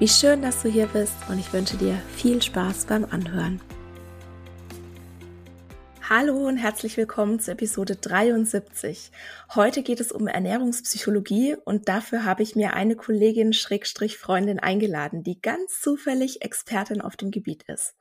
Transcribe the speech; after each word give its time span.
Wie 0.00 0.06
schön, 0.06 0.42
dass 0.42 0.62
du 0.62 0.68
hier 0.68 0.86
bist 0.86 1.16
und 1.28 1.40
ich 1.40 1.52
wünsche 1.52 1.76
dir 1.76 2.00
viel 2.14 2.40
Spaß 2.40 2.84
beim 2.84 3.04
Anhören. 3.04 3.60
Hallo 6.08 6.46
und 6.46 6.56
herzlich 6.56 6.96
willkommen 6.96 7.40
zu 7.40 7.50
Episode 7.50 7.96
73. 7.96 9.10
Heute 9.56 9.82
geht 9.82 9.98
es 9.98 10.12
um 10.12 10.28
Ernährungspsychologie 10.28 11.56
und 11.64 11.88
dafür 11.88 12.24
habe 12.24 12.44
ich 12.44 12.54
mir 12.54 12.74
eine 12.74 12.94
Kollegin 12.94 13.52
Schrägstrich 13.52 14.18
Freundin 14.18 14.60
eingeladen, 14.60 15.24
die 15.24 15.42
ganz 15.42 15.80
zufällig 15.80 16.42
Expertin 16.42 17.00
auf 17.00 17.16
dem 17.16 17.32
Gebiet 17.32 17.64
ist. 17.64 17.96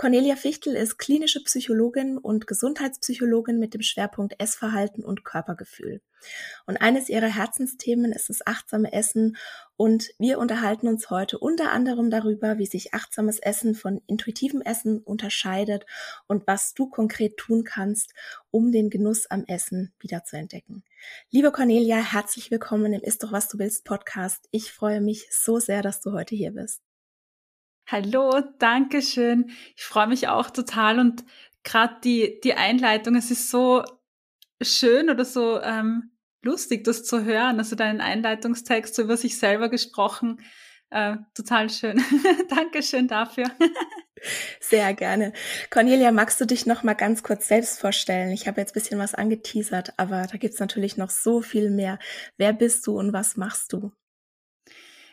Cornelia 0.00 0.34
Fichtel 0.34 0.76
ist 0.76 0.96
klinische 0.96 1.44
Psychologin 1.44 2.16
und 2.16 2.46
Gesundheitspsychologin 2.46 3.58
mit 3.58 3.74
dem 3.74 3.82
Schwerpunkt 3.82 4.34
Essverhalten 4.38 5.04
und 5.04 5.26
Körpergefühl. 5.26 6.00
Und 6.64 6.78
eines 6.78 7.10
ihrer 7.10 7.26
Herzensthemen 7.26 8.10
ist 8.12 8.30
das 8.30 8.46
achtsame 8.46 8.94
Essen 8.94 9.36
und 9.76 10.08
wir 10.18 10.38
unterhalten 10.38 10.88
uns 10.88 11.10
heute 11.10 11.38
unter 11.38 11.70
anderem 11.70 12.08
darüber, 12.08 12.56
wie 12.56 12.64
sich 12.64 12.94
achtsames 12.94 13.40
Essen 13.40 13.74
von 13.74 14.00
intuitivem 14.06 14.62
Essen 14.62 15.00
unterscheidet 15.00 15.84
und 16.26 16.46
was 16.46 16.72
du 16.72 16.88
konkret 16.88 17.36
tun 17.36 17.64
kannst, 17.64 18.14
um 18.50 18.72
den 18.72 18.88
Genuss 18.88 19.26
am 19.26 19.44
Essen 19.48 19.92
wiederzuentdecken. 20.00 20.82
Liebe 21.30 21.52
Cornelia, 21.52 21.96
herzlich 21.96 22.50
willkommen 22.50 22.94
im 22.94 23.02
Ist 23.02 23.22
doch 23.22 23.32
was 23.32 23.48
du 23.48 23.58
willst 23.58 23.84
Podcast. 23.84 24.48
Ich 24.50 24.72
freue 24.72 25.02
mich 25.02 25.28
so 25.30 25.58
sehr, 25.58 25.82
dass 25.82 26.00
du 26.00 26.12
heute 26.12 26.34
hier 26.34 26.52
bist. 26.52 26.80
Hallo, 27.92 28.40
danke 28.60 29.02
schön. 29.02 29.50
Ich 29.74 29.82
freue 29.82 30.06
mich 30.06 30.28
auch 30.28 30.50
total 30.50 31.00
und 31.00 31.24
gerade 31.64 31.96
die, 32.04 32.38
die 32.44 32.54
Einleitung, 32.54 33.16
es 33.16 33.32
ist 33.32 33.50
so 33.50 33.82
schön 34.62 35.10
oder 35.10 35.24
so 35.24 35.60
ähm, 35.60 36.12
lustig, 36.40 36.84
das 36.84 37.02
zu 37.02 37.24
hören. 37.24 37.58
Also 37.58 37.74
deinen 37.74 38.00
Einleitungstext 38.00 38.94
so 38.94 39.02
über 39.02 39.16
sich 39.16 39.38
selber 39.38 39.68
gesprochen. 39.68 40.40
Äh, 40.90 41.16
total 41.34 41.68
schön. 41.68 42.00
Dankeschön 42.48 43.08
dafür. 43.08 43.46
Sehr 44.60 44.94
gerne. 44.94 45.32
Cornelia, 45.70 46.12
magst 46.12 46.40
du 46.40 46.44
dich 46.44 46.66
noch 46.66 46.84
mal 46.84 46.94
ganz 46.94 47.24
kurz 47.24 47.48
selbst 47.48 47.80
vorstellen? 47.80 48.30
Ich 48.30 48.46
habe 48.46 48.60
jetzt 48.60 48.74
bisschen 48.74 49.00
was 49.00 49.14
angeteasert, 49.16 49.94
aber 49.96 50.28
da 50.30 50.36
gibt's 50.36 50.60
natürlich 50.60 50.96
noch 50.96 51.10
so 51.10 51.42
viel 51.42 51.70
mehr. 51.70 51.98
Wer 52.36 52.52
bist 52.52 52.86
du 52.86 52.96
und 52.96 53.12
was 53.12 53.36
machst 53.36 53.72
du? 53.72 53.90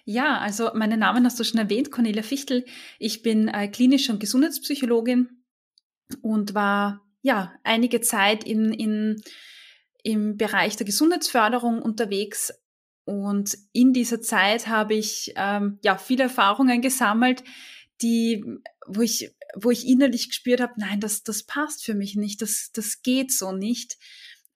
Ja, 0.09 0.38
also 0.38 0.72
meinen 0.73 1.01
Namen 1.01 1.25
hast 1.25 1.38
du 1.38 1.44
schon 1.44 1.59
erwähnt, 1.59 1.91
Cornelia 1.91 2.23
Fichtel. 2.23 2.63
Ich 2.97 3.23
bin 3.23 3.50
äh, 3.50 3.68
klinische 3.68 4.13
und 4.13 4.19
Gesundheitspsychologin 4.22 5.44
und 6.22 6.53
war 6.53 7.06
ja 7.23 7.53
einige 7.66 8.00
Zeit 8.00 8.45
in, 8.45 8.72
in, 8.72 9.22
im 10.03 10.38
Bereich 10.38 10.78
der 10.78 10.85
Gesundheitsförderung 10.85 11.81
unterwegs. 11.81 12.53
Und 13.03 13.57
in 13.73 13.91
dieser 13.91 14.22
Zeit 14.22 14.68
habe 14.68 14.94
ich 14.94 15.34
ähm, 15.35 15.78
ja 15.84 15.97
viele 15.97 16.24
Erfahrungen 16.24 16.81
gesammelt, 16.81 17.44
die, 18.01 18.45
wo 18.88 19.01
ich, 19.01 19.35
wo 19.57 19.72
ich 19.72 19.85
innerlich 19.85 20.29
gespürt 20.29 20.62
habe, 20.62 20.75
nein, 20.78 21.01
das, 21.01 21.24
das 21.24 21.44
passt 21.44 21.84
für 21.84 21.95
mich 21.95 22.16
nicht, 22.16 22.41
das, 22.41 22.72
das 22.72 23.01
geht 23.01 23.34
so 23.34 23.51
nicht 23.51 23.97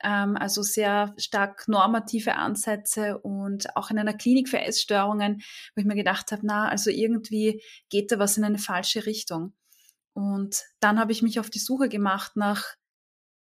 also 0.04 0.62
sehr 0.62 1.14
stark 1.18 1.68
normative 1.68 2.36
Ansätze 2.36 3.18
und 3.20 3.76
auch 3.76 3.92
in 3.92 4.00
einer 4.00 4.14
Klinik 4.14 4.50
für 4.50 4.60
Essstörungen, 4.60 5.42
wo 5.76 5.82
ich 5.82 5.86
mir 5.86 5.96
gedacht 5.96 6.32
habe, 6.32 6.42
na, 6.46 6.68
also 6.70 6.90
irgendwie 6.90 7.62
geht 7.90 8.12
da 8.12 8.20
was 8.20 8.38
in 8.38 8.44
eine 8.44 8.58
falsche 8.58 9.06
Richtung. 9.06 9.54
Und 10.14 10.64
dann 10.80 11.00
habe 11.00 11.12
ich 11.12 11.22
mich 11.22 11.40
auf 11.40 11.50
die 11.50 11.60
Suche 11.60 11.90
gemacht 11.90 12.36
nach 12.36 12.76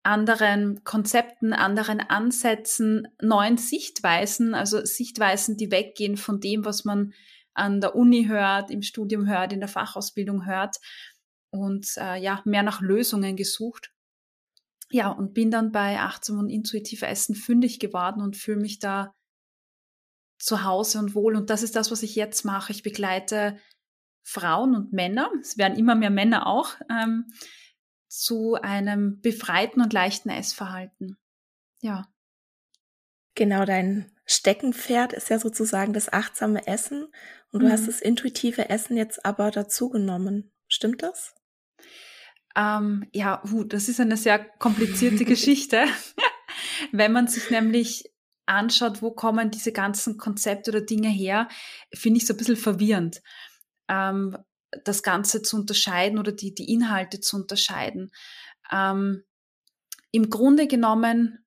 anderen 0.03 0.85
Konzepten, 0.85 1.53
anderen 1.53 2.01
Ansätzen, 2.01 3.09
neuen 3.21 3.59
Sichtweisen, 3.59 4.55
also 4.55 4.85
Sichtweisen, 4.85 5.57
die 5.57 5.71
weggehen 5.71 6.17
von 6.17 6.41
dem, 6.41 6.65
was 6.65 6.85
man 6.85 7.13
an 7.55 7.81
der 7.81 7.97
Uni 7.97 8.27
hört, 8.27 8.71
im 8.71 8.83
Studium 8.83 9.29
hört, 9.29 9.53
in 9.53 9.61
der 9.61 9.69
Fachausbildung 9.69 10.47
hört 10.47 10.77
und 11.51 11.89
äh, 11.97 12.21
ja, 12.21 12.41
mehr 12.45 12.63
nach 12.63 12.81
Lösungen 12.81 13.37
gesucht 13.37 13.91
ja, 14.91 15.11
und 15.11 15.35
bin 15.35 15.51
dann 15.51 15.73
bei 15.73 16.01
achtsam 16.01 16.39
und 16.39 16.49
intuitiv 16.49 17.03
Essen 17.03 17.35
fündig 17.35 17.81
geworden 17.81 18.23
und 18.23 18.37
fühle 18.37 18.61
mich 18.61 18.79
da 18.79 19.13
zu 20.39 20.65
Hause 20.65 20.99
und 20.99 21.15
wohl. 21.15 21.37
Und 21.37 21.51
das 21.51 21.63
ist 21.63 21.77
das, 21.77 21.91
was 21.91 22.03
ich 22.03 22.15
jetzt 22.15 22.45
mache. 22.45 22.73
Ich 22.73 22.83
begleite 22.83 23.59
Frauen 24.23 24.75
und 24.75 24.93
Männer, 24.93 25.31
es 25.41 25.57
werden 25.57 25.79
immer 25.79 25.95
mehr 25.95 26.11
Männer 26.11 26.47
auch, 26.47 26.75
ähm, 26.91 27.33
zu 28.09 28.55
einem 28.55 29.21
befreiten 29.21 29.81
und 29.81 29.93
leichten 29.93 30.31
Essverhalten. 30.31 31.17
Ja. 31.81 32.09
Genau, 33.35 33.65
dein 33.65 34.11
Steckenpferd 34.25 35.13
ist 35.13 35.31
ja 35.31 35.39
sozusagen 35.39 35.93
das 35.93 36.13
achtsame 36.13 36.67
Essen 36.67 37.07
und 37.53 37.61
du 37.61 37.67
mhm. 37.67 37.73
hast 37.73 37.87
das 37.87 38.01
intuitive 38.01 38.69
Essen 38.69 38.97
jetzt 38.97 39.25
aber 39.25 39.51
dazu 39.51 39.91
genommen. 39.91 40.53
Stimmt 40.69 41.03
das? 41.03 41.35
Ähm, 42.57 43.07
ja, 43.13 43.43
uh, 43.53 43.65
das 43.65 43.89
ist 43.89 44.01
eine 44.01 44.17
sehr 44.17 44.39
komplizierte 44.39 45.25
Geschichte. 45.27 45.85
Wenn 46.93 47.13
man 47.13 47.29
sich 47.29 47.51
nämlich 47.51 48.05
anschaut, 48.47 49.03
wo 49.03 49.11
kommen 49.11 49.51
diese 49.51 49.73
ganzen 49.73 50.17
Konzepte 50.17 50.71
oder 50.71 50.81
Dinge 50.81 51.09
her, 51.09 51.49
finde 51.95 52.19
ich 52.19 52.27
so 52.27 52.33
ein 52.33 52.37
bisschen 52.39 52.57
verwirrend, 52.57 53.21
ähm, 53.89 54.37
das 54.85 55.03
Ganze 55.03 55.43
zu 55.43 55.57
unterscheiden 55.57 56.19
oder 56.19 56.33
die, 56.33 56.55
die 56.55 56.73
Inhalte 56.73 57.21
zu 57.21 57.37
unterscheiden. 57.37 58.11
Ähm, 58.71 59.25
Im 60.13 60.31
Grunde 60.31 60.67
genommen 60.67 61.45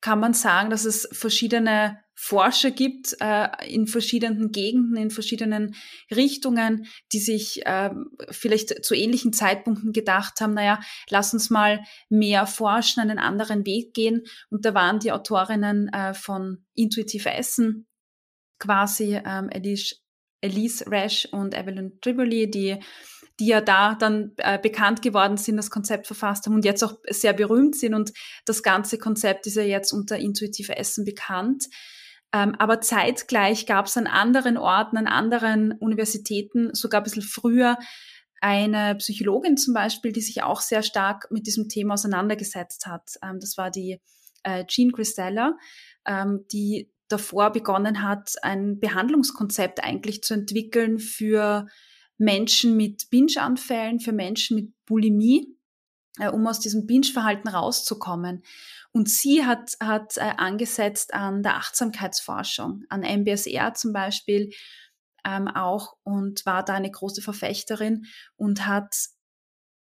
kann 0.00 0.20
man 0.20 0.34
sagen, 0.34 0.70
dass 0.70 0.84
es 0.84 1.08
verschiedene 1.12 2.02
Forscher 2.22 2.70
gibt 2.70 3.16
äh, 3.20 3.48
in 3.66 3.86
verschiedenen 3.86 4.52
Gegenden, 4.52 4.98
in 4.98 5.10
verschiedenen 5.10 5.74
Richtungen, 6.14 6.86
die 7.14 7.18
sich 7.18 7.64
äh, 7.64 7.90
vielleicht 8.30 8.84
zu 8.84 8.94
ähnlichen 8.94 9.32
Zeitpunkten 9.32 9.94
gedacht 9.94 10.42
haben, 10.42 10.52
naja, 10.52 10.80
lass 11.08 11.32
uns 11.32 11.48
mal 11.48 11.82
mehr 12.10 12.46
forschen, 12.46 13.00
einen 13.00 13.18
anderen 13.18 13.64
Weg 13.64 13.94
gehen. 13.94 14.24
Und 14.50 14.66
da 14.66 14.74
waren 14.74 14.98
die 14.98 15.12
Autorinnen 15.12 15.88
äh, 15.94 16.12
von 16.12 16.62
Intuitive 16.74 17.30
Essen, 17.30 17.86
quasi 18.58 19.18
ähm, 19.24 19.48
Elise, 19.48 19.96
Elise 20.42 20.90
Rash 20.90 21.26
und 21.32 21.56
Evelyn 21.56 22.02
Triboli, 22.02 22.50
die 22.50 22.78
die 23.38 23.46
ja 23.46 23.62
da 23.62 23.94
dann 23.94 24.32
äh, 24.36 24.58
bekannt 24.58 25.00
geworden 25.00 25.38
sind, 25.38 25.56
das 25.56 25.70
Konzept 25.70 26.06
verfasst 26.06 26.44
haben 26.44 26.56
und 26.56 26.66
jetzt 26.66 26.84
auch 26.84 26.98
sehr 27.08 27.32
berühmt 27.32 27.74
sind. 27.74 27.94
Und 27.94 28.12
das 28.44 28.62
ganze 28.62 28.98
Konzept 28.98 29.46
ist 29.46 29.56
ja 29.56 29.62
jetzt 29.62 29.94
unter 29.94 30.18
intuitive 30.18 30.76
Essen 30.76 31.06
bekannt. 31.06 31.64
Ähm, 32.32 32.54
aber 32.58 32.80
zeitgleich 32.80 33.66
gab 33.66 33.86
es 33.86 33.96
an 33.96 34.06
anderen 34.06 34.56
Orten, 34.56 34.96
an 34.96 35.06
anderen 35.06 35.72
Universitäten, 35.72 36.74
sogar 36.74 37.00
ein 37.00 37.04
bisschen 37.04 37.22
früher, 37.22 37.76
eine 38.40 38.94
Psychologin 38.96 39.56
zum 39.56 39.74
Beispiel, 39.74 40.12
die 40.12 40.22
sich 40.22 40.42
auch 40.42 40.60
sehr 40.60 40.82
stark 40.82 41.30
mit 41.30 41.46
diesem 41.46 41.68
Thema 41.68 41.94
auseinandergesetzt 41.94 42.86
hat. 42.86 43.18
Ähm, 43.22 43.38
das 43.40 43.56
war 43.56 43.70
die 43.70 44.00
äh, 44.42 44.64
Jean 44.66 44.92
Christella, 44.92 45.58
ähm, 46.06 46.46
die 46.52 46.90
davor 47.08 47.50
begonnen 47.50 48.02
hat, 48.02 48.34
ein 48.42 48.78
Behandlungskonzept 48.78 49.82
eigentlich 49.82 50.22
zu 50.22 50.34
entwickeln 50.34 50.98
für 50.98 51.66
Menschen 52.16 52.76
mit 52.76 53.10
Binge-Anfällen, 53.10 53.98
für 53.98 54.12
Menschen 54.12 54.56
mit 54.56 54.72
Bulimie, 54.86 55.56
äh, 56.18 56.28
um 56.28 56.46
aus 56.46 56.60
diesem 56.60 56.86
Binge-Verhalten 56.86 57.48
rauszukommen. 57.48 58.42
Und 58.92 59.08
sie 59.08 59.44
hat, 59.44 59.72
hat 59.80 60.16
äh, 60.16 60.32
angesetzt 60.36 61.14
an 61.14 61.42
der 61.42 61.56
Achtsamkeitsforschung, 61.56 62.84
an 62.88 63.02
MBSR 63.02 63.74
zum 63.74 63.92
Beispiel, 63.92 64.50
ähm, 65.24 65.48
auch 65.48 65.94
und 66.02 66.44
war 66.46 66.64
da 66.64 66.74
eine 66.74 66.90
große 66.90 67.22
Verfechterin 67.22 68.06
und 68.36 68.66
hat 68.66 68.94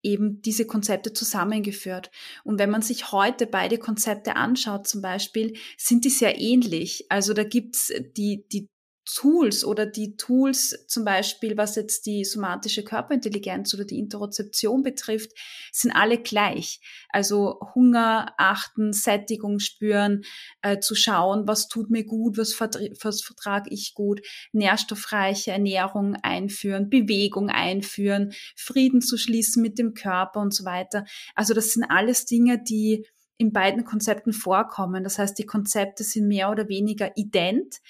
eben 0.01 0.41
diese 0.41 0.65
Konzepte 0.65 1.13
zusammengeführt. 1.13 2.11
Und 2.43 2.59
wenn 2.59 2.69
man 2.69 2.83
sich 2.83 3.11
heute 3.11 3.47
beide 3.47 3.77
Konzepte 3.77 4.35
anschaut, 4.35 4.87
zum 4.87 5.01
Beispiel, 5.01 5.57
sind 5.77 6.05
die 6.05 6.09
sehr 6.09 6.39
ähnlich. 6.39 7.05
Also 7.09 7.33
da 7.33 7.43
gibt's 7.43 7.91
die, 8.15 8.47
die 8.51 8.69
Tools 9.05 9.63
oder 9.63 9.85
die 9.85 10.17
Tools 10.17 10.85
zum 10.87 11.05
Beispiel, 11.05 11.57
was 11.57 11.75
jetzt 11.75 12.05
die 12.07 12.25
somatische 12.25 12.83
Körperintelligenz 12.83 13.73
oder 13.73 13.85
die 13.85 13.99
Interozeption 13.99 14.81
betrifft, 14.81 15.31
sind 15.71 15.91
alle 15.91 16.17
gleich. 16.17 16.79
Also 17.09 17.59
Hunger 17.75 18.33
achten, 18.37 18.93
Sättigung 18.93 19.59
spüren, 19.59 20.23
äh, 20.61 20.79
zu 20.79 20.95
schauen, 20.95 21.47
was 21.47 21.67
tut 21.67 21.91
mir 21.91 22.03
gut, 22.03 22.37
was, 22.37 22.59
was 22.59 23.21
vertrage 23.21 23.69
ich 23.71 23.93
gut, 23.93 24.21
nährstoffreiche 24.53 25.51
Ernährung 25.51 26.15
einführen, 26.23 26.89
Bewegung 26.89 27.49
einführen, 27.49 28.33
Frieden 28.55 29.01
zu 29.01 29.17
schließen 29.17 29.61
mit 29.61 29.77
dem 29.77 29.93
Körper 29.93 30.39
und 30.39 30.53
so 30.53 30.65
weiter. 30.65 31.05
Also 31.35 31.53
das 31.53 31.73
sind 31.73 31.83
alles 31.83 32.25
Dinge, 32.25 32.61
die 32.61 33.05
in 33.37 33.51
beiden 33.51 33.83
Konzepten 33.83 34.33
vorkommen. 34.33 35.03
Das 35.03 35.19
heißt, 35.19 35.37
die 35.37 35.45
Konzepte 35.45 36.03
sind 36.03 36.27
mehr 36.27 36.49
oder 36.49 36.69
weniger 36.69 37.15
ident 37.17 37.81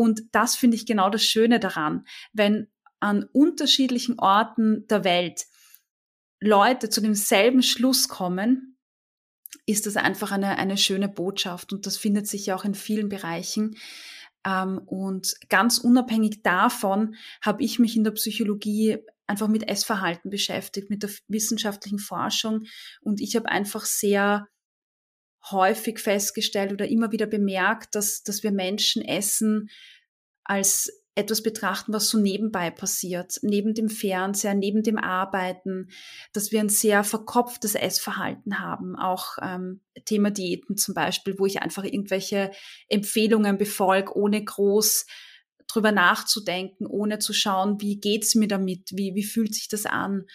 und 0.00 0.22
das 0.32 0.56
finde 0.56 0.78
ich 0.78 0.86
genau 0.86 1.10
das 1.10 1.22
Schöne 1.22 1.60
daran, 1.60 2.06
wenn 2.32 2.68
an 3.00 3.24
unterschiedlichen 3.34 4.18
Orten 4.18 4.86
der 4.86 5.04
Welt 5.04 5.44
Leute 6.40 6.88
zu 6.88 7.02
demselben 7.02 7.62
Schluss 7.62 8.08
kommen, 8.08 8.78
ist 9.66 9.84
das 9.84 9.96
einfach 9.96 10.32
eine, 10.32 10.56
eine 10.56 10.78
schöne 10.78 11.10
Botschaft. 11.10 11.74
Und 11.74 11.84
das 11.84 11.98
findet 11.98 12.26
sich 12.26 12.46
ja 12.46 12.56
auch 12.56 12.64
in 12.64 12.74
vielen 12.74 13.10
Bereichen. 13.10 13.76
Ähm, 14.46 14.78
und 14.86 15.34
ganz 15.50 15.76
unabhängig 15.76 16.42
davon 16.42 17.14
habe 17.42 17.62
ich 17.62 17.78
mich 17.78 17.94
in 17.94 18.04
der 18.04 18.12
Psychologie 18.12 18.96
einfach 19.26 19.48
mit 19.48 19.68
Essverhalten 19.68 20.30
beschäftigt, 20.30 20.88
mit 20.88 21.02
der 21.02 21.10
wissenschaftlichen 21.28 21.98
Forschung. 21.98 22.62
Und 23.02 23.20
ich 23.20 23.36
habe 23.36 23.50
einfach 23.50 23.84
sehr 23.84 24.48
häufig 25.50 25.98
festgestellt 25.98 26.72
oder 26.72 26.88
immer 26.88 27.12
wieder 27.12 27.26
bemerkt, 27.26 27.94
dass, 27.94 28.22
dass 28.22 28.42
wir 28.42 28.52
Menschen 28.52 29.02
Essen 29.02 29.70
als 30.44 31.00
etwas 31.14 31.42
betrachten, 31.42 31.92
was 31.92 32.08
so 32.08 32.18
nebenbei 32.18 32.70
passiert, 32.70 33.38
neben 33.42 33.74
dem 33.74 33.88
Fernseher, 33.88 34.54
neben 34.54 34.82
dem 34.82 34.96
Arbeiten, 34.96 35.88
dass 36.32 36.52
wir 36.52 36.60
ein 36.60 36.68
sehr 36.68 37.04
verkopftes 37.04 37.74
Essverhalten 37.74 38.60
haben, 38.60 38.96
auch 38.96 39.36
ähm, 39.42 39.80
Thema 40.04 40.30
Diäten 40.30 40.76
zum 40.76 40.94
Beispiel, 40.94 41.38
wo 41.38 41.46
ich 41.46 41.62
einfach 41.62 41.84
irgendwelche 41.84 42.52
Empfehlungen 42.88 43.58
befolge, 43.58 44.16
ohne 44.16 44.42
groß 44.42 45.06
drüber 45.66 45.92
nachzudenken, 45.92 46.86
ohne 46.86 47.18
zu 47.18 47.32
schauen, 47.32 47.80
wie 47.80 48.00
geht's 48.00 48.34
mir 48.34 48.48
damit, 48.48 48.90
wie, 48.92 49.14
wie 49.14 49.24
fühlt 49.24 49.54
sich 49.54 49.68
das 49.68 49.86
an. 49.86 50.26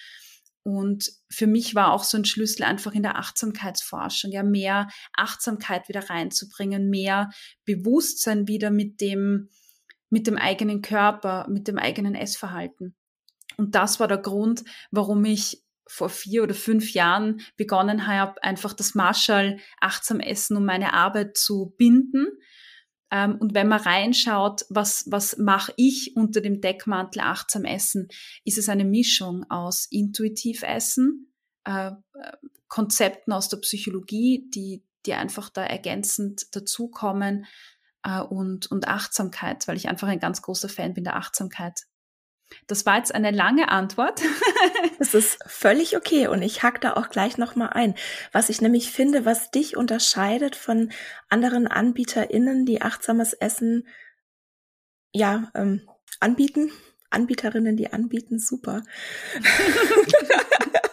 Und 0.67 1.11
für 1.29 1.45
mich 1.45 1.75
war 1.75 1.93
auch 1.93 2.03
so 2.03 2.17
ein 2.17 2.25
Schlüssel 2.25 2.63
einfach 2.63 2.93
in 2.93 3.03
der 3.03 3.19
Achtsamkeitsforschung, 3.19 4.31
ja, 4.31 4.41
mehr 4.41 4.87
Achtsamkeit 5.15 5.87
wieder 5.89 6.09
reinzubringen, 6.09 6.89
mehr 6.89 7.29
Bewusstsein 7.65 8.47
wieder 8.47 8.71
mit 8.71 8.99
dem, 8.99 9.49
mit 10.09 10.25
dem 10.25 10.37
eigenen 10.37 10.81
Körper, 10.81 11.45
mit 11.51 11.67
dem 11.67 11.77
eigenen 11.77 12.15
Essverhalten. 12.15 12.95
Und 13.57 13.75
das 13.75 13.99
war 13.99 14.07
der 14.07 14.17
Grund, 14.17 14.63
warum 14.89 15.23
ich 15.23 15.63
vor 15.87 16.09
vier 16.09 16.41
oder 16.41 16.55
fünf 16.55 16.93
Jahren 16.93 17.41
begonnen 17.57 18.07
habe, 18.07 18.43
einfach 18.43 18.73
das 18.73 18.95
Marshall 18.95 19.59
achtsam 19.79 20.19
Essen 20.19 20.57
um 20.57 20.65
meine 20.65 20.93
Arbeit 20.93 21.37
zu 21.37 21.75
binden, 21.77 22.25
ähm, 23.15 23.37
und 23.37 23.53
wenn 23.53 23.69
man 23.69 23.79
reinschaut, 23.79 24.65
was, 24.67 25.05
was 25.07 25.37
mache 25.37 25.73
ich 25.77 26.17
unter 26.17 26.41
dem 26.41 26.59
Deckmantel 26.59 27.21
achtsam 27.21 27.63
Essen, 27.63 28.09
ist 28.43 28.57
es 28.57 28.67
eine 28.67 28.83
Mischung 28.83 29.49
aus 29.49 29.87
intuitiv 29.89 30.63
Essen, 30.63 31.33
äh, 31.63 31.91
Konzepten 32.67 33.31
aus 33.31 33.47
der 33.47 33.57
Psychologie, 33.57 34.49
die, 34.53 34.83
die 35.05 35.13
einfach 35.13 35.49
da 35.49 35.63
ergänzend 35.63 36.53
dazukommen 36.53 37.45
äh, 38.03 38.19
und, 38.19 38.69
und 38.69 38.89
Achtsamkeit, 38.89 39.65
weil 39.69 39.77
ich 39.77 39.87
einfach 39.87 40.09
ein 40.09 40.19
ganz 40.19 40.41
großer 40.41 40.67
Fan 40.67 40.93
bin 40.93 41.05
der 41.05 41.15
Achtsamkeit. 41.15 41.83
Das 42.67 42.85
war 42.85 42.97
jetzt 42.97 43.13
eine 43.13 43.31
lange 43.31 43.69
Antwort. 43.69 44.21
Es 44.97 45.13
ist 45.13 45.39
völlig 45.45 45.97
okay 45.97 46.27
und 46.27 46.41
ich 46.41 46.63
hack 46.63 46.79
da 46.79 46.93
auch 46.93 47.09
gleich 47.09 47.37
nochmal 47.37 47.71
ein. 47.73 47.95
Was 48.31 48.49
ich 48.49 48.61
nämlich 48.61 48.91
finde, 48.91 49.25
was 49.25 49.51
dich 49.51 49.75
unterscheidet 49.75 50.55
von 50.55 50.91
anderen 51.29 51.67
AnbieterInnen, 51.67 52.65
die 52.65 52.81
achtsames 52.81 53.33
Essen 53.33 53.87
ja 55.11 55.51
ähm, 55.53 55.87
anbieten, 56.19 56.71
Anbieterinnen, 57.09 57.77
die 57.77 57.91
anbieten, 57.91 58.39
super. 58.39 58.83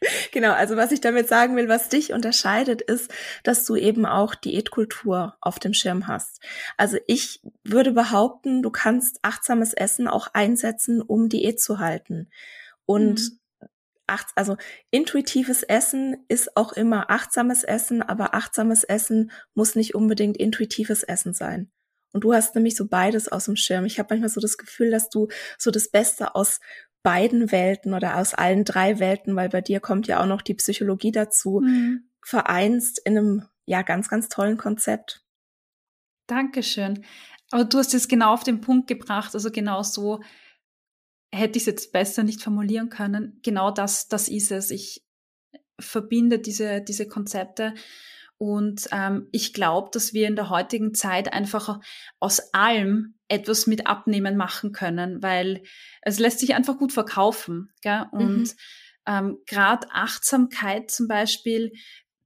Genau, 0.32 0.52
also 0.52 0.76
was 0.76 0.92
ich 0.92 1.00
damit 1.00 1.28
sagen 1.28 1.56
will, 1.56 1.68
was 1.68 1.88
dich 1.88 2.12
unterscheidet, 2.12 2.82
ist, 2.82 3.10
dass 3.42 3.64
du 3.64 3.76
eben 3.76 4.06
auch 4.06 4.34
Diätkultur 4.34 5.36
auf 5.40 5.58
dem 5.58 5.74
Schirm 5.74 6.06
hast. 6.06 6.40
Also 6.76 6.98
ich 7.06 7.40
würde 7.64 7.92
behaupten, 7.92 8.62
du 8.62 8.70
kannst 8.70 9.18
achtsames 9.22 9.74
Essen 9.74 10.08
auch 10.08 10.28
einsetzen, 10.34 11.02
um 11.02 11.28
Diät 11.28 11.60
zu 11.60 11.78
halten. 11.78 12.30
Und 12.86 13.20
mhm. 13.60 13.68
acht, 14.06 14.28
also 14.34 14.56
intuitives 14.90 15.62
Essen 15.62 16.24
ist 16.28 16.56
auch 16.56 16.72
immer 16.72 17.10
achtsames 17.10 17.64
Essen, 17.64 18.02
aber 18.02 18.34
achtsames 18.34 18.84
Essen 18.84 19.30
muss 19.54 19.74
nicht 19.74 19.94
unbedingt 19.94 20.36
intuitives 20.36 21.02
Essen 21.02 21.34
sein. 21.34 21.70
Und 22.12 22.24
du 22.24 22.32
hast 22.32 22.54
nämlich 22.54 22.74
so 22.74 22.86
beides 22.86 23.28
aus 23.28 23.44
dem 23.44 23.56
Schirm. 23.56 23.84
Ich 23.84 23.98
habe 23.98 24.08
manchmal 24.10 24.30
so 24.30 24.40
das 24.40 24.56
Gefühl, 24.56 24.90
dass 24.90 25.10
du 25.10 25.28
so 25.58 25.70
das 25.70 25.88
Beste 25.88 26.34
aus 26.34 26.60
beiden 27.08 27.50
Welten 27.52 27.94
oder 27.94 28.18
aus 28.18 28.34
allen 28.34 28.64
drei 28.64 28.98
Welten, 28.98 29.34
weil 29.34 29.48
bei 29.48 29.62
dir 29.62 29.80
kommt 29.80 30.06
ja 30.08 30.20
auch 30.20 30.26
noch 30.26 30.42
die 30.42 30.52
Psychologie 30.52 31.10
dazu, 31.10 31.60
mhm. 31.60 32.10
vereinst 32.22 33.00
in 33.02 33.16
einem 33.16 33.48
ja 33.64 33.80
ganz, 33.80 34.10
ganz 34.10 34.28
tollen 34.28 34.58
Konzept. 34.58 35.24
Dankeschön. 36.26 37.06
Aber 37.50 37.64
du 37.64 37.78
hast 37.78 37.94
es 37.94 38.08
genau 38.08 38.34
auf 38.34 38.44
den 38.44 38.60
Punkt 38.60 38.88
gebracht, 38.88 39.34
also 39.34 39.50
genau 39.50 39.82
so 39.82 40.20
hätte 41.34 41.56
ich 41.56 41.62
es 41.62 41.66
jetzt 41.66 41.92
besser 41.92 42.24
nicht 42.24 42.42
formulieren 42.42 42.90
können. 42.90 43.40
Genau 43.42 43.70
das, 43.70 44.08
das 44.08 44.28
ist 44.28 44.50
es. 44.50 44.70
Ich 44.70 45.02
verbinde 45.80 46.38
diese, 46.38 46.82
diese 46.82 47.08
Konzepte 47.08 47.72
und 48.38 48.88
ähm, 48.92 49.28
ich 49.32 49.52
glaube, 49.52 49.90
dass 49.92 50.12
wir 50.12 50.28
in 50.28 50.36
der 50.36 50.48
heutigen 50.48 50.94
Zeit 50.94 51.32
einfach 51.32 51.80
aus 52.20 52.54
allem 52.54 53.18
etwas 53.26 53.66
mit 53.66 53.88
Abnehmen 53.88 54.36
machen 54.36 54.72
können, 54.72 55.22
weil 55.22 55.64
es 56.02 56.20
lässt 56.20 56.38
sich 56.38 56.54
einfach 56.54 56.78
gut 56.78 56.92
verkaufen. 56.92 57.72
Gell? 57.82 58.06
Und 58.12 58.42
mhm. 58.42 58.52
ähm, 59.06 59.38
gerade 59.46 59.88
Achtsamkeit 59.90 60.90
zum 60.90 61.08
Beispiel, 61.08 61.72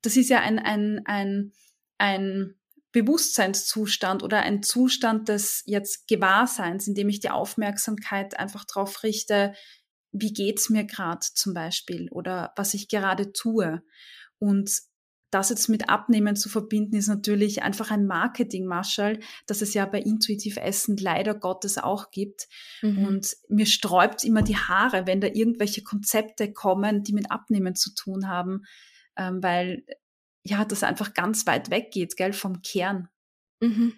das 0.02 0.16
ist 0.18 0.28
ja 0.28 0.40
ein, 0.40 0.58
ein, 0.58 1.00
ein, 1.06 1.52
ein 1.96 2.54
Bewusstseinszustand 2.92 4.22
oder 4.22 4.40
ein 4.40 4.62
Zustand 4.62 5.30
des 5.30 5.62
jetzt 5.64 6.06
Gewahrseins, 6.08 6.86
in 6.86 6.94
dem 6.94 7.08
ich 7.08 7.20
die 7.20 7.30
Aufmerksamkeit 7.30 8.38
einfach 8.38 8.66
darauf 8.66 9.02
richte, 9.02 9.54
wie 10.12 10.34
geht's 10.34 10.68
mir 10.68 10.84
gerade 10.84 11.24
zum 11.34 11.54
Beispiel 11.54 12.10
oder 12.10 12.52
was 12.54 12.74
ich 12.74 12.88
gerade 12.88 13.32
tue. 13.32 13.82
Und 14.38 14.70
das 15.32 15.48
jetzt 15.48 15.68
mit 15.68 15.88
Abnehmen 15.88 16.36
zu 16.36 16.48
verbinden, 16.48 16.94
ist 16.94 17.08
natürlich 17.08 17.62
einfach 17.62 17.90
ein 17.90 18.06
Marketing-Maschall, 18.06 19.18
das 19.46 19.62
es 19.62 19.72
ja 19.72 19.86
bei 19.86 19.98
Intuitiv 19.98 20.58
Essen 20.58 20.96
leider 20.98 21.34
Gottes 21.34 21.78
auch 21.78 22.10
gibt. 22.10 22.48
Mhm. 22.82 23.06
Und 23.06 23.36
mir 23.48 23.66
sträubt 23.66 24.24
immer 24.24 24.42
die 24.42 24.58
Haare, 24.58 25.06
wenn 25.06 25.22
da 25.22 25.28
irgendwelche 25.28 25.82
Konzepte 25.82 26.52
kommen, 26.52 27.02
die 27.02 27.14
mit 27.14 27.30
Abnehmen 27.30 27.74
zu 27.74 27.94
tun 27.94 28.28
haben, 28.28 28.64
ähm, 29.16 29.42
weil 29.42 29.84
ja, 30.44 30.64
das 30.66 30.82
einfach 30.82 31.14
ganz 31.14 31.46
weit 31.46 31.70
weg 31.70 31.90
geht, 31.92 32.16
gell, 32.16 32.34
vom 32.34 32.60
Kern. 32.60 33.08
Mhm. 33.60 33.94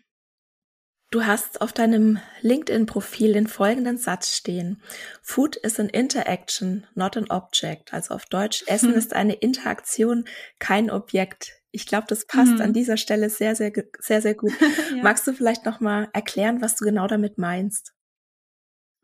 Du 1.14 1.24
hast 1.24 1.60
auf 1.60 1.72
deinem 1.72 2.18
LinkedIn-Profil 2.40 3.34
den 3.34 3.46
folgenden 3.46 3.98
Satz 3.98 4.34
stehen. 4.34 4.82
Food 5.22 5.54
is 5.54 5.78
an 5.78 5.88
interaction, 5.88 6.88
not 6.96 7.16
an 7.16 7.30
object. 7.30 7.94
Also 7.94 8.14
auf 8.14 8.26
Deutsch, 8.26 8.64
Essen 8.66 8.90
hm. 8.90 8.98
ist 8.98 9.12
eine 9.12 9.34
Interaktion, 9.34 10.24
kein 10.58 10.90
Objekt. 10.90 11.52
Ich 11.70 11.86
glaube, 11.86 12.06
das 12.08 12.26
passt 12.26 12.54
hm. 12.54 12.60
an 12.62 12.72
dieser 12.72 12.96
Stelle 12.96 13.30
sehr, 13.30 13.54
sehr, 13.54 13.70
sehr, 14.00 14.22
sehr 14.22 14.34
gut. 14.34 14.54
ja. 14.90 15.04
Magst 15.04 15.24
du 15.28 15.32
vielleicht 15.32 15.64
nochmal 15.64 16.08
erklären, 16.12 16.60
was 16.60 16.74
du 16.74 16.84
genau 16.84 17.06
damit 17.06 17.38
meinst? 17.38 17.94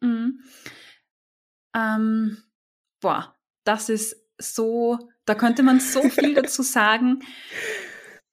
Mhm. 0.00 0.40
Ähm, 1.76 2.42
boah, 3.00 3.36
das 3.64 3.88
ist 3.88 4.16
so, 4.36 4.98
da 5.26 5.36
könnte 5.36 5.62
man 5.62 5.78
so 5.78 6.02
viel 6.08 6.34
dazu 6.42 6.64
sagen. 6.64 7.20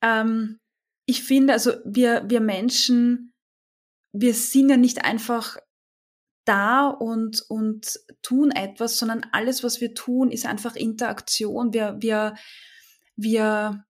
Ähm, 0.01 0.57
ich 1.05 1.21
finde, 1.21 1.53
also 1.53 1.73
wir, 1.85 2.27
wir 2.27 2.41
Menschen, 2.41 3.35
wir 4.19 4.33
sind 4.33 4.69
ja 4.69 4.77
nicht 4.77 5.03
einfach 5.03 5.57
da 6.45 6.87
und, 6.87 7.43
und 7.49 7.99
tun 8.21 8.51
etwas, 8.51 8.97
sondern 8.97 9.25
alles, 9.31 9.63
was 9.63 9.81
wir 9.81 9.93
tun, 9.93 10.31
ist 10.31 10.45
einfach 10.45 10.75
Interaktion. 10.75 11.73
Wir, 11.73 11.97
wir, 11.99 12.35
wir 13.15 13.83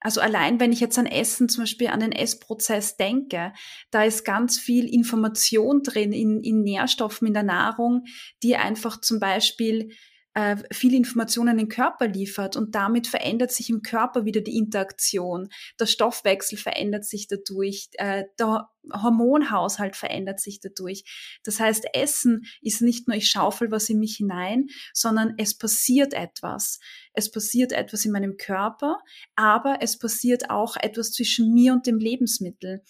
also 0.00 0.20
allein 0.20 0.60
wenn 0.60 0.72
ich 0.72 0.80
jetzt 0.80 0.98
an 0.98 1.06
Essen, 1.06 1.48
zum 1.48 1.62
Beispiel 1.62 1.88
an 1.88 2.00
den 2.00 2.12
Essprozess 2.12 2.96
denke, 2.96 3.52
da 3.90 4.04
ist 4.04 4.24
ganz 4.24 4.58
viel 4.58 4.86
Information 4.86 5.82
drin 5.82 6.12
in, 6.12 6.40
in 6.40 6.62
Nährstoffen 6.62 7.26
in 7.26 7.34
der 7.34 7.42
Nahrung, 7.42 8.04
die 8.42 8.56
einfach 8.56 9.00
zum 9.00 9.18
Beispiel 9.18 9.90
äh, 10.38 10.56
viel 10.72 10.94
Information 10.94 11.48
an 11.48 11.58
den 11.58 11.68
Körper 11.68 12.06
liefert 12.06 12.54
und 12.54 12.76
damit 12.76 13.08
verändert 13.08 13.50
sich 13.50 13.70
im 13.70 13.82
Körper 13.82 14.24
wieder 14.24 14.40
die 14.40 14.56
Interaktion. 14.56 15.48
Der 15.80 15.86
Stoffwechsel 15.86 16.56
verändert 16.56 17.04
sich 17.04 17.26
dadurch, 17.26 17.88
äh, 17.94 18.22
der 18.38 18.68
Hormonhaushalt 19.02 19.96
verändert 19.96 20.38
sich 20.38 20.60
dadurch. 20.60 21.02
Das 21.42 21.58
heißt, 21.58 21.86
Essen 21.92 22.44
ist 22.62 22.82
nicht 22.82 23.08
nur 23.08 23.16
ich 23.16 23.28
schaufel 23.28 23.72
was 23.72 23.88
in 23.88 23.98
mich 23.98 24.18
hinein, 24.18 24.68
sondern 24.94 25.34
es 25.38 25.58
passiert 25.58 26.14
etwas. 26.14 26.78
Es 27.14 27.32
passiert 27.32 27.72
etwas 27.72 28.04
in 28.04 28.12
meinem 28.12 28.36
Körper, 28.36 29.00
aber 29.34 29.78
es 29.80 29.98
passiert 29.98 30.50
auch 30.50 30.76
etwas 30.76 31.10
zwischen 31.10 31.52
mir 31.52 31.72
und 31.72 31.84
dem 31.84 31.98
Lebensmittel 31.98 32.84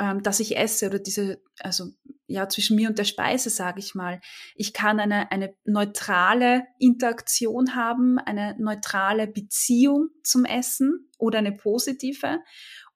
ähm, 0.00 0.22
dass 0.22 0.40
ich 0.40 0.56
esse 0.56 0.86
oder 0.86 0.98
diese, 0.98 1.42
also 1.60 1.90
ja, 2.26 2.48
zwischen 2.48 2.74
mir 2.74 2.88
und 2.88 2.98
der 2.98 3.04
Speise, 3.04 3.50
sage 3.50 3.80
ich 3.80 3.94
mal. 3.94 4.20
Ich 4.54 4.72
kann 4.72 4.98
eine, 4.98 5.30
eine 5.30 5.54
neutrale 5.64 6.64
Interaktion 6.78 7.74
haben, 7.74 8.18
eine 8.18 8.56
neutrale 8.58 9.26
Beziehung 9.26 10.08
zum 10.24 10.46
Essen 10.46 11.10
oder 11.18 11.38
eine 11.38 11.52
positive. 11.52 12.38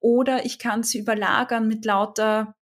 Oder 0.00 0.46
ich 0.46 0.58
kann 0.58 0.82
sie 0.82 0.98
überlagern 0.98 1.68
mit 1.68 1.84
lauter, 1.84 2.56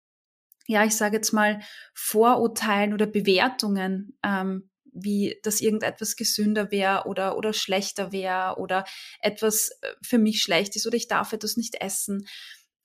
ja, 0.66 0.86
ich 0.86 0.96
sage 0.96 1.18
jetzt 1.18 1.34
mal, 1.34 1.60
Vorurteilen 1.94 2.94
oder 2.94 3.06
Bewertungen, 3.06 4.18
ähm, 4.24 4.72
wie 4.94 5.40
dass 5.44 5.62
irgendetwas 5.62 6.16
gesünder 6.16 6.72
wäre 6.72 7.06
oder, 7.06 7.38
oder 7.38 7.54
schlechter 7.54 8.12
wäre 8.12 8.58
oder 8.58 8.86
etwas 9.22 9.70
äh, 9.82 9.94
für 10.02 10.18
mich 10.18 10.42
schlecht 10.42 10.76
ist 10.76 10.88
oder 10.88 10.98
ich 10.98 11.08
darf 11.08 11.32
etwas 11.32 11.58
nicht 11.58 11.76
essen. 11.76 12.28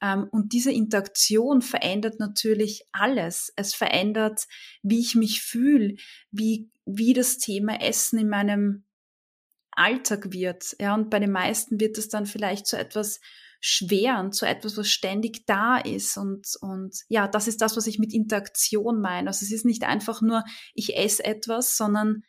Ähm, 0.02 0.28
und 0.30 0.52
diese 0.52 0.72
Interaktion 0.72 1.62
verändert 1.62 2.18
natürlich 2.18 2.86
alles. 2.92 3.52
Es 3.56 3.74
verändert, 3.74 4.46
wie 4.82 5.00
ich 5.00 5.14
mich 5.14 5.42
fühle, 5.42 5.96
wie, 6.30 6.70
wie 6.84 7.14
das 7.14 7.38
Thema 7.38 7.80
Essen 7.80 8.18
in 8.18 8.28
meinem 8.28 8.84
Alltag 9.70 10.32
wird. 10.32 10.76
Ja, 10.80 10.94
und 10.94 11.10
bei 11.10 11.18
den 11.18 11.32
meisten 11.32 11.80
wird 11.80 11.98
es 11.98 12.08
dann 12.08 12.26
vielleicht 12.26 12.66
zu 12.66 12.78
etwas 12.78 13.20
Schweren, 13.60 14.32
zu 14.32 14.46
etwas, 14.46 14.76
was 14.76 14.88
ständig 14.88 15.46
da 15.46 15.78
ist. 15.78 16.16
Und, 16.16 16.46
und 16.60 17.04
ja, 17.08 17.26
das 17.28 17.48
ist 17.48 17.60
das, 17.60 17.76
was 17.76 17.86
ich 17.86 17.98
mit 17.98 18.12
Interaktion 18.12 19.00
meine. 19.00 19.28
Also 19.28 19.44
es 19.44 19.52
ist 19.52 19.64
nicht 19.64 19.84
einfach 19.84 20.22
nur, 20.22 20.44
ich 20.74 20.96
esse 20.96 21.24
etwas, 21.24 21.76
sondern 21.76 22.22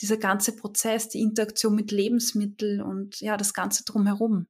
dieser 0.00 0.18
ganze 0.18 0.54
Prozess, 0.54 1.08
die 1.08 1.20
Interaktion 1.20 1.74
mit 1.74 1.90
Lebensmitteln 1.90 2.82
und 2.82 3.20
ja, 3.20 3.36
das 3.36 3.54
Ganze 3.54 3.84
drumherum. 3.84 4.46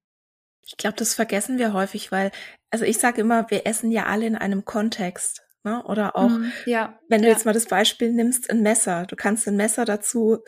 Ich 0.67 0.77
glaube, 0.77 0.97
das 0.97 1.15
vergessen 1.15 1.59
wir 1.59 1.73
häufig, 1.73 2.11
weil, 2.11 2.33
also 2.71 2.85
ich 2.85 2.99
sage 2.99 3.21
immer, 3.21 3.49
wir 3.51 3.67
essen 3.67 3.91
ja 3.91 4.07
alle 4.07 4.27
in 4.27 4.37
einem 4.37 4.65
Kontext. 4.65 5.43
Ne? 5.63 5.83
Oder 5.85 6.17
auch, 6.17 6.29
mm, 6.29 6.53
ja, 6.67 6.99
wenn 7.09 7.23
du 7.23 7.29
ja. 7.29 7.35
jetzt 7.35 7.47
mal 7.47 7.53
das 7.53 7.67
Beispiel 7.67 8.13
nimmst, 8.13 8.51
ein 8.51 8.63
Messer. 8.63 9.07
Du 9.07 9.17
kannst 9.17 9.47
ein 9.47 9.57
Messer 9.57 9.85
dazu 9.85 10.39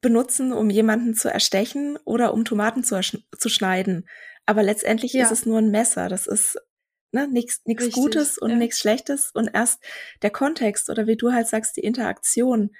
benutzen, 0.00 0.52
um 0.52 0.70
jemanden 0.70 1.14
zu 1.14 1.28
erstechen 1.28 1.98
oder 2.04 2.32
um 2.32 2.44
Tomaten 2.44 2.84
zu, 2.84 3.00
zu 3.00 3.48
schneiden. 3.48 4.08
Aber 4.44 4.62
letztendlich 4.62 5.12
ja. 5.12 5.24
ist 5.24 5.32
es 5.32 5.46
nur 5.46 5.58
ein 5.58 5.70
Messer. 5.70 6.08
Das 6.08 6.26
ist 6.26 6.58
ne, 7.12 7.28
nichts 7.28 7.62
Gutes 7.92 8.38
und 8.38 8.50
ja. 8.50 8.56
nichts 8.56 8.78
Schlechtes. 8.78 9.30
Und 9.34 9.50
erst 9.52 9.82
der 10.22 10.30
Kontext 10.30 10.90
oder 10.90 11.06
wie 11.06 11.16
du 11.16 11.32
halt 11.32 11.48
sagst, 11.48 11.76
die 11.76 11.82
Interaktion 11.82 12.70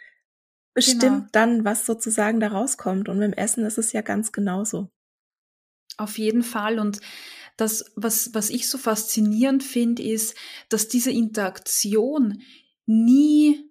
bestimmt 0.74 1.00
genau. 1.00 1.26
dann, 1.32 1.64
was 1.64 1.86
sozusagen 1.86 2.38
da 2.38 2.48
rauskommt. 2.48 3.08
Und 3.08 3.18
beim 3.18 3.32
Essen 3.32 3.64
ist 3.64 3.78
es 3.78 3.92
ja 3.92 4.02
ganz 4.02 4.30
genauso. 4.30 4.90
Auf 5.96 6.18
jeden 6.18 6.42
Fall. 6.42 6.78
Und 6.78 7.00
das, 7.56 7.92
was, 7.96 8.34
was 8.34 8.50
ich 8.50 8.68
so 8.68 8.78
faszinierend 8.78 9.62
finde, 9.62 10.02
ist, 10.02 10.36
dass 10.68 10.88
diese 10.88 11.10
Interaktion 11.10 12.42
nie, 12.84 13.70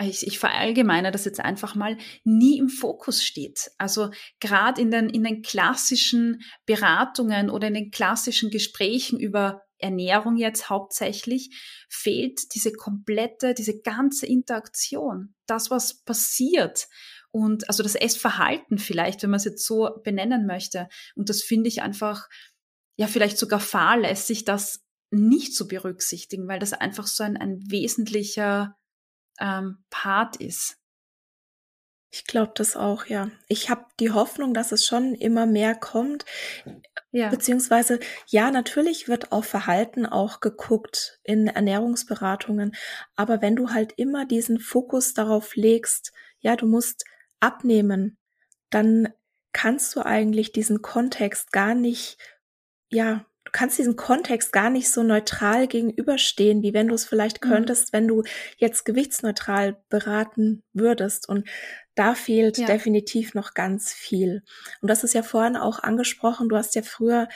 ich, 0.00 0.26
ich 0.26 0.38
verallgemeine 0.38 1.10
das 1.10 1.24
jetzt 1.24 1.40
einfach 1.40 1.74
mal, 1.74 1.96
nie 2.24 2.58
im 2.58 2.68
Fokus 2.68 3.24
steht. 3.24 3.70
Also 3.78 4.10
gerade 4.40 4.82
in 4.82 4.90
den, 4.90 5.08
in 5.08 5.24
den 5.24 5.42
klassischen 5.42 6.42
Beratungen 6.66 7.48
oder 7.48 7.68
in 7.68 7.74
den 7.74 7.90
klassischen 7.90 8.50
Gesprächen 8.50 9.18
über 9.18 9.62
Ernährung 9.78 10.36
jetzt 10.36 10.70
hauptsächlich, 10.70 11.50
fehlt 11.88 12.54
diese 12.54 12.72
komplette, 12.72 13.54
diese 13.54 13.80
ganze 13.80 14.26
Interaktion. 14.26 15.34
Das, 15.46 15.70
was 15.70 16.02
passiert 16.02 16.88
und 17.30 17.68
also 17.68 17.82
das 17.82 17.94
Essverhalten 17.94 18.78
vielleicht, 18.78 19.22
wenn 19.22 19.30
man 19.30 19.38
es 19.38 19.44
jetzt 19.44 19.66
so 19.66 19.90
benennen 20.02 20.46
möchte. 20.46 20.88
Und 21.14 21.28
das 21.28 21.42
finde 21.42 21.68
ich 21.68 21.82
einfach, 21.82 22.28
ja, 22.96 23.06
vielleicht 23.06 23.38
sogar 23.38 23.60
fahrlässig, 23.60 24.44
das 24.44 24.84
nicht 25.10 25.54
zu 25.54 25.68
berücksichtigen, 25.68 26.48
weil 26.48 26.58
das 26.58 26.72
einfach 26.72 27.06
so 27.06 27.24
ein, 27.24 27.36
ein 27.36 27.60
wesentlicher 27.70 28.76
ähm, 29.38 29.84
Part 29.90 30.36
ist. 30.36 30.78
Ich 32.10 32.24
glaube 32.24 32.52
das 32.54 32.76
auch, 32.76 33.06
ja. 33.06 33.30
Ich 33.48 33.68
habe 33.68 33.84
die 34.00 34.10
Hoffnung, 34.10 34.54
dass 34.54 34.72
es 34.72 34.86
schon 34.86 35.14
immer 35.14 35.44
mehr 35.44 35.74
kommt. 35.74 36.24
Ja. 37.10 37.28
Beziehungsweise, 37.28 38.00
ja, 38.26 38.50
natürlich 38.50 39.08
wird 39.08 39.32
auf 39.32 39.44
Verhalten 39.44 40.06
auch 40.06 40.40
geguckt 40.40 41.18
in 41.24 41.48
Ernährungsberatungen. 41.48 42.74
Aber 43.16 43.42
wenn 43.42 43.56
du 43.56 43.70
halt 43.70 43.92
immer 43.96 44.24
diesen 44.24 44.60
Fokus 44.60 45.14
darauf 45.14 45.56
legst, 45.56 46.12
ja, 46.40 46.56
du 46.56 46.66
musst 46.66 47.04
abnehmen, 47.40 48.18
dann 48.70 49.08
kannst 49.52 49.94
du 49.96 50.04
eigentlich 50.04 50.52
diesen 50.52 50.82
Kontext 50.82 51.52
gar 51.52 51.74
nicht, 51.74 52.18
ja, 52.90 53.24
du 53.44 53.52
kannst 53.52 53.78
diesen 53.78 53.96
Kontext 53.96 54.52
gar 54.52 54.70
nicht 54.70 54.90
so 54.90 55.02
neutral 55.02 55.66
gegenüberstehen, 55.66 56.62
wie 56.62 56.74
wenn 56.74 56.88
du 56.88 56.94
es 56.94 57.06
vielleicht 57.06 57.42
mhm. 57.42 57.48
könntest, 57.48 57.92
wenn 57.92 58.06
du 58.06 58.22
jetzt 58.58 58.84
gewichtsneutral 58.84 59.82
beraten 59.88 60.62
würdest. 60.72 61.28
Und 61.28 61.48
da 61.94 62.14
fehlt 62.14 62.58
ja. 62.58 62.66
definitiv 62.66 63.34
noch 63.34 63.54
ganz 63.54 63.92
viel. 63.92 64.42
Und 64.82 64.90
das 64.90 65.04
ist 65.04 65.14
ja 65.14 65.22
vorhin 65.22 65.56
auch 65.56 65.78
angesprochen. 65.78 66.48
Du 66.48 66.56
hast 66.56 66.74
ja 66.74 66.82
früher 66.82 67.28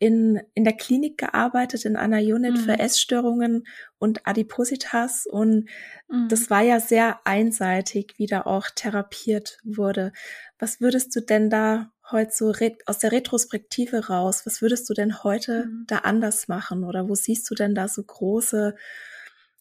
in, 0.00 0.40
in 0.54 0.64
der 0.64 0.72
Klinik 0.72 1.18
gearbeitet, 1.18 1.84
in 1.84 1.94
einer 1.94 2.20
Unit 2.20 2.54
mhm. 2.54 2.60
für 2.60 2.78
Essstörungen 2.78 3.66
und 3.98 4.26
Adipositas. 4.26 5.26
Und 5.26 5.68
mhm. 6.08 6.28
das 6.28 6.48
war 6.48 6.62
ja 6.62 6.80
sehr 6.80 7.20
einseitig, 7.24 8.14
wie 8.16 8.26
da 8.26 8.40
auch 8.40 8.68
therapiert 8.74 9.58
wurde. 9.62 10.12
Was 10.58 10.80
würdest 10.80 11.14
du 11.14 11.20
denn 11.20 11.50
da 11.50 11.92
heute 12.10 12.32
so 12.32 12.52
aus 12.86 12.98
der 12.98 13.12
Retrospektive 13.12 14.06
raus, 14.06 14.46
was 14.46 14.62
würdest 14.62 14.88
du 14.88 14.94
denn 14.94 15.22
heute 15.22 15.66
mhm. 15.66 15.84
da 15.86 15.98
anders 15.98 16.48
machen? 16.48 16.82
Oder 16.82 17.08
wo 17.10 17.14
siehst 17.14 17.48
du 17.50 17.54
denn 17.54 17.74
da 17.74 17.86
so 17.86 18.02
große, 18.02 18.74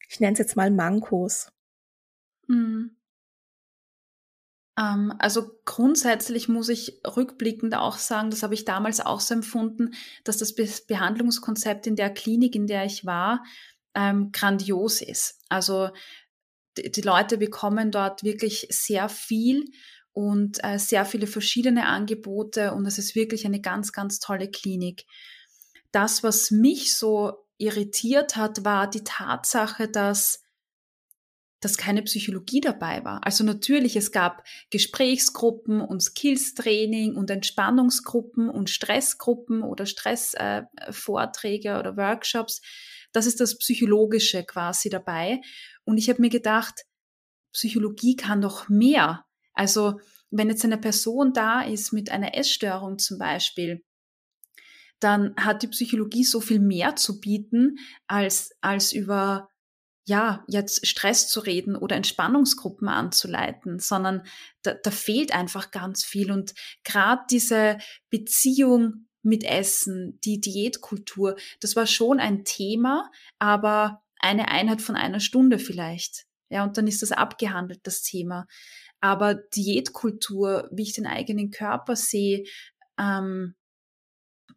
ich 0.07 0.21
nenne 0.21 0.33
es 0.33 0.39
jetzt 0.39 0.55
mal 0.55 0.71
Mankos? 0.71 1.51
Mhm. 2.47 2.95
Ähm, 4.79 5.13
also 5.19 5.51
grundsätzlich 5.65 6.47
muss 6.47 6.69
ich 6.69 7.01
rückblickend 7.05 7.75
auch 7.75 7.97
sagen, 7.97 8.29
das 8.29 8.43
habe 8.43 8.53
ich 8.53 8.65
damals 8.65 9.01
auch 9.01 9.19
so 9.19 9.33
empfunden, 9.33 9.91
dass 10.23 10.37
das 10.37 10.55
Behandlungskonzept 10.55 11.87
in 11.87 11.95
der 11.95 12.11
Klinik, 12.11 12.55
in 12.55 12.67
der 12.67 12.85
ich 12.85 13.05
war, 13.05 13.43
ähm, 13.93 14.31
grandios 14.31 15.01
ist. 15.01 15.41
Also 15.49 15.89
die, 16.77 16.91
die, 16.91 17.01
Leute 17.01 17.37
bekommen 17.37 17.91
dort 17.91 18.23
wirklich 18.23 18.67
sehr 18.69 19.09
viel 19.09 19.65
und 20.13 20.63
äh, 20.63 20.79
sehr 20.79 21.05
viele 21.05 21.27
verschiedene 21.27 21.87
Angebote 21.87 22.73
und 22.73 22.85
es 22.85 22.97
ist 22.97 23.15
wirklich 23.15 23.45
eine 23.45 23.61
ganz, 23.61 23.91
ganz 23.91 24.19
tolle 24.19 24.49
Klinik. 24.49 25.05
Das, 25.91 26.23
was 26.23 26.51
mich 26.51 26.95
so 26.95 27.33
irritiert 27.57 28.35
hat, 28.35 28.63
war 28.63 28.89
die 28.89 29.03
Tatsache, 29.03 29.89
dass 29.89 30.43
dass 31.59 31.77
keine 31.77 32.01
Psychologie 32.03 32.61
dabei 32.61 33.03
war. 33.03 33.25
Also 33.25 33.43
natürlich, 33.43 33.95
es 33.95 34.11
gab 34.11 34.43
Gesprächsgruppen 34.69 35.81
und 35.81 36.01
Skills-Training 36.01 37.15
und 37.15 37.29
Entspannungsgruppen 37.29 38.49
und 38.49 38.69
Stressgruppen 38.69 39.63
oder 39.63 39.85
Stressvorträge 39.85 41.69
äh, 41.69 41.79
oder 41.79 41.97
Workshops. 41.97 42.61
Das 43.11 43.25
ist 43.25 43.39
das 43.39 43.57
Psychologische 43.57 44.43
quasi 44.43 44.89
dabei. 44.89 45.41
Und 45.83 45.97
ich 45.97 46.09
habe 46.09 46.21
mir 46.21 46.29
gedacht, 46.29 46.85
Psychologie 47.51 48.15
kann 48.15 48.41
doch 48.41 48.69
mehr. 48.69 49.25
Also 49.53 49.99
wenn 50.31 50.49
jetzt 50.49 50.63
eine 50.63 50.77
Person 50.77 51.33
da 51.33 51.61
ist 51.61 51.91
mit 51.91 52.11
einer 52.11 52.37
Essstörung 52.37 52.99
zum 52.99 53.17
Beispiel, 53.17 53.83
dann 54.99 55.33
hat 55.37 55.63
die 55.63 55.67
Psychologie 55.67 56.23
so 56.23 56.41
viel 56.41 56.59
mehr 56.59 56.95
zu 56.95 57.19
bieten 57.19 57.77
als, 58.07 58.51
als 58.61 58.91
über 58.91 59.48
ja, 60.09 60.43
jetzt 60.47 60.87
Stress 60.87 61.29
zu 61.29 61.39
reden 61.39 61.75
oder 61.75 61.95
Entspannungsgruppen 61.95 62.87
anzuleiten, 62.87 63.77
sondern 63.77 64.23
da, 64.63 64.73
da 64.73 64.89
fehlt 64.89 65.31
einfach 65.31 65.69
ganz 65.69 66.03
viel. 66.03 66.31
Und 66.31 66.55
gerade 66.83 67.21
diese 67.29 67.77
Beziehung 68.09 69.05
mit 69.21 69.43
Essen, 69.43 70.19
die 70.23 70.41
Diätkultur, 70.41 71.35
das 71.59 71.75
war 71.75 71.85
schon 71.85 72.19
ein 72.19 72.43
Thema, 72.43 73.11
aber 73.37 74.01
eine 74.19 74.47
Einheit 74.47 74.81
von 74.81 74.95
einer 74.95 75.19
Stunde 75.19 75.59
vielleicht. 75.59 76.25
Ja, 76.49 76.63
und 76.63 76.75
dann 76.77 76.87
ist 76.87 77.03
das 77.03 77.11
abgehandelt, 77.11 77.81
das 77.83 78.01
Thema. 78.01 78.47
Aber 79.01 79.35
Diätkultur, 79.35 80.67
wie 80.71 80.83
ich 80.83 80.93
den 80.93 81.05
eigenen 81.05 81.51
Körper 81.51 81.95
sehe, 81.95 82.45
ähm, 82.97 83.53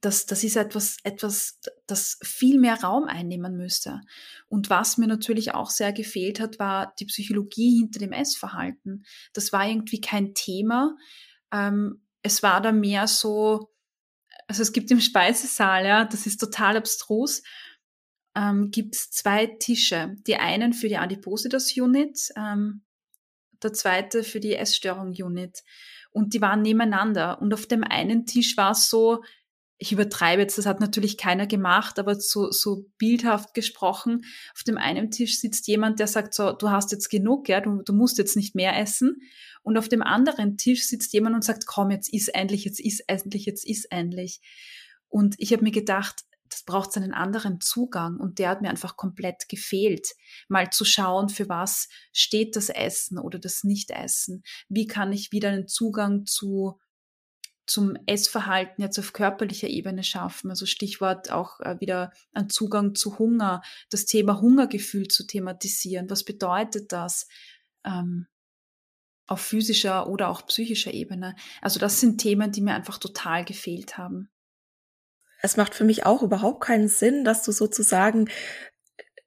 das, 0.03 0.27
das 0.27 0.43
ist 0.43 0.57
etwas, 0.57 0.97
etwas, 1.05 1.61
das 1.87 2.19
viel 2.23 2.59
mehr 2.59 2.83
Raum 2.83 3.05
einnehmen 3.05 3.57
müsste. 3.57 4.01
Und 4.49 4.69
was 4.69 4.99
mir 4.99 5.07
natürlich 5.07 5.55
auch 5.55 5.71
sehr 5.71 5.93
gefehlt 5.93 6.41
hat, 6.41 6.59
war 6.59 6.93
die 6.99 7.07
Psychologie 7.07 7.79
hinter 7.79 8.01
dem 8.01 8.13
Essverhalten. 8.13 9.05
Das 9.33 9.53
war 9.53 9.67
irgendwie 9.67 10.01
kein 10.01 10.35
Thema. 10.35 10.97
Ähm, 11.53 12.03
es 12.23 12.43
war 12.43 12.61
da 12.61 12.73
mehr 12.73 13.07
so, 13.07 13.71
also 14.49 14.63
es 14.63 14.73
gibt 14.73 14.91
im 14.91 15.01
Speisesaal, 15.01 15.87
ja, 15.87 16.05
das 16.05 16.27
ist 16.27 16.39
total 16.39 16.77
abstrus, 16.77 17.45
ähm, 18.35 18.73
gibt 18.73 18.97
es 18.97 19.11
zwei 19.13 19.47
Tische. 19.47 20.17
Die 20.27 20.37
einen 20.37 20.73
für 20.73 20.89
die 20.89 20.99
Adipositas-Unit, 20.99 22.33
ähm, 22.37 22.83
der 23.63 23.73
zweite 23.73 24.25
für 24.25 24.41
die 24.41 24.57
Essstörung-Unit. 24.57 25.63
Und 26.11 26.35
die 26.35 26.41
waren 26.41 26.61
nebeneinander. 26.61 27.41
Und 27.41 27.55
auf 27.55 27.67
dem 27.67 27.85
einen 27.85 28.27
Tisch 28.27 28.57
war 28.57 28.73
es 28.73 28.91
so, 28.91 29.23
ich 29.83 29.91
übertreibe 29.91 30.43
jetzt, 30.43 30.59
das 30.59 30.67
hat 30.67 30.79
natürlich 30.79 31.19
keiner 31.19 31.49
gemacht, 31.49 31.99
aber 31.99 32.15
so, 32.15 32.53
so 32.53 32.87
bildhaft 32.99 33.53
gesprochen, 33.53 34.25
auf 34.55 34.63
dem 34.63 34.79
einen 34.79 35.11
Tisch 35.11 35.41
sitzt 35.41 35.67
jemand, 35.67 35.99
der 35.99 36.07
sagt 36.07 36.35
so, 36.35 36.53
du 36.53 36.71
hast 36.71 36.93
jetzt 36.93 37.11
genug, 37.11 37.49
ja, 37.49 37.61
du, 37.61 37.83
du 37.83 37.93
musst 37.93 38.17
jetzt 38.17 38.37
nicht 38.37 38.55
mehr 38.55 38.79
essen. 38.79 39.23
Und 39.65 39.77
auf 39.77 39.89
dem 39.89 40.01
anderen 40.01 40.57
Tisch 40.57 40.87
sitzt 40.87 41.13
jemand 41.13 41.35
und 41.35 41.43
sagt, 41.43 41.67
komm, 41.67 41.91
jetzt 41.91 42.13
iss 42.13 42.29
endlich, 42.29 42.65
jetzt 42.65 42.79
iss 42.79 43.01
endlich, 43.01 43.45
jetzt 43.45 43.67
iss 43.67 43.85
endlich. 43.87 44.41
Und 45.09 45.35
ich 45.39 45.53
habe 45.53 45.65
mir 45.65 45.73
gedacht, 45.73 46.23
das 46.49 46.63
braucht 46.63 46.97
einen 46.97 47.13
anderen 47.13 47.61
Zugang 47.61 48.19
und 48.21 48.39
der 48.39 48.51
hat 48.51 48.63
mir 48.63 48.71
einfach 48.71 48.97
komplett 48.97 49.49
gefehlt. 49.49 50.11
Mal 50.49 50.71
zu 50.71 50.85
schauen, 50.85 51.29
für 51.29 51.49
was 51.49 51.89
steht 52.13 52.55
das 52.55 52.69
Essen 52.69 53.19
oder 53.19 53.41
das 53.41 53.65
Nicht-Essen. 53.65 54.45
Wie 54.69 54.87
kann 54.87 55.13
ich 55.13 55.33
wieder 55.33 55.49
einen 55.49 55.67
Zugang 55.67 56.25
zu 56.25 56.79
zum 57.67 57.97
Essverhalten 58.07 58.83
jetzt 58.83 58.99
auf 58.99 59.13
körperlicher 59.13 59.69
Ebene 59.69 60.03
schaffen. 60.03 60.51
Also 60.51 60.67
Stichwort 60.67 61.31
auch 61.31 61.61
äh, 61.61 61.81
wieder 61.81 62.13
ein 62.33 62.51
Zugang 62.51 62.95
zu 62.95 63.19
Hunger, 63.19 63.63
das 63.91 64.05
Thema 64.05 64.41
Hungergefühl 64.41 65.09
zu 65.09 65.27
thematisieren. 65.27 66.11
Was 66.11 66.25
bedeutet 66.25 66.93
das 66.93 67.29
ähm, 67.85 68.27
auf 69.27 69.41
physischer 69.41 70.09
oder 70.09 70.29
auch 70.29 70.47
psychischer 70.47 70.93
Ebene? 70.93 71.37
Also 71.61 71.79
das 71.79 72.01
sind 72.01 72.19
Themen, 72.19 72.53
die 72.53 72.63
mir 72.63 72.75
einfach 72.75 72.99
total 72.99 73.45
gefehlt 73.45 73.97
haben. 73.97 74.31
Es 75.41 75.57
macht 75.57 75.75
für 75.75 75.85
mich 75.85 76.07
auch 76.07 76.23
überhaupt 76.23 76.63
keinen 76.63 76.89
Sinn, 76.89 77.25
dass 77.25 77.43
du 77.43 77.53
sozusagen 77.53 78.29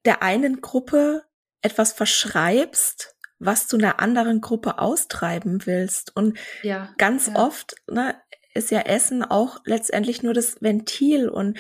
der 0.06 0.22
einen 0.22 0.62
Gruppe 0.62 1.25
etwas 1.62 1.94
verschreibst, 1.94 3.15
was 3.46 3.68
du 3.68 3.78
einer 3.78 4.00
anderen 4.00 4.42
Gruppe 4.42 4.80
austreiben 4.80 5.66
willst. 5.66 6.16
Und 6.16 6.38
ja, 6.64 6.94
ganz 6.98 7.28
ja. 7.28 7.36
oft 7.36 7.75
ne, 7.90 8.16
ist 8.54 8.72
ja 8.72 8.82
Essen 8.82 9.24
auch 9.24 9.60
letztendlich 9.66 10.24
nur 10.24 10.34
das 10.34 10.62
Ventil. 10.62 11.30
Und 11.30 11.60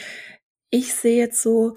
ich 0.69 0.93
sehe 0.93 1.17
jetzt 1.17 1.41
so, 1.41 1.75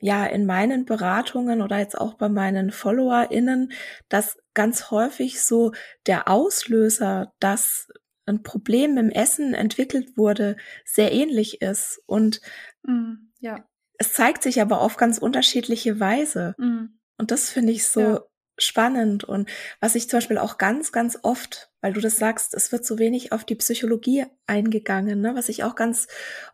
ja, 0.00 0.26
in 0.26 0.46
meinen 0.46 0.84
Beratungen 0.84 1.62
oder 1.62 1.78
jetzt 1.78 1.98
auch 1.98 2.14
bei 2.14 2.28
meinen 2.28 2.70
FollowerInnen, 2.70 3.72
dass 4.08 4.36
ganz 4.54 4.90
häufig 4.90 5.40
so 5.42 5.72
der 6.06 6.28
Auslöser, 6.28 7.32
dass 7.38 7.88
ein 8.26 8.42
Problem 8.42 8.98
im 8.98 9.10
Essen 9.10 9.54
entwickelt 9.54 10.16
wurde, 10.16 10.56
sehr 10.84 11.12
ähnlich 11.12 11.62
ist. 11.62 12.02
Und 12.06 12.40
mm, 12.82 13.14
ja. 13.40 13.64
es 13.98 14.12
zeigt 14.12 14.42
sich 14.42 14.60
aber 14.60 14.80
auf 14.80 14.96
ganz 14.96 15.18
unterschiedliche 15.18 16.00
Weise. 16.00 16.54
Mm. 16.58 16.98
Und 17.16 17.30
das 17.30 17.50
finde 17.50 17.72
ich 17.72 17.86
so 17.86 18.00
ja 18.00 18.20
spannend 18.62 19.24
und 19.24 19.48
was 19.80 19.94
ich 19.94 20.08
zum 20.08 20.18
Beispiel 20.18 20.38
auch 20.38 20.58
ganz, 20.58 20.92
ganz 20.92 21.18
oft, 21.22 21.70
weil 21.80 21.92
du 21.92 22.00
das 22.00 22.16
sagst, 22.16 22.54
es 22.54 22.72
wird 22.72 22.84
so 22.84 22.98
wenig 22.98 23.32
auf 23.32 23.44
die 23.44 23.54
Psychologie 23.54 24.26
eingegangen, 24.46 25.20
ne? 25.20 25.34
was 25.34 25.48
ich 25.48 25.64
auch 25.64 25.74
ganz 25.74 26.06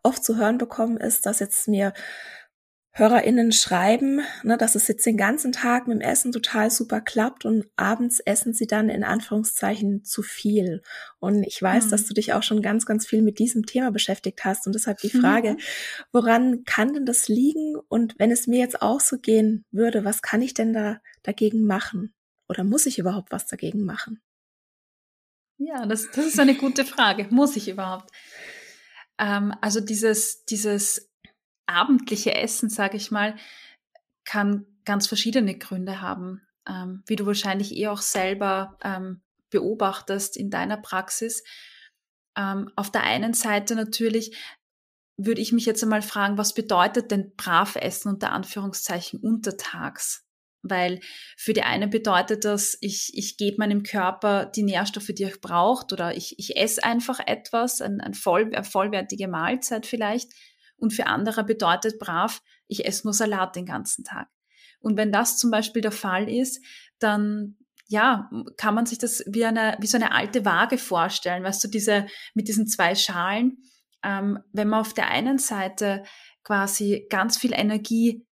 oft 0.03 0.25
zu 0.25 0.37
hören 0.37 0.59
bekommen 0.59 0.97
ist, 0.97 1.27
dass 1.27 1.41
jetzt 1.41 1.69
mir 1.69 1.93
HörerInnen 2.97 3.53
schreiben, 3.53 4.23
ne, 4.43 4.57
dass 4.57 4.75
es 4.75 4.89
jetzt 4.89 5.05
den 5.05 5.19
ganzen 5.19 5.53
Tag 5.53 5.87
mit 5.87 5.99
dem 5.99 6.01
Essen 6.01 6.33
total 6.33 6.71
super 6.71 7.03
klappt 7.03 7.45
und 7.45 7.67
abends 7.77 8.21
essen 8.21 8.55
sie 8.55 8.67
dann 8.67 8.89
in 8.89 9.05
Anführungszeichen 9.05 10.03
zu 10.03 10.23
viel. 10.23 10.81
Und 11.19 11.45
ich 11.45 11.61
weiß, 11.61 11.87
mhm. 11.87 11.91
dass 11.91 12.07
du 12.07 12.15
dich 12.15 12.33
auch 12.33 12.43
schon 12.43 12.63
ganz, 12.63 12.87
ganz 12.87 13.07
viel 13.07 13.21
mit 13.21 13.39
diesem 13.39 13.67
Thema 13.67 13.91
beschäftigt 13.91 14.47
hast 14.47 14.67
und 14.67 14.75
deshalb 14.75 14.99
die 14.99 15.11
Frage, 15.11 15.53
mhm. 15.53 15.59
woran 16.11 16.65
kann 16.65 16.95
denn 16.95 17.05
das 17.05 17.29
liegen? 17.29 17.77
Und 17.89 18.15
wenn 18.19 18.31
es 18.31 18.47
mir 18.47 18.61
jetzt 18.61 18.81
auch 18.81 19.01
so 19.01 19.19
gehen 19.19 19.67
würde, 19.71 20.07
was 20.07 20.23
kann 20.23 20.41
ich 20.41 20.55
denn 20.55 20.73
da 20.73 20.99
dagegen 21.27 21.67
machen? 21.67 22.15
Oder 22.49 22.65
muss 22.65 22.87
ich 22.87 22.99
überhaupt 22.99 23.33
was 23.33 23.47
dagegen 23.47 23.85
machen? 23.85 24.21
Ja, 25.59 25.87
das, 25.87 26.11
das 26.11 26.27
ist 26.27 26.41
eine 26.41 26.55
gute 26.55 26.85
Frage. 26.85 27.27
Muss 27.31 27.57
ich 27.57 27.69
überhaupt? 27.69 28.11
Ähm, 29.19 29.55
also 29.61 29.81
dieses, 29.81 30.45
dieses 30.45 31.11
abendliche 31.67 32.35
Essen, 32.35 32.69
sage 32.69 32.97
ich 32.97 33.11
mal, 33.11 33.37
kann 34.25 34.67
ganz 34.85 35.07
verschiedene 35.07 35.57
Gründe 35.57 36.01
haben, 36.01 36.43
ähm, 36.69 37.03
wie 37.07 37.17
du 37.17 37.27
wahrscheinlich 37.27 37.75
eh 37.77 37.89
auch 37.89 38.03
selber 38.03 38.79
ähm, 38.83 39.23
beobachtest 39.51 40.37
in 40.37 40.51
deiner 40.51 40.77
Praxis. 40.77 41.43
Ähm, 42.37 42.71
auf 42.77 42.91
der 42.91 43.03
einen 43.03 43.33
Seite 43.33 43.75
natürlich 43.75 44.37
würde 45.17 45.41
ich 45.41 45.53
mich 45.53 45.65
jetzt 45.65 45.83
einmal 45.83 46.03
fragen, 46.03 46.37
was 46.37 46.53
bedeutet 46.53 47.11
denn 47.11 47.35
brav 47.37 47.77
essen 47.77 48.11
unter 48.11 48.33
Anführungszeichen 48.33 49.21
untertags? 49.21 50.26
Weil 50.63 51.01
für 51.37 51.53
die 51.53 51.63
eine 51.63 51.87
bedeutet 51.87 52.45
das, 52.45 52.77
ich, 52.81 53.13
ich 53.15 53.37
gebe 53.37 53.59
meinem 53.59 53.83
Körper 53.83 54.47
die 54.47 54.63
Nährstoffe, 54.63 55.11
die 55.17 55.25
er 55.25 55.37
braucht, 55.41 55.93
oder 55.93 56.17
ich, 56.17 56.39
ich 56.39 56.57
esse 56.57 56.83
einfach 56.83 57.21
etwas, 57.25 57.81
ein, 57.81 58.01
ein 58.01 58.15
voll, 58.15 58.51
eine 58.53 58.65
vollwertige 58.65 59.29
Mahlzeit 59.29 59.87
vielleicht 59.87 60.33
und 60.77 60.93
für 60.93 61.07
andere 61.07 61.45
bedeutet 61.45 61.99
brav, 61.99 62.43
ich 62.69 62.85
esse 62.85 63.07
nur 63.07 63.15
Salat 63.15 63.57
den 63.57 63.67
ganzen 63.67 64.05
Tag. 64.05 64.29
Und 64.81 64.97
wenn 64.97 65.13
das 65.13 65.39
zum 65.39 65.51
Beispiel 65.51 65.83
der 65.83 65.93
Fall 65.93 66.29
ist, 66.29 66.65
dann 66.99 67.57
ja, 67.89 68.29
kann 68.57 68.75
man 68.75 68.87
sich 68.87 68.99
das 68.99 69.23
wie 69.27 69.45
eine, 69.45 69.77
wie 69.81 69.87
so 69.87 69.97
eine 69.97 70.13
alte 70.13 70.45
Waage 70.45 70.77
vorstellen, 70.77 71.45
weißt 71.45 71.63
du, 71.65 71.69
diese, 71.69 72.07
mit 72.35 72.49
diesen 72.49 72.67
zwei 72.67 72.95
Schalen. 72.95 73.59
Ähm, 74.03 74.41
wenn 74.53 74.69
man 74.69 74.81
auf 74.81 74.93
der 74.93 75.09
einen 75.09 75.39
Seite 75.39 76.03
quasi 76.43 77.07
ganz 77.11 77.39
viel 77.39 77.53
Energie 77.55 78.27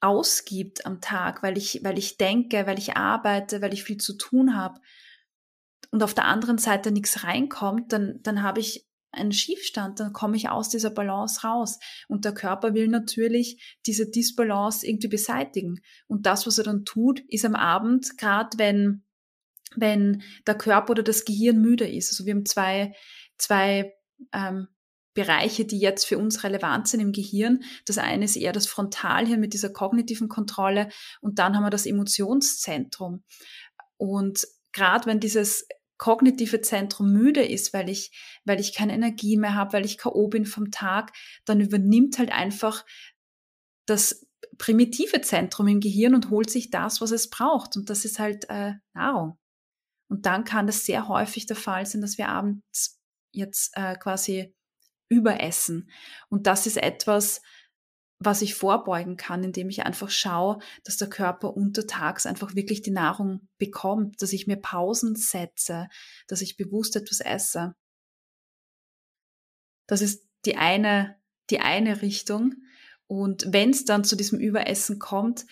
ausgibt 0.00 0.86
am 0.86 1.00
Tag, 1.00 1.42
weil 1.42 1.58
ich, 1.58 1.80
weil 1.82 1.98
ich 1.98 2.16
denke, 2.16 2.66
weil 2.66 2.78
ich 2.78 2.96
arbeite, 2.96 3.60
weil 3.60 3.74
ich 3.74 3.84
viel 3.84 3.98
zu 3.98 4.16
tun 4.16 4.56
habe 4.56 4.80
und 5.90 6.02
auf 6.02 6.14
der 6.14 6.24
anderen 6.24 6.58
Seite 6.58 6.90
nichts 6.90 7.24
reinkommt, 7.24 7.92
dann, 7.92 8.20
dann 8.22 8.42
habe 8.42 8.60
ich 8.60 8.86
einen 9.12 9.32
Schiefstand, 9.32 10.00
dann 10.00 10.12
komme 10.12 10.36
ich 10.36 10.48
aus 10.48 10.68
dieser 10.68 10.90
Balance 10.90 11.42
raus. 11.42 11.78
Und 12.08 12.24
der 12.24 12.32
Körper 12.32 12.74
will 12.74 12.88
natürlich 12.88 13.78
diese 13.86 14.08
Disbalance 14.08 14.86
irgendwie 14.86 15.08
beseitigen. 15.08 15.80
Und 16.06 16.26
das, 16.26 16.46
was 16.46 16.58
er 16.58 16.64
dann 16.64 16.84
tut, 16.84 17.20
ist 17.28 17.44
am 17.44 17.56
Abend, 17.56 18.16
gerade 18.18 18.56
wenn, 18.58 19.04
wenn 19.74 20.22
der 20.46 20.56
Körper 20.56 20.92
oder 20.92 21.02
das 21.02 21.24
Gehirn 21.24 21.60
müde 21.60 21.88
ist. 21.88 22.10
Also 22.10 22.24
wir 22.24 22.34
haben 22.34 22.46
zwei, 22.46 22.94
zwei 23.36 23.92
ähm, 24.32 24.68
Bereiche, 25.14 25.64
die 25.64 25.78
jetzt 25.78 26.04
für 26.06 26.18
uns 26.18 26.44
relevant 26.44 26.88
sind 26.88 27.00
im 27.00 27.12
Gehirn. 27.12 27.62
Das 27.84 27.98
eine 27.98 28.24
ist 28.24 28.36
eher 28.36 28.52
das 28.52 28.66
Frontalhirn 28.66 29.40
mit 29.40 29.52
dieser 29.52 29.70
kognitiven 29.70 30.28
Kontrolle 30.28 30.88
und 31.20 31.38
dann 31.38 31.56
haben 31.56 31.64
wir 31.64 31.70
das 31.70 31.86
Emotionszentrum. 31.86 33.24
Und 33.96 34.46
gerade 34.72 35.06
wenn 35.06 35.20
dieses 35.20 35.66
kognitive 35.98 36.62
Zentrum 36.62 37.12
müde 37.12 37.44
ist, 37.44 37.74
weil 37.74 37.90
ich, 37.90 38.10
weil 38.44 38.58
ich 38.58 38.74
keine 38.74 38.94
Energie 38.94 39.36
mehr 39.36 39.54
habe, 39.54 39.74
weil 39.74 39.84
ich 39.84 39.98
K.O. 39.98 40.28
bin 40.28 40.46
vom 40.46 40.70
Tag, 40.70 41.12
dann 41.44 41.60
übernimmt 41.60 42.18
halt 42.18 42.32
einfach 42.32 42.86
das 43.86 44.26
primitive 44.56 45.20
Zentrum 45.20 45.68
im 45.68 45.80
Gehirn 45.80 46.14
und 46.14 46.30
holt 46.30 46.48
sich 46.48 46.70
das, 46.70 47.00
was 47.02 47.10
es 47.10 47.28
braucht. 47.28 47.76
Und 47.76 47.90
das 47.90 48.06
ist 48.06 48.18
halt 48.18 48.48
äh, 48.48 48.74
Nahrung. 48.94 49.38
Und 50.08 50.24
dann 50.24 50.44
kann 50.44 50.66
das 50.66 50.86
sehr 50.86 51.06
häufig 51.06 51.46
der 51.46 51.56
Fall 51.56 51.84
sein, 51.84 52.00
dass 52.00 52.16
wir 52.16 52.28
abends 52.28 52.98
jetzt 53.32 53.76
äh, 53.76 53.94
quasi 53.96 54.54
überessen. 55.10 55.90
Und 56.30 56.46
das 56.46 56.66
ist 56.66 56.78
etwas, 56.78 57.42
was 58.18 58.42
ich 58.42 58.54
vorbeugen 58.54 59.16
kann, 59.16 59.42
indem 59.42 59.70
ich 59.70 59.84
einfach 59.84 60.10
schaue, 60.10 60.58
dass 60.84 60.98
der 60.98 61.08
Körper 61.08 61.56
untertags 61.56 62.26
einfach 62.26 62.54
wirklich 62.54 62.82
die 62.82 62.90
Nahrung 62.90 63.48
bekommt, 63.58 64.20
dass 64.22 64.32
ich 64.32 64.46
mir 64.46 64.56
Pausen 64.56 65.16
setze, 65.16 65.88
dass 66.28 66.42
ich 66.42 66.56
bewusst 66.56 66.96
etwas 66.96 67.20
esse. 67.20 67.74
Das 69.86 70.02
ist 70.02 70.28
die 70.44 70.56
eine, 70.56 71.18
die 71.48 71.60
eine 71.60 72.02
Richtung. 72.02 72.54
Und 73.06 73.52
wenn 73.52 73.70
es 73.70 73.86
dann 73.86 74.04
zu 74.04 74.16
diesem 74.16 74.38
Überessen 74.38 74.98
kommt, 74.98 75.46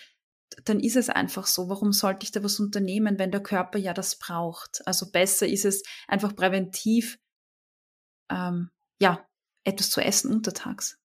dann 0.65 0.79
ist 0.79 0.95
es 0.95 1.09
einfach 1.09 1.47
so. 1.47 1.69
Warum 1.69 1.91
sollte 1.91 2.23
ich 2.23 2.31
da 2.31 2.43
was 2.43 2.59
unternehmen, 2.59 3.17
wenn 3.17 3.31
der 3.31 3.43
Körper 3.43 3.79
ja 3.79 3.93
das 3.93 4.17
braucht? 4.17 4.85
Also 4.85 5.11
besser 5.11 5.47
ist 5.47 5.65
es 5.65 5.83
einfach 6.07 6.35
präventiv, 6.35 7.19
ähm, 8.31 8.69
ja, 9.01 9.27
etwas 9.69 9.89
zu 9.89 10.01
essen 10.01 10.31
untertags. 10.31 10.99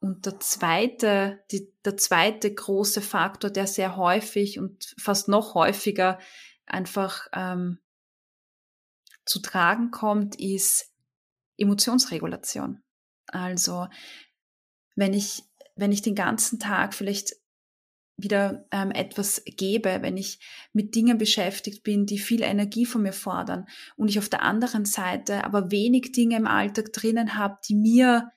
Und 0.00 0.24
der 0.24 0.40
zweite, 0.40 1.44
die, 1.50 1.72
der 1.84 1.96
zweite 1.96 2.52
große 2.52 3.02
Faktor, 3.02 3.50
der 3.50 3.66
sehr 3.66 3.96
häufig 3.96 4.58
und 4.58 4.94
fast 4.98 5.28
noch 5.28 5.54
häufiger 5.54 6.18
einfach 6.64 7.28
ähm, 7.34 7.78
zu 9.26 9.40
tragen 9.40 9.90
kommt, 9.90 10.40
ist 10.40 10.92
Emotionsregulation. 11.58 12.82
Also 13.26 13.88
wenn 14.96 15.12
ich, 15.12 15.44
wenn 15.76 15.92
ich 15.92 16.00
den 16.00 16.14
ganzen 16.14 16.58
Tag 16.58 16.94
vielleicht 16.94 17.34
wieder 18.22 18.66
ähm, 18.70 18.90
etwas 18.90 19.42
gebe, 19.44 19.98
wenn 20.02 20.16
ich 20.16 20.38
mit 20.72 20.94
Dingen 20.94 21.18
beschäftigt 21.18 21.82
bin, 21.82 22.06
die 22.06 22.18
viel 22.18 22.42
Energie 22.42 22.86
von 22.86 23.02
mir 23.02 23.12
fordern 23.12 23.66
und 23.96 24.08
ich 24.08 24.18
auf 24.18 24.28
der 24.28 24.42
anderen 24.42 24.84
Seite 24.84 25.44
aber 25.44 25.70
wenig 25.70 26.12
Dinge 26.12 26.36
im 26.36 26.46
Alltag 26.46 26.92
drinnen 26.92 27.36
habe, 27.36 27.58
die 27.68 27.74
mir 27.74 28.30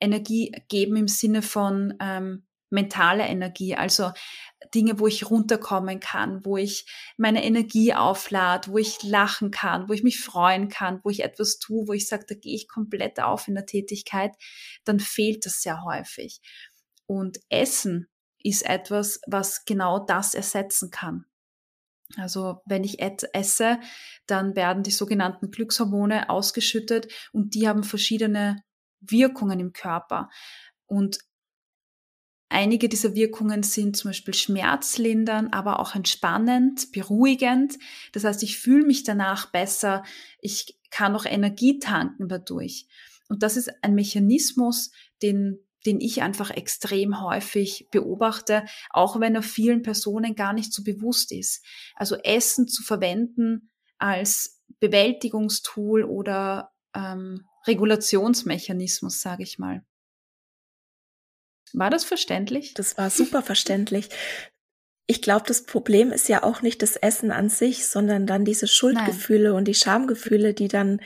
Energie 0.00 0.52
geben 0.68 0.96
im 0.96 1.08
Sinne 1.08 1.42
von 1.42 1.94
ähm, 2.00 2.46
mentale 2.70 3.24
Energie, 3.24 3.74
also 3.74 4.12
Dinge, 4.74 5.00
wo 5.00 5.06
ich 5.06 5.28
runterkommen 5.28 6.00
kann, 6.00 6.44
wo 6.44 6.56
ich 6.56 6.86
meine 7.16 7.44
Energie 7.44 7.94
auflade, 7.94 8.70
wo 8.70 8.78
ich 8.78 9.02
lachen 9.02 9.50
kann, 9.50 9.88
wo 9.88 9.92
ich 9.92 10.02
mich 10.02 10.20
freuen 10.20 10.68
kann, 10.68 11.00
wo 11.02 11.10
ich 11.10 11.24
etwas 11.24 11.58
tue, 11.58 11.88
wo 11.88 11.92
ich 11.92 12.06
sage, 12.06 12.24
da 12.28 12.34
gehe 12.34 12.54
ich 12.54 12.68
komplett 12.68 13.20
auf 13.20 13.48
in 13.48 13.54
der 13.54 13.66
Tätigkeit, 13.66 14.32
dann 14.84 15.00
fehlt 15.00 15.46
das 15.46 15.62
sehr 15.62 15.82
häufig. 15.82 16.40
Und 17.06 17.40
Essen 17.48 18.09
ist 18.42 18.66
etwas, 18.66 19.20
was 19.26 19.64
genau 19.64 19.98
das 19.98 20.34
ersetzen 20.34 20.90
kann. 20.90 21.26
Also 22.16 22.60
wenn 22.64 22.82
ich 22.82 23.00
esse, 23.00 23.78
dann 24.26 24.56
werden 24.56 24.82
die 24.82 24.90
sogenannten 24.90 25.50
Glückshormone 25.50 26.28
ausgeschüttet 26.28 27.12
und 27.32 27.54
die 27.54 27.68
haben 27.68 27.84
verschiedene 27.84 28.62
Wirkungen 29.00 29.60
im 29.60 29.72
Körper. 29.72 30.28
Und 30.86 31.18
einige 32.48 32.88
dieser 32.88 33.14
Wirkungen 33.14 33.62
sind 33.62 33.96
zum 33.96 34.10
Beispiel 34.10 34.34
schmerzlindern, 34.34 35.52
aber 35.52 35.78
auch 35.78 35.94
entspannend, 35.94 36.90
beruhigend. 36.92 37.78
Das 38.12 38.24
heißt, 38.24 38.42
ich 38.42 38.58
fühle 38.58 38.86
mich 38.86 39.04
danach 39.04 39.50
besser, 39.52 40.02
ich 40.40 40.78
kann 40.90 41.14
auch 41.14 41.26
Energie 41.26 41.78
tanken 41.78 42.28
dadurch. 42.28 42.86
Und 43.28 43.44
das 43.44 43.56
ist 43.56 43.70
ein 43.82 43.94
Mechanismus, 43.94 44.90
den 45.22 45.60
den 45.86 46.00
ich 46.00 46.22
einfach 46.22 46.50
extrem 46.50 47.22
häufig 47.22 47.88
beobachte, 47.90 48.64
auch 48.90 49.20
wenn 49.20 49.34
er 49.34 49.42
vielen 49.42 49.82
Personen 49.82 50.34
gar 50.34 50.52
nicht 50.52 50.72
so 50.72 50.82
bewusst 50.82 51.32
ist. 51.32 51.64
Also 51.94 52.16
Essen 52.16 52.68
zu 52.68 52.82
verwenden 52.82 53.70
als 53.98 54.62
Bewältigungstool 54.78 56.04
oder 56.04 56.72
ähm, 56.94 57.46
Regulationsmechanismus, 57.66 59.20
sage 59.20 59.42
ich 59.42 59.58
mal. 59.58 59.84
War 61.72 61.90
das 61.90 62.04
verständlich? 62.04 62.74
Das 62.74 62.98
war 62.98 63.10
super 63.10 63.42
verständlich. 63.42 64.08
Ich 65.06 65.22
glaube, 65.22 65.44
das 65.46 65.64
Problem 65.64 66.12
ist 66.12 66.28
ja 66.28 66.42
auch 66.42 66.62
nicht 66.62 66.82
das 66.82 66.96
Essen 66.96 67.32
an 67.32 67.48
sich, 67.48 67.86
sondern 67.88 68.26
dann 68.26 68.44
diese 68.44 68.66
Schuldgefühle 68.66 69.50
Nein. 69.50 69.58
und 69.58 69.64
die 69.66 69.74
Schamgefühle, 69.74 70.54
die 70.54 70.68
dann 70.68 71.00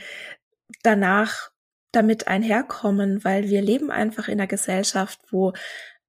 danach 0.83 1.51
damit 1.95 2.27
einherkommen, 2.27 3.23
weil 3.23 3.49
wir 3.49 3.61
leben 3.61 3.91
einfach 3.91 4.27
in 4.27 4.39
einer 4.39 4.47
Gesellschaft, 4.47 5.19
wo 5.31 5.53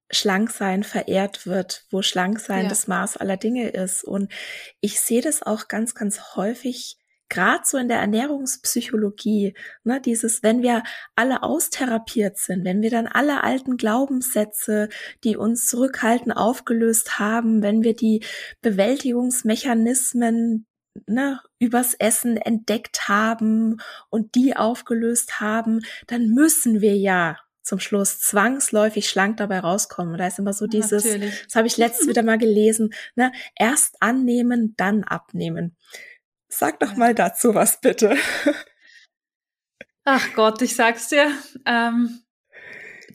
Schlanksein 0.09 0.83
verehrt 0.83 1.45
wird, 1.45 1.85
wo 1.89 2.01
Schlanksein 2.01 2.63
ja. 2.63 2.69
das 2.69 2.87
Maß 2.87 3.17
aller 3.17 3.37
Dinge 3.37 3.69
ist. 3.69 4.03
Und 4.03 4.31
ich 4.79 5.01
sehe 5.01 5.21
das 5.21 5.43
auch 5.43 5.67
ganz, 5.67 5.95
ganz 5.95 6.35
häufig, 6.35 6.97
gerade 7.29 7.63
so 7.65 7.77
in 7.77 7.89
der 7.89 7.99
Ernährungspsychologie, 7.99 9.53
ne, 9.83 9.99
dieses, 9.99 10.43
wenn 10.43 10.61
wir 10.61 10.83
alle 11.15 11.43
austherapiert 11.43 12.37
sind, 12.37 12.63
wenn 12.63 12.81
wir 12.81 12.89
dann 12.89 13.07
alle 13.07 13.43
alten 13.43 13.75
Glaubenssätze, 13.77 14.87
die 15.23 15.35
uns 15.35 15.67
zurückhalten, 15.67 16.31
aufgelöst 16.31 17.19
haben, 17.19 17.61
wenn 17.61 17.83
wir 17.83 17.95
die 17.95 18.23
Bewältigungsmechanismen 18.61 20.66
ne, 21.07 21.39
übers 21.59 21.93
Essen 21.93 22.37
entdeckt 22.37 23.07
haben 23.07 23.77
und 24.09 24.35
die 24.35 24.55
aufgelöst 24.55 25.39
haben, 25.39 25.81
dann 26.07 26.29
müssen 26.29 26.81
wir 26.81 26.95
ja 26.95 27.37
zum 27.61 27.79
Schluss 27.79 28.19
zwangsläufig 28.19 29.09
schlank 29.09 29.37
dabei 29.37 29.59
rauskommen. 29.59 30.17
Da 30.17 30.27
ist 30.27 30.39
immer 30.39 30.53
so 30.53 30.67
dieses, 30.67 31.03
Natürlich. 31.03 31.43
das 31.45 31.55
habe 31.55 31.67
ich 31.67 31.77
letztes 31.77 32.07
wieder 32.07 32.23
mal 32.23 32.37
gelesen, 32.37 32.93
ne, 33.15 33.31
erst 33.55 34.01
annehmen, 34.01 34.73
dann 34.77 35.03
abnehmen. 35.03 35.75
Sag 36.47 36.79
doch 36.79 36.95
mal 36.95 37.13
dazu 37.13 37.53
was 37.53 37.81
bitte. 37.81 38.15
Ach 40.05 40.33
Gott, 40.33 40.61
ich 40.61 40.75
sag's 40.75 41.09
dir. 41.09 41.29
Ähm, 41.65 42.21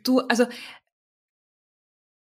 du, 0.03 0.21
also 0.21 0.47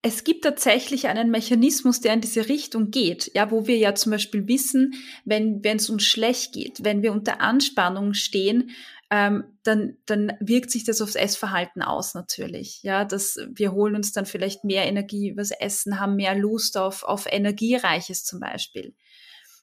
es 0.02 0.24
gibt 0.24 0.42
tatsächlich 0.42 1.06
einen 1.06 1.30
Mechanismus, 1.30 2.00
der 2.00 2.14
in 2.14 2.20
diese 2.20 2.48
Richtung 2.48 2.90
geht, 2.90 3.30
ja, 3.34 3.52
wo 3.52 3.68
wir 3.68 3.78
ja 3.78 3.94
zum 3.94 4.10
Beispiel 4.10 4.48
wissen, 4.48 4.94
wenn 5.24 5.62
wenn 5.62 5.76
es 5.76 5.88
uns 5.88 6.02
schlecht 6.02 6.52
geht, 6.52 6.84
wenn 6.84 7.02
wir 7.02 7.12
unter 7.12 7.40
Anspannung 7.40 8.12
stehen, 8.12 8.70
ähm, 9.10 9.44
dann 9.62 9.96
dann 10.06 10.32
wirkt 10.40 10.72
sich 10.72 10.82
das 10.82 11.00
aufs 11.00 11.14
Essverhalten 11.14 11.82
aus 11.82 12.14
natürlich, 12.14 12.82
ja, 12.82 13.04
dass 13.04 13.38
wir 13.48 13.72
holen 13.72 13.94
uns 13.94 14.12
dann 14.12 14.26
vielleicht 14.26 14.64
mehr 14.64 14.86
Energie 14.86 15.28
übers 15.28 15.52
Essen, 15.52 16.00
haben 16.00 16.16
mehr 16.16 16.34
Lust 16.34 16.76
auf 16.76 17.04
auf 17.04 17.26
energiereiches 17.30 18.24
zum 18.24 18.40
Beispiel 18.40 18.94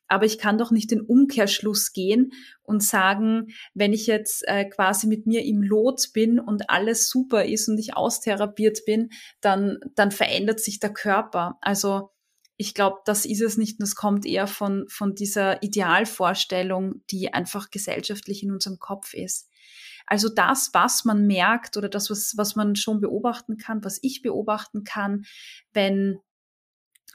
aber 0.10 0.26
ich 0.26 0.38
kann 0.38 0.58
doch 0.58 0.72
nicht 0.72 0.92
den 0.92 1.02
Umkehrschluss 1.02 1.94
gehen 1.94 2.34
und 2.64 2.84
sagen, 2.84 3.54
wenn 3.74 3.94
ich 3.94 4.08
jetzt 4.08 4.46
äh, 4.48 4.66
quasi 4.66 5.08
mit 5.08 5.28
mir 5.28 5.46
im 5.46 5.62
Lot 5.62 6.10
bin 6.14 6.40
und 6.40 6.70
alles 6.70 7.10
super 7.10 7.46
ist 7.46 7.70
und 7.70 7.78
ich 7.78 7.96
austherapiert 7.96 8.86
bin, 8.86 9.10
dann, 9.40 9.78
dann 9.96 10.12
verändert 10.12 10.60
sich 10.60 10.80
der 10.80 10.92
Körper. 10.92 11.58
Also 11.62 12.10
ich 12.58 12.74
glaube, 12.74 12.98
das 13.06 13.26
ist 13.26 13.42
es 13.42 13.58
nicht. 13.58 13.82
Das 13.82 13.96
kommt 13.96 14.26
eher 14.26 14.48
von, 14.48 14.86
von 14.90 15.16
dieser 15.16 15.64
Idealvorstellung, 15.64 17.02
die 17.10 17.34
einfach 17.34 17.70
gesellschaftlich 17.70 18.44
in 18.44 18.52
unserem 18.52 18.80
Kopf 18.80 19.14
ist. 19.14 19.48
Also 20.06 20.28
das, 20.28 20.72
was 20.74 21.06
man 21.06 21.28
merkt 21.28 21.78
oder 21.78 21.88
das, 21.88 22.10
was, 22.10 22.34
was 22.36 22.56
man 22.56 22.76
schon 22.76 23.00
beobachten 23.00 23.58
kann, 23.58 23.84
was 23.84 24.00
ich 24.02 24.24
beobachten 24.24 24.84
kann, 24.84 25.26
wenn, 25.72 26.20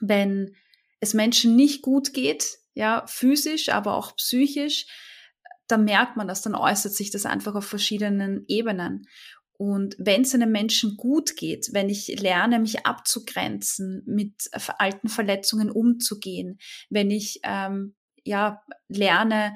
wenn 0.01 0.55
es 1.01 1.13
Menschen 1.13 1.57
nicht 1.57 1.83
gut 1.83 2.15
geht, 2.15 2.59
ja, 2.75 3.05
physisch, 3.07 3.69
aber 3.69 3.95
auch 3.95 4.17
psychisch, 4.17 4.87
dann 5.67 5.85
merkt 5.85 6.17
man 6.17 6.29
das, 6.29 6.43
dann 6.43 6.55
äußert 6.55 6.93
sich 6.93 7.11
das 7.11 7.25
einfach 7.25 7.55
auf 7.55 7.65
verschiedenen 7.65 8.45
Ebenen. 8.49 9.07
Und 9.57 9.95
wenn 9.99 10.23
es 10.23 10.35
einem 10.35 10.51
Menschen 10.51 10.97
gut 10.97 11.37
geht, 11.37 11.69
wenn 11.73 11.89
ich 11.89 12.21
lerne, 12.21 12.59
mich 12.59 12.87
abzugrenzen, 12.87 14.03
mit 14.05 14.51
alten 14.79 15.09
Verletzungen 15.09 15.71
umzugehen, 15.71 16.59
wenn 16.91 17.11
ich 17.11 17.41
ähm, 17.45 17.95
ja 18.25 18.63
lerne, 18.89 19.55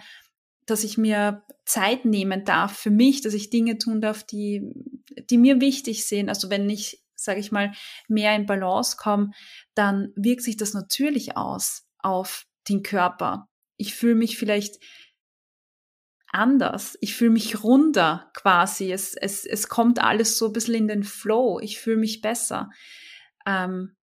dass 0.66 0.84
ich 0.84 0.98
mir 0.98 1.42
Zeit 1.64 2.04
nehmen 2.04 2.44
darf 2.44 2.78
für 2.78 2.90
mich, 2.90 3.22
dass 3.22 3.34
ich 3.34 3.50
Dinge 3.50 3.78
tun 3.78 4.00
darf, 4.00 4.22
die, 4.22 4.62
die 5.30 5.38
mir 5.38 5.60
wichtig 5.60 6.06
sind. 6.06 6.28
Also 6.28 6.48
wenn 6.48 6.70
ich, 6.70 7.02
sage 7.14 7.40
ich 7.40 7.50
mal, 7.50 7.72
mehr 8.06 8.36
in 8.36 8.46
Balance 8.46 8.96
komme, 8.96 9.32
dann 9.74 10.12
wirkt 10.14 10.42
sich 10.42 10.56
das 10.56 10.74
natürlich 10.74 11.36
aus 11.36 11.86
auf 11.98 12.47
den 12.68 12.82
Körper. 12.82 13.48
Ich 13.76 13.94
fühle 13.94 14.14
mich 14.14 14.38
vielleicht 14.38 14.78
anders. 16.30 16.96
Ich 17.00 17.14
fühle 17.14 17.30
mich 17.30 17.62
runder 17.62 18.30
quasi. 18.34 18.92
Es, 18.92 19.14
es, 19.14 19.44
es 19.46 19.68
kommt 19.68 20.02
alles 20.02 20.38
so 20.38 20.46
ein 20.46 20.52
bisschen 20.52 20.74
in 20.74 20.88
den 20.88 21.04
Flow. 21.04 21.60
Ich 21.60 21.80
fühle 21.80 21.96
mich 21.96 22.20
besser. 22.20 22.70
Ähm, 23.46 23.96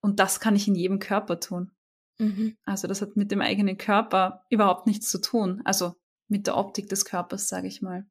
und 0.00 0.20
das 0.20 0.40
kann 0.40 0.56
ich 0.56 0.68
in 0.68 0.74
jedem 0.74 0.98
Körper 0.98 1.40
tun. 1.40 1.70
Mhm. 2.18 2.56
Also 2.64 2.88
das 2.88 3.02
hat 3.02 3.16
mit 3.16 3.30
dem 3.30 3.40
eigenen 3.40 3.78
Körper 3.78 4.44
überhaupt 4.50 4.86
nichts 4.86 5.10
zu 5.10 5.20
tun. 5.20 5.62
Also 5.64 5.94
mit 6.28 6.46
der 6.46 6.56
Optik 6.56 6.88
des 6.88 7.04
Körpers, 7.04 7.48
sage 7.48 7.68
ich 7.68 7.82
mal. 7.82 8.06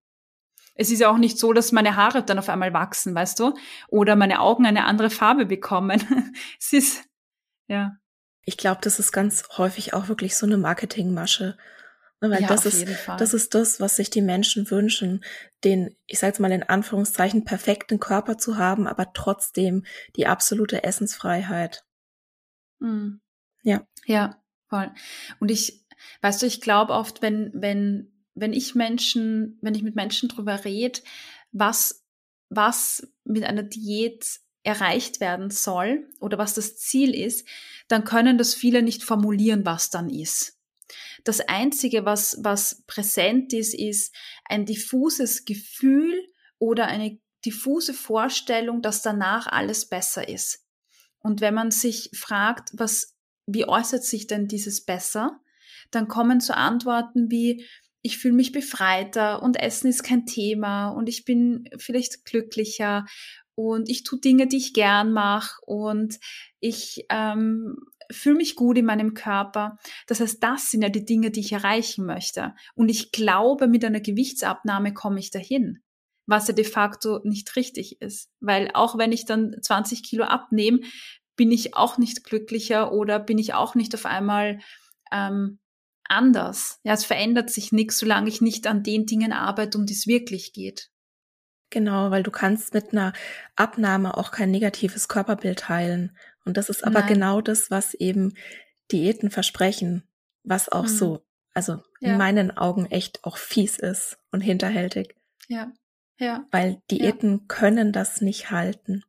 Es 0.76 0.90
ist 0.90 1.00
ja 1.00 1.10
auch 1.10 1.18
nicht 1.18 1.38
so, 1.38 1.54
dass 1.54 1.72
meine 1.72 1.96
Haare 1.96 2.24
dann 2.24 2.40
auf 2.40 2.50
einmal 2.50 2.74
wachsen, 2.74 3.14
weißt 3.14 3.40
du? 3.40 3.54
Oder 3.90 4.16
meine 4.16 4.40
Augen 4.40 4.66
eine 4.66 4.86
andere 4.86 5.10
Farbe 5.10 5.46
bekommen. 5.46 6.02
es 6.60 6.74
ist, 6.74 7.06
ja. 7.68 7.98
Ich 8.46 8.58
glaube, 8.58 8.82
das 8.82 9.00
ist 9.00 9.12
ganz 9.12 9.44
häufig 9.58 9.94
auch 9.94 10.08
wirklich 10.08 10.36
so 10.36 10.46
eine 10.46 10.58
Marketingmasche. 10.58 11.58
Ne, 12.24 12.30
weil 12.30 12.42
ja, 12.42 12.48
das 12.48 12.66
ist, 12.66 12.88
das 13.08 13.34
ist 13.34 13.54
das, 13.54 13.82
was 13.82 13.98
sich 13.98 14.10
die 14.10 14.22
Menschen 14.22 14.72
wünschen, 14.72 15.26
den, 15.66 15.96
ich 16.08 16.20
sage 16.20 16.32
jetzt 16.32 16.40
mal 16.40 16.52
in 16.54 16.64
Anführungszeichen, 16.64 17.44
perfekten 17.44 18.00
Körper 18.00 18.38
zu 18.38 18.58
haben, 18.58 18.88
aber 18.88 19.12
trotzdem 19.14 19.86
die 20.16 20.26
absolute 20.26 20.86
Essensfreiheit. 20.86 21.84
Mhm. 22.80 23.20
Ja. 23.64 23.86
Ja, 24.06 24.42
voll. 24.70 24.90
Und 25.40 25.52
ich, 25.52 25.86
weißt 26.22 26.42
du, 26.42 26.46
ich 26.46 26.62
glaube 26.62 26.94
oft, 26.94 27.22
wenn, 27.22 27.52
wenn, 27.54 28.14
wenn 28.36 28.54
ich 28.54 28.74
Menschen, 28.74 29.58
wenn 29.62 29.76
ich 29.76 29.84
mit 29.84 29.96
Menschen 29.96 30.30
drüber 30.30 30.64
rede, 30.64 31.02
was, 31.52 32.06
was 32.50 33.06
mit 33.26 33.44
einer 33.44 33.64
Diät 33.64 34.40
erreicht 34.64 35.20
werden 35.20 35.50
soll 35.50 36.10
oder 36.20 36.38
was 36.38 36.54
das 36.54 36.78
Ziel 36.78 37.14
ist, 37.14 37.48
dann 37.88 38.04
können 38.04 38.38
das 38.38 38.56
viele 38.56 38.82
nicht 38.82 39.04
formulieren, 39.04 39.66
was 39.66 39.90
dann 39.90 40.10
ist. 40.10 40.58
Das 41.24 41.42
Einzige, 41.42 42.06
was, 42.06 42.38
was 42.42 42.84
präsent 42.88 43.54
ist, 43.54 43.74
ist 43.74 44.16
ein 44.46 44.66
diffuses 44.66 45.46
Gefühl 45.46 46.14
oder 46.60 46.88
eine 46.88 47.20
diffuse 47.46 47.94
Vorstellung, 47.94 48.82
dass 48.82 49.02
danach 49.02 49.48
alles 49.48 49.88
besser 49.88 50.28
ist. 50.28 50.66
Und 51.20 51.42
wenn 51.42 51.54
man 51.54 51.72
sich 51.72 52.10
fragt, 52.14 52.70
was, 52.74 53.16
wie 53.46 53.66
äußert 53.66 54.04
sich 54.04 54.28
denn 54.28 54.48
dieses 54.48 54.86
besser, 54.86 55.40
dann 55.92 56.08
kommen 56.08 56.40
so 56.40 56.54
Antworten 56.54 57.30
wie, 57.30 57.66
ich 58.02 58.18
fühle 58.18 58.34
mich 58.34 58.52
befreiter 58.52 59.42
und 59.42 59.56
Essen 59.56 59.88
ist 59.88 60.04
kein 60.04 60.26
Thema 60.26 60.90
und 60.90 61.08
ich 61.08 61.24
bin 61.24 61.70
vielleicht 61.78 62.26
glücklicher 62.26 63.06
und 63.56 63.90
ich 63.90 64.04
tue 64.04 64.20
Dinge, 64.20 64.48
die 64.48 64.58
ich 64.58 64.74
gern 64.74 65.12
mache 65.12 65.60
und 65.66 66.20
ich 66.60 67.06
ähm, 67.10 67.76
fühle 68.12 68.36
mich 68.36 68.56
gut 68.56 68.78
in 68.78 68.86
meinem 68.86 69.14
Körper. 69.14 69.78
Das 70.08 70.20
heißt, 70.20 70.44
das 70.44 70.72
sind 70.72 70.82
ja 70.82 70.90
die 70.90 71.06
Dinge, 71.06 71.32
die 71.32 71.42
ich 71.42 71.52
erreichen 71.52 72.06
möchte. 72.06 72.54
Und 72.76 72.90
ich 72.90 73.12
glaube, 73.12 73.68
mit 73.68 73.86
einer 73.86 74.02
Gewichtsabnahme 74.02 74.94
komme 74.94 75.20
ich 75.20 75.32
dahin, 75.32 75.84
was 76.26 76.48
ja 76.48 76.54
de 76.54 76.66
facto 76.66 77.20
nicht 77.24 77.56
richtig 77.56 78.02
ist. 78.02 78.30
Weil 78.40 78.72
auch 78.74 78.98
wenn 78.98 79.12
ich 79.12 79.26
dann 79.26 79.56
20 79.62 80.04
Kilo 80.04 80.26
abnehme, 80.26 80.80
bin 81.36 81.52
ich 81.52 81.76
auch 81.76 81.98
nicht 81.98 82.24
glücklicher 82.24 82.92
oder 82.92 83.20
bin 83.20 83.38
ich 83.38 83.54
auch 83.54 83.76
nicht 83.76 83.96
auf 83.96 84.06
einmal 84.06 84.60
ähm, 85.12 85.60
anders. 86.06 86.80
Ja, 86.84 86.94
es 86.94 87.06
verändert 87.06 87.50
sich 87.50 87.72
nichts, 87.72 88.00
solange 88.00 88.30
ich 88.30 88.42
nicht 88.42 88.68
an 88.68 88.84
den 88.84 89.06
Dingen 89.06 89.34
arbeite, 89.34 89.78
um 89.78 89.86
die 89.86 89.94
es 89.94 90.08
wirklich 90.08 90.54
geht. 90.54 90.92
Genau, 91.74 92.12
weil 92.12 92.22
du 92.22 92.30
kannst 92.30 92.76
mit 92.76 92.92
einer 92.92 93.14
Abnahme 93.56 94.16
auch 94.16 94.30
kein 94.30 94.52
negatives 94.52 95.08
Körperbild 95.08 95.70
heilen. 95.70 96.16
Und 96.46 96.56
das 96.56 96.70
ist 96.70 96.84
aber 96.84 97.00
Nein. 97.00 97.14
genau 97.14 97.42
das, 97.42 97.72
was 97.72 97.96
eben 97.96 98.36
Diäten 98.92 99.32
versprechen, 99.32 100.04
was 100.44 100.70
auch 100.70 100.84
mhm. 100.84 100.88
so, 100.90 101.26
also 101.56 101.82
ja. 102.00 102.12
in 102.12 102.18
meinen 102.20 102.56
Augen 102.56 102.86
echt 102.86 103.24
auch 103.24 103.38
fies 103.38 103.80
ist 103.80 104.20
und 104.32 104.42
hinterhältig. 104.42 105.16
Ja, 105.48 105.72
ja. 106.20 106.46
Weil 106.52 106.80
Diäten 106.92 107.40
ja. 107.40 107.44
können 107.48 107.92
das 107.92 108.22
nicht 108.22 108.52
halten. 108.52 109.04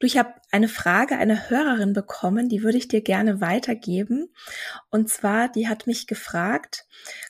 Du, 0.00 0.06
ich 0.06 0.18
habe 0.18 0.34
eine 0.50 0.68
Frage 0.68 1.16
einer 1.16 1.48
Hörerin 1.48 1.92
bekommen, 1.92 2.48
die 2.48 2.62
würde 2.62 2.78
ich 2.78 2.88
dir 2.88 3.02
gerne 3.02 3.40
weitergeben. 3.40 4.32
Und 4.90 5.08
zwar, 5.08 5.48
die 5.48 5.68
hat 5.68 5.86
mich 5.86 6.06
gefragt, 6.06 6.86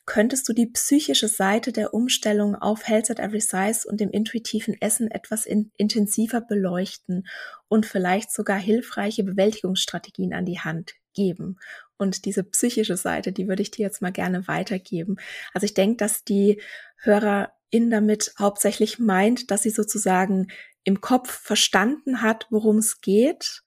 könntest 0.06 0.48
du 0.48 0.52
die 0.52 0.66
psychische 0.66 1.28
Seite 1.28 1.72
der 1.72 1.92
Umstellung 1.92 2.54
auf 2.54 2.88
Health 2.88 3.10
at 3.10 3.18
Every 3.18 3.40
Size 3.40 3.86
und 3.86 4.00
dem 4.00 4.10
intuitiven 4.10 4.74
Essen 4.80 5.10
etwas 5.10 5.44
in, 5.44 5.70
intensiver 5.76 6.40
beleuchten 6.40 7.26
und 7.68 7.84
vielleicht 7.84 8.32
sogar 8.32 8.58
hilfreiche 8.58 9.22
Bewältigungsstrategien 9.22 10.32
an 10.32 10.46
die 10.46 10.60
Hand 10.60 10.94
geben? 11.12 11.58
Und 11.98 12.24
diese 12.24 12.44
psychische 12.44 12.96
Seite, 12.96 13.32
die 13.32 13.48
würde 13.48 13.62
ich 13.62 13.70
dir 13.70 13.82
jetzt 13.82 14.00
mal 14.00 14.12
gerne 14.12 14.48
weitergeben. 14.48 15.16
Also 15.52 15.66
ich 15.66 15.74
denke, 15.74 15.96
dass 15.96 16.24
die 16.24 16.62
Hörerin 16.96 17.90
damit 17.90 18.32
hauptsächlich 18.38 18.98
meint, 18.98 19.50
dass 19.50 19.62
sie 19.62 19.70
sozusagen 19.70 20.48
im 20.84 21.00
Kopf 21.00 21.30
verstanden 21.30 22.22
hat, 22.22 22.46
worum 22.50 22.78
es 22.78 23.00
geht 23.00 23.62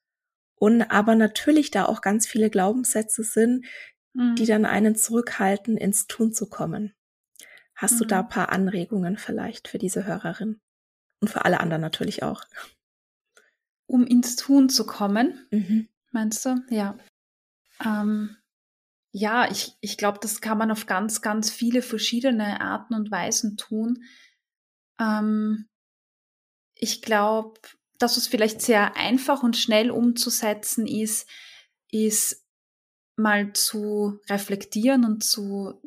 und 0.56 0.82
aber 0.82 1.14
natürlich 1.14 1.70
da 1.70 1.86
auch 1.86 2.00
ganz 2.00 2.26
viele 2.26 2.50
Glaubenssätze 2.50 3.22
sind, 3.22 3.66
mhm. 4.14 4.34
die 4.36 4.46
dann 4.46 4.64
einen 4.64 4.96
zurückhalten, 4.96 5.76
ins 5.76 6.06
Tun 6.06 6.32
zu 6.32 6.48
kommen. 6.48 6.94
Hast 7.74 7.94
mhm. 7.94 7.98
du 7.98 8.04
da 8.06 8.16
mhm. 8.16 8.22
ein 8.22 8.28
paar 8.28 8.48
Anregungen 8.50 9.16
vielleicht 9.16 9.68
für 9.68 9.78
diese 9.78 10.06
Hörerin? 10.06 10.60
Und 11.20 11.28
für 11.28 11.44
alle 11.44 11.60
anderen 11.60 11.80
natürlich 11.80 12.22
auch. 12.22 12.44
Um 13.86 14.06
ins 14.06 14.36
Tun 14.36 14.68
zu 14.68 14.84
kommen, 14.86 15.46
mhm. 15.50 15.88
meinst 16.10 16.44
du? 16.44 16.62
Ja. 16.68 16.98
Ähm, 17.84 18.36
ja, 19.10 19.50
ich, 19.50 19.76
ich 19.80 19.96
glaube, 19.96 20.18
das 20.20 20.40
kann 20.40 20.58
man 20.58 20.70
auf 20.70 20.86
ganz, 20.86 21.22
ganz 21.22 21.50
viele 21.50 21.82
verschiedene 21.82 22.60
Arten 22.60 22.94
und 22.94 23.10
Weisen 23.10 23.56
tun. 23.56 24.04
Ähm, 24.98 25.68
ich 26.84 27.00
glaube, 27.00 27.58
dass 27.98 28.18
es 28.18 28.26
vielleicht 28.26 28.60
sehr 28.60 28.96
einfach 28.96 29.42
und 29.42 29.56
schnell 29.56 29.90
umzusetzen 29.90 30.86
ist, 30.86 31.26
ist 31.90 32.44
mal 33.16 33.54
zu 33.54 34.20
reflektieren 34.28 35.04
und 35.04 35.24
zu 35.24 35.80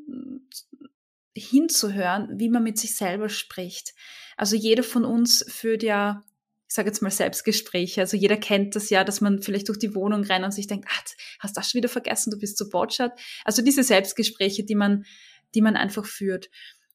hinzuhören, 1.35 2.39
wie 2.39 2.49
man 2.49 2.63
mit 2.63 2.79
sich 2.79 2.95
selber 2.95 3.29
spricht. 3.29 3.93
Also 4.37 4.55
jeder 4.55 4.81
von 4.81 5.05
uns 5.05 5.45
führt 5.47 5.83
ja, 5.83 6.23
ich 6.67 6.73
sage 6.73 6.87
jetzt 6.87 7.03
mal 7.03 7.11
Selbstgespräche. 7.11 8.01
Also 8.01 8.17
jeder 8.17 8.37
kennt 8.37 8.75
das 8.75 8.89
ja, 8.89 9.03
dass 9.03 9.21
man 9.21 9.43
vielleicht 9.43 9.69
durch 9.69 9.77
die 9.77 9.93
Wohnung 9.93 10.23
rennt 10.23 10.45
und 10.45 10.51
sich 10.51 10.65
denkt, 10.65 10.87
ah, 10.89 11.11
hast 11.39 11.57
das 11.57 11.69
schon 11.69 11.77
wieder 11.77 11.89
vergessen, 11.89 12.31
du 12.31 12.39
bist 12.39 12.57
so 12.57 12.69
botschert. 12.69 13.19
Also 13.45 13.61
diese 13.61 13.83
Selbstgespräche, 13.83 14.63
die 14.63 14.75
man, 14.75 15.05
die 15.53 15.61
man 15.61 15.75
einfach 15.75 16.05
führt. 16.05 16.49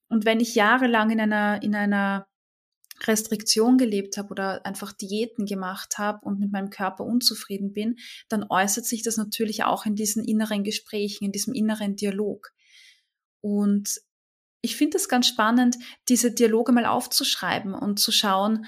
Und 0.09 0.25
wenn 0.25 0.41
ich 0.41 0.57
jahrelang 0.57 1.11
in 1.11 1.21
einer, 1.21 1.63
in 1.63 1.77
einer 1.77 2.27
Restriktion 3.07 3.79
gelebt 3.79 4.17
habe 4.17 4.31
oder 4.31 4.65
einfach 4.67 4.93
Diäten 4.93 5.47
gemacht 5.47 5.99
habe 5.99 6.25
und 6.25 6.39
mit 6.39 6.53
meinem 6.53 6.71
Körper 6.71 7.05
unzufrieden 7.05 7.73
bin, 7.73 7.97
dann 8.29 8.47
äußert 8.49 8.85
sich 8.85 9.03
das 9.03 9.17
natürlich 9.17 9.65
auch 9.65 9.87
in 9.87 9.95
diesen 9.95 10.25
inneren 10.25 10.65
Gesprächen, 10.65 11.25
in 11.25 11.33
diesem 11.33 11.55
inneren 11.55 11.97
Dialog. 11.97 12.53
Und 13.41 14.01
ich 14.63 14.77
finde 14.77 14.97
es 14.97 15.09
ganz 15.09 15.27
spannend, 15.27 15.77
diese 16.09 16.33
Dialoge 16.33 16.73
mal 16.73 16.87
aufzuschreiben 16.87 17.75
und 17.75 17.99
zu 17.99 18.13
schauen, 18.13 18.67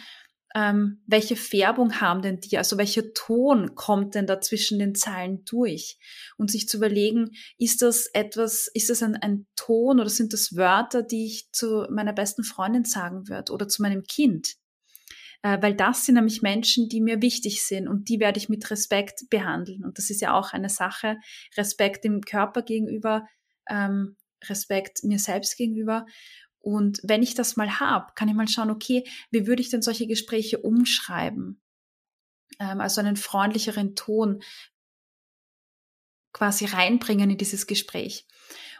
ähm, 0.55 1.03
welche 1.07 1.35
Färbung 1.35 2.01
haben 2.01 2.23
denn 2.23 2.39
die, 2.41 2.57
also 2.59 2.79
welcher 2.79 3.13
Ton 3.13 3.75
kommt 3.75 4.15
denn 4.15 4.27
da 4.27 4.41
zwischen 4.41 4.79
den 4.79 4.95
Zeilen 4.95 5.45
durch 5.45 5.99
und 6.37 6.51
sich 6.51 6.69
zu 6.69 6.77
überlegen, 6.77 7.31
ist 7.59 7.83
das 7.83 8.07
etwas, 8.07 8.69
ist 8.73 8.89
das 8.89 9.03
ein, 9.03 9.17
ein 9.17 9.47
Ton 9.57 9.99
oder 9.99 10.09
sind 10.09 10.33
das 10.33 10.57
Wörter, 10.57 11.03
die 11.03 11.27
ich 11.27 11.51
zu 11.51 11.87
meiner 11.91 12.13
besten 12.13 12.45
Freundin 12.45 12.85
sagen 12.85 13.29
würde 13.29 13.53
oder 13.53 13.67
zu 13.67 13.83
meinem 13.83 14.05
Kind? 14.05 14.55
Äh, 15.43 15.61
weil 15.61 15.75
das 15.75 16.07
sind 16.07 16.15
nämlich 16.15 16.41
Menschen, 16.41 16.89
die 16.89 17.01
mir 17.01 17.21
wichtig 17.21 17.65
sind 17.65 17.89
und 17.89 18.09
die 18.09 18.21
werde 18.21 18.39
ich 18.39 18.49
mit 18.49 18.71
Respekt 18.71 19.29
behandeln. 19.31 19.85
Und 19.85 19.99
das 19.99 20.09
ist 20.09 20.21
ja 20.21 20.39
auch 20.39 20.53
eine 20.53 20.69
Sache, 20.69 21.19
Respekt 21.57 22.05
dem 22.05 22.21
Körper 22.21 22.63
gegenüber, 22.63 23.27
ähm, 23.69 24.17
Respekt 24.49 25.03
mir 25.05 25.19
selbst 25.19 25.57
gegenüber. 25.57 26.07
Und 26.65 27.01
wenn 27.03 27.23
ich 27.23 27.35
das 27.35 27.57
mal 27.57 27.79
habe, 27.79 28.13
kann 28.15 28.27
ich 28.27 28.35
mal 28.35 28.49
schauen, 28.49 28.71
okay, 28.71 29.05
wie 29.31 29.47
würde 29.47 29.61
ich 29.61 29.69
denn 29.69 29.83
solche 29.83 30.07
Gespräche 30.07 30.59
umschreiben? 30.59 31.61
Ähm, 32.59 32.81
also 32.81 33.03
einen 33.03 33.17
freundlicheren 33.17 33.95
Ton 33.95 34.43
quasi 36.33 36.65
reinbringen 36.65 37.31
in 37.31 37.37
dieses 37.37 37.67
Gespräch. 37.67 38.27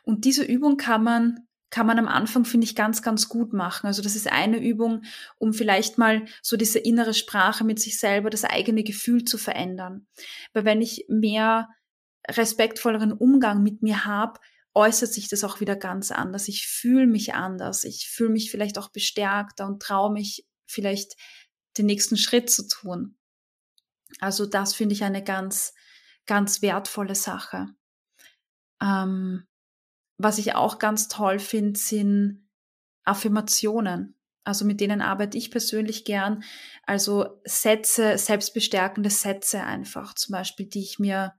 Und 0.03 0.25
diese 0.25 0.45
Übung 0.45 0.79
kann 0.79 1.05
man 1.05 1.47
kann 1.71 1.89
man 1.89 1.99
am 1.99 2.07
Anfang, 2.07 2.45
finde 2.45 2.67
ich, 2.67 2.77
ganz, 2.77 3.03
ganz 3.03 3.29
gut 3.29 3.53
machen. 3.53 3.89
Also 3.89 4.01
das 4.01 4.15
ist 4.15 4.31
eine 4.31 4.59
Übung, 4.59 5.03
um 5.39 5.53
vielleicht 5.53 5.99
mal 5.99 6.25
so 6.41 6.57
diese 6.57 6.79
innere 6.79 7.15
Sprache 7.15 7.65
mit 7.65 7.81
sich 7.81 7.99
selber, 7.99 8.31
das 8.31 8.45
eigene 8.45 8.85
Gefühl 8.85 9.25
zu 9.25 9.39
verändern. 9.39 10.07
Weil 10.53 10.65
wenn 10.65 10.81
ich 10.81 11.07
mehr 11.09 11.69
respektvolleren 12.29 13.11
Umgang 13.11 13.65
mit 13.65 13.83
mir 13.83 14.05
habe, 14.05 14.39
äußert 14.75 15.13
sich 15.13 15.29
das 15.29 15.45
auch 15.45 15.61
wieder 15.61 15.77
ganz 15.77 16.11
anders. 16.11 16.49
Ich 16.49 16.67
fühle 16.67 17.07
mich 17.07 17.35
anders. 17.35 17.85
Ich 17.85 18.09
fühle 18.09 18.31
mich 18.31 18.51
vielleicht 18.51 18.77
auch 18.79 18.91
bestärkter 18.91 19.67
und 19.67 19.81
traue 19.81 20.13
mich 20.13 20.47
vielleicht 20.67 21.15
den 21.79 21.87
nächsten 21.87 22.17
Schritt 22.17 22.51
zu 22.51 22.67
tun. 22.67 23.17
Also 24.21 24.47
das 24.47 24.75
finde 24.75 24.95
ich 24.95 25.05
eine 25.05 25.23
ganz, 25.23 25.75
ganz 26.27 26.63
wertvolle 26.63 27.15
Sache. 27.15 27.69
Ähm, 28.83 29.47
was 30.19 30.39
ich 30.39 30.55
auch 30.55 30.79
ganz 30.79 31.09
toll 31.09 31.39
finde, 31.39 31.79
sind 31.79 32.49
Affirmationen. 33.05 34.17
Also 34.45 34.65
mit 34.65 34.81
denen 34.81 35.01
arbeite 35.01 35.39
ich 35.39 35.51
persönlich 35.51 36.05
gern. 36.05 36.45
Also 36.85 37.41
Sätze, 37.45 38.19
selbstbestärkende 38.19 39.11
Sätze 39.11 39.63
einfach, 39.63 40.15
zum 40.15 40.33
Beispiel, 40.33 40.67
die 40.67 40.83
ich 40.83 40.99
mir 40.99 41.35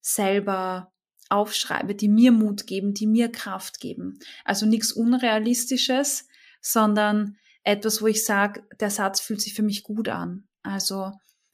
selber 0.00 0.92
aufschreibe, 1.30 1.94
die 1.94 2.08
mir 2.08 2.32
Mut 2.32 2.66
geben, 2.66 2.94
die 2.94 3.06
mir 3.06 3.30
Kraft 3.30 3.80
geben. 3.80 4.18
Also 4.44 4.66
nichts 4.66 4.92
Unrealistisches, 4.92 6.28
sondern 6.60 7.36
etwas, 7.62 8.02
wo 8.02 8.06
ich 8.06 8.24
sage, 8.24 8.62
der 8.80 8.90
Satz 8.90 9.20
fühlt 9.20 9.40
sich 9.40 9.54
für 9.54 9.62
mich 9.62 9.82
gut 9.82 10.08
an. 10.08 10.48
Also 10.62 11.12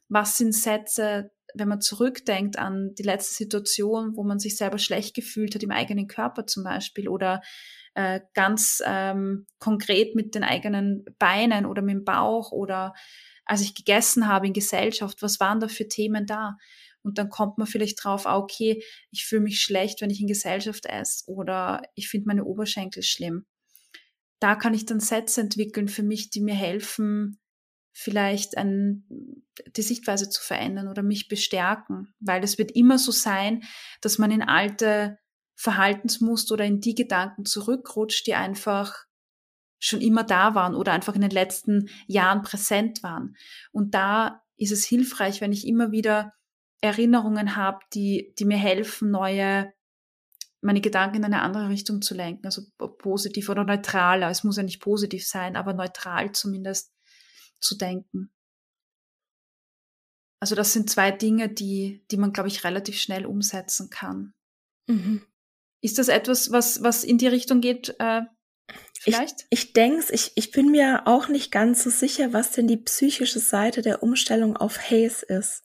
was 0.09 0.37
sind 0.37 0.53
Sätze, 0.53 1.31
wenn 1.53 1.67
man 1.67 1.81
zurückdenkt 1.81 2.57
an 2.57 2.93
die 2.95 3.03
letzte 3.03 3.35
Situation, 3.35 4.15
wo 4.15 4.23
man 4.23 4.39
sich 4.39 4.57
selber 4.57 4.77
schlecht 4.77 5.15
gefühlt 5.15 5.55
hat 5.55 5.63
im 5.63 5.71
eigenen 5.71 6.07
Körper 6.07 6.45
zum 6.45 6.63
Beispiel 6.63 7.07
oder 7.07 7.41
äh, 7.93 8.21
ganz 8.33 8.81
ähm, 8.85 9.47
konkret 9.59 10.15
mit 10.15 10.35
den 10.35 10.43
eigenen 10.43 11.05
Beinen 11.19 11.65
oder 11.65 11.81
mit 11.81 11.95
dem 11.95 12.03
Bauch 12.03 12.51
oder 12.51 12.93
als 13.45 13.61
ich 13.61 13.75
gegessen 13.75 14.27
habe 14.27 14.47
in 14.47 14.53
Gesellschaft, 14.53 15.21
was 15.21 15.39
waren 15.39 15.59
da 15.59 15.67
für 15.67 15.87
Themen 15.87 16.25
da? 16.25 16.57
Und 17.03 17.17
dann 17.17 17.29
kommt 17.29 17.57
man 17.57 17.67
vielleicht 17.67 18.03
drauf, 18.03 18.25
ah, 18.25 18.37
okay, 18.37 18.83
ich 19.11 19.25
fühle 19.25 19.41
mich 19.41 19.61
schlecht, 19.61 20.01
wenn 20.01 20.09
ich 20.09 20.21
in 20.21 20.27
Gesellschaft 20.27 20.85
esse 20.85 21.29
oder 21.29 21.81
ich 21.95 22.09
finde 22.09 22.27
meine 22.27 22.45
Oberschenkel 22.45 23.03
schlimm. 23.03 23.45
Da 24.39 24.55
kann 24.55 24.73
ich 24.73 24.85
dann 24.85 24.99
Sätze 24.99 25.41
entwickeln 25.41 25.87
für 25.87 26.03
mich, 26.03 26.29
die 26.29 26.41
mir 26.41 26.55
helfen, 26.55 27.39
vielleicht 27.93 28.57
ein, 28.57 29.03
die 29.75 29.81
Sichtweise 29.81 30.29
zu 30.29 30.43
verändern 30.43 30.87
oder 30.87 31.01
mich 31.01 31.27
bestärken. 31.27 32.13
Weil 32.19 32.43
es 32.43 32.59
wird 32.59 32.71
immer 32.71 32.99
so 32.99 33.11
sein, 33.11 33.63
dass 34.01 34.19
man 34.19 34.29
in 34.29 34.43
alte 34.43 35.17
Verhaltensmuster 35.55 36.53
oder 36.53 36.65
in 36.65 36.79
die 36.79 36.93
Gedanken 36.93 37.45
zurückrutscht, 37.45 38.27
die 38.27 38.35
einfach 38.35 39.07
schon 39.79 40.01
immer 40.01 40.23
da 40.23 40.53
waren 40.53 40.75
oder 40.75 40.91
einfach 40.91 41.15
in 41.15 41.21
den 41.21 41.31
letzten 41.31 41.89
Jahren 42.05 42.43
präsent 42.43 43.01
waren. 43.01 43.35
Und 43.71 43.95
da 43.95 44.43
ist 44.57 44.71
es 44.71 44.85
hilfreich, 44.85 45.41
wenn 45.41 45.51
ich 45.51 45.67
immer 45.67 45.91
wieder 45.91 46.33
Erinnerungen 46.81 47.55
habe, 47.55 47.79
die, 47.93 48.33
die 48.37 48.45
mir 48.45 48.57
helfen, 48.57 49.11
neue 49.11 49.73
meine 50.61 50.81
Gedanken 50.81 51.17
in 51.17 51.25
eine 51.25 51.41
andere 51.41 51.69
Richtung 51.69 52.01
zu 52.01 52.15
lenken, 52.15 52.45
also 52.45 52.63
positiv 52.97 53.49
oder 53.49 53.63
neutraler. 53.63 54.29
Es 54.29 54.43
muss 54.43 54.57
ja 54.57 54.63
nicht 54.63 54.81
positiv 54.81 55.25
sein, 55.25 55.55
aber 55.55 55.73
neutral 55.73 56.31
zumindest 56.31 56.93
zu 57.59 57.77
denken. 57.77 58.31
Also 60.39 60.55
das 60.55 60.73
sind 60.73 60.89
zwei 60.89 61.11
Dinge, 61.11 61.49
die, 61.49 62.05
die 62.11 62.17
man, 62.17 62.33
glaube 62.33 62.49
ich, 62.49 62.63
relativ 62.63 62.99
schnell 62.99 63.25
umsetzen 63.25 63.89
kann. 63.89 64.33
Mhm. 64.87 65.25
Ist 65.81 65.97
das 65.99 66.09
etwas, 66.09 66.51
was, 66.51 66.83
was 66.83 67.03
in 67.03 67.17
die 67.17 67.27
Richtung 67.27 67.61
geht, 67.61 67.95
äh, 67.99 68.21
vielleicht? 68.99 69.45
Ich, 69.49 69.67
ich 69.67 69.73
denke 69.73 70.13
ich, 70.13 70.31
ich 70.35 70.51
bin 70.51 70.69
mir 70.69 71.03
auch 71.05 71.27
nicht 71.27 71.51
ganz 71.51 71.83
so 71.83 71.89
sicher, 71.89 72.33
was 72.33 72.51
denn 72.51 72.67
die 72.67 72.77
psychische 72.77 73.39
Seite 73.39 73.81
der 73.81 74.03
Umstellung 74.03 74.57
auf 74.57 74.77
Haze 74.79 75.25
ist. 75.25 75.63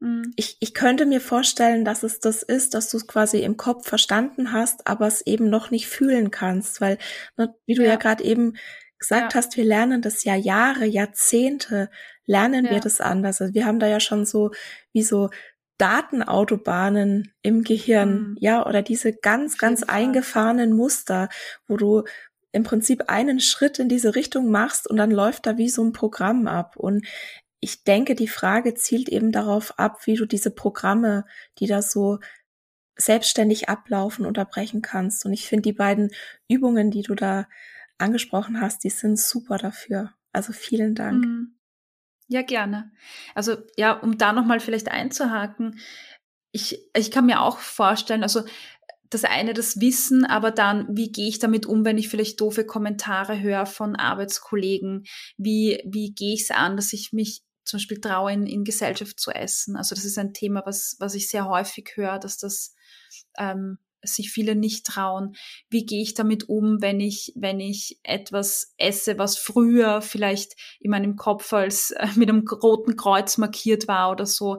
Mhm. 0.00 0.32
Ich, 0.36 0.56
ich 0.60 0.74
könnte 0.74 1.06
mir 1.06 1.20
vorstellen, 1.20 1.84
dass 1.84 2.02
es 2.02 2.20
das 2.20 2.42
ist, 2.42 2.74
dass 2.74 2.90
du 2.90 2.96
es 2.96 3.06
quasi 3.06 3.40
im 3.40 3.56
Kopf 3.56 3.88
verstanden 3.88 4.52
hast, 4.52 4.86
aber 4.86 5.06
es 5.06 5.22
eben 5.22 5.50
noch 5.50 5.70
nicht 5.70 5.88
fühlen 5.88 6.30
kannst, 6.30 6.80
weil, 6.80 6.98
ne, 7.36 7.54
wie 7.66 7.74
du 7.74 7.82
ja, 7.82 7.90
ja 7.90 7.96
gerade 7.96 8.24
eben 8.24 8.54
gesagt 8.98 9.34
ja. 9.34 9.38
hast, 9.38 9.56
wir 9.56 9.64
lernen 9.64 10.02
das 10.02 10.24
ja 10.24 10.34
Jahre, 10.34 10.84
Jahrzehnte, 10.84 11.90
lernen 12.26 12.66
ja. 12.66 12.72
wir 12.72 12.80
das 12.80 13.00
anders. 13.00 13.40
Also 13.40 13.54
wir 13.54 13.64
haben 13.64 13.78
da 13.78 13.86
ja 13.86 14.00
schon 14.00 14.26
so 14.26 14.50
wie 14.92 15.02
so 15.02 15.30
Datenautobahnen 15.78 17.32
im 17.42 17.62
Gehirn, 17.62 18.30
mhm. 18.30 18.36
ja, 18.40 18.66
oder 18.66 18.82
diese 18.82 19.12
ganz, 19.12 19.58
ganz 19.58 19.84
eingefahrenen 19.84 20.72
Muster, 20.72 21.28
wo 21.68 21.76
du 21.76 22.02
im 22.50 22.64
Prinzip 22.64 23.04
einen 23.08 23.40
Schritt 23.40 23.78
in 23.78 23.88
diese 23.88 24.14
Richtung 24.14 24.50
machst 24.50 24.90
und 24.90 24.96
dann 24.96 25.10
läuft 25.10 25.46
da 25.46 25.56
wie 25.56 25.68
so 25.68 25.84
ein 25.84 25.92
Programm 25.92 26.48
ab. 26.48 26.76
Und 26.76 27.06
ich 27.60 27.84
denke, 27.84 28.14
die 28.14 28.28
Frage 28.28 28.74
zielt 28.74 29.08
eben 29.08 29.32
darauf 29.32 29.78
ab, 29.78 30.06
wie 30.06 30.14
du 30.14 30.26
diese 30.26 30.50
Programme, 30.50 31.24
die 31.58 31.66
da 31.66 31.82
so 31.82 32.18
selbstständig 32.96 33.68
ablaufen, 33.68 34.26
unterbrechen 34.26 34.82
kannst. 34.82 35.24
Und 35.24 35.32
ich 35.32 35.46
finde 35.46 35.62
die 35.62 35.72
beiden 35.72 36.10
Übungen, 36.48 36.90
die 36.90 37.02
du 37.02 37.14
da 37.14 37.48
angesprochen 37.96 38.60
hast, 38.60 38.84
die 38.84 38.90
sind 38.90 39.18
super 39.18 39.58
dafür. 39.58 40.14
Also 40.32 40.52
vielen 40.52 40.94
Dank. 40.94 41.24
Mhm. 41.24 41.54
Ja, 42.28 42.42
gerne. 42.42 42.92
Also 43.34 43.56
ja, 43.76 43.92
um 43.92 44.18
da 44.18 44.32
nochmal 44.32 44.60
vielleicht 44.60 44.90
einzuhaken, 44.90 45.80
ich, 46.52 46.90
ich 46.94 47.10
kann 47.10 47.26
mir 47.26 47.40
auch 47.40 47.58
vorstellen, 47.58 48.22
also 48.22 48.42
das 49.10 49.24
eine 49.24 49.54
das 49.54 49.80
Wissen, 49.80 50.26
aber 50.26 50.50
dann, 50.50 50.86
wie 50.94 51.10
gehe 51.10 51.28
ich 51.28 51.38
damit 51.38 51.64
um, 51.64 51.84
wenn 51.84 51.96
ich 51.96 52.08
vielleicht 52.08 52.40
doofe 52.40 52.66
Kommentare 52.66 53.40
höre 53.40 53.64
von 53.64 53.96
Arbeitskollegen? 53.96 55.06
Wie, 55.38 55.82
wie 55.86 56.12
gehe 56.12 56.34
ich 56.34 56.42
es 56.42 56.50
an, 56.50 56.76
dass 56.76 56.92
ich 56.92 57.12
mich 57.12 57.42
zum 57.68 57.78
Beispiel 57.78 58.00
traue, 58.00 58.32
in, 58.32 58.46
in 58.46 58.64
Gesellschaft 58.64 59.20
zu 59.20 59.30
essen? 59.30 59.76
Also 59.76 59.94
das 59.94 60.04
ist 60.04 60.18
ein 60.18 60.32
Thema, 60.32 60.62
was, 60.64 60.96
was 60.98 61.14
ich 61.14 61.28
sehr 61.28 61.46
häufig 61.46 61.92
höre, 61.94 62.18
dass 62.18 62.38
das 62.38 62.74
ähm, 63.38 63.78
sich 64.02 64.30
viele 64.30 64.56
nicht 64.56 64.86
trauen. 64.86 65.34
Wie 65.68 65.84
gehe 65.84 66.02
ich 66.02 66.14
damit 66.14 66.48
um, 66.48 66.80
wenn 66.80 67.00
ich, 67.00 67.32
wenn 67.36 67.60
ich 67.60 68.00
etwas 68.02 68.72
esse, 68.78 69.18
was 69.18 69.36
früher 69.36 70.00
vielleicht 70.00 70.54
in 70.80 70.90
meinem 70.90 71.16
Kopf 71.16 71.52
als 71.52 71.90
äh, 71.90 72.08
mit 72.16 72.28
einem 72.28 72.46
roten 72.48 72.96
Kreuz 72.96 73.36
markiert 73.36 73.86
war 73.86 74.10
oder 74.10 74.24
so? 74.24 74.58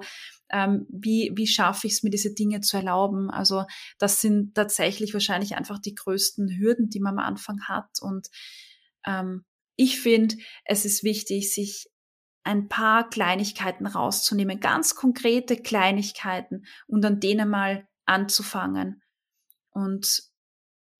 Ähm, 0.51 0.85
wie, 0.89 1.31
wie 1.35 1.47
schaffe 1.47 1.87
ich 1.87 1.93
es, 1.93 2.03
mir 2.03 2.09
diese 2.11 2.33
Dinge 2.33 2.61
zu 2.61 2.77
erlauben? 2.77 3.29
Also 3.29 3.65
das 3.97 4.21
sind 4.21 4.55
tatsächlich 4.55 5.13
wahrscheinlich 5.13 5.55
einfach 5.55 5.79
die 5.79 5.95
größten 5.95 6.59
Hürden, 6.59 6.89
die 6.89 6.99
man 6.99 7.17
am 7.17 7.25
Anfang 7.25 7.61
hat. 7.67 7.89
Und 8.01 8.27
ähm, 9.05 9.45
ich 9.75 10.01
finde, 10.01 10.35
es 10.65 10.83
ist 10.83 11.03
wichtig, 11.03 11.53
sich 11.53 11.88
ein 12.43 12.67
paar 12.67 13.09
Kleinigkeiten 13.09 13.85
rauszunehmen, 13.85 14.59
ganz 14.59 14.95
konkrete 14.95 15.57
Kleinigkeiten 15.57 16.65
und 16.87 17.05
an 17.05 17.19
denen 17.19 17.49
mal 17.49 17.87
anzufangen. 18.05 19.01
Und 19.71 20.28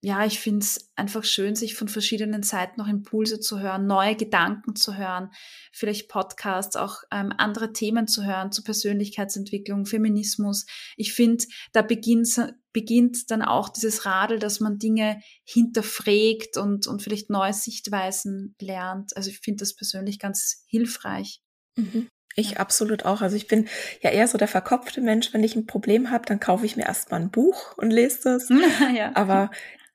ja, 0.02 0.24
ich 0.24 0.40
finde 0.40 0.60
es 0.60 0.90
einfach 0.96 1.24
schön, 1.24 1.54
sich 1.54 1.74
von 1.74 1.88
verschiedenen 1.88 2.42
Seiten 2.42 2.80
noch 2.80 2.88
Impulse 2.88 3.38
zu 3.38 3.60
hören, 3.60 3.86
neue 3.86 4.16
Gedanken 4.16 4.74
zu 4.74 4.96
hören, 4.96 5.30
vielleicht 5.72 6.08
Podcasts, 6.08 6.76
auch 6.76 7.02
ähm, 7.10 7.34
andere 7.36 7.74
Themen 7.74 8.06
zu 8.06 8.24
hören 8.24 8.50
zu 8.50 8.62
Persönlichkeitsentwicklung, 8.62 9.84
Feminismus. 9.84 10.64
Ich 10.96 11.12
finde, 11.12 11.44
da 11.72 11.82
beginnt, 11.82 12.40
beginnt 12.72 13.30
dann 13.30 13.42
auch 13.42 13.68
dieses 13.68 14.06
Radel, 14.06 14.38
dass 14.38 14.60
man 14.60 14.78
Dinge 14.78 15.20
hinterfragt 15.44 16.56
und, 16.56 16.86
und 16.86 17.02
vielleicht 17.02 17.28
neue 17.28 17.52
Sichtweisen 17.52 18.54
lernt. 18.58 19.14
Also 19.16 19.28
ich 19.28 19.40
finde 19.40 19.58
das 19.58 19.74
persönlich 19.74 20.18
ganz 20.18 20.64
hilfreich. 20.66 21.42
Mhm. 21.76 22.08
Ich 22.36 22.58
absolut 22.58 23.04
auch. 23.04 23.20
Also 23.20 23.36
ich 23.36 23.48
bin 23.48 23.68
ja 24.00 24.10
eher 24.10 24.28
so 24.28 24.38
der 24.38 24.48
verkopfte 24.48 25.02
Mensch. 25.02 25.34
Wenn 25.34 25.44
ich 25.44 25.56
ein 25.56 25.66
Problem 25.66 26.10
habe, 26.10 26.24
dann 26.26 26.40
kaufe 26.40 26.64
ich 26.64 26.76
mir 26.76 26.86
erstmal 26.86 27.20
ein 27.20 27.30
Buch 27.30 27.76
und 27.76 27.90
lese 27.90 28.20
das. 28.24 28.48
ja. 28.96 29.10
Aber 29.14 29.50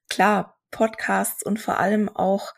klar, 0.09 0.59
Podcasts 0.71 1.43
und 1.43 1.59
vor 1.59 1.79
allem 1.79 2.09
auch, 2.09 2.53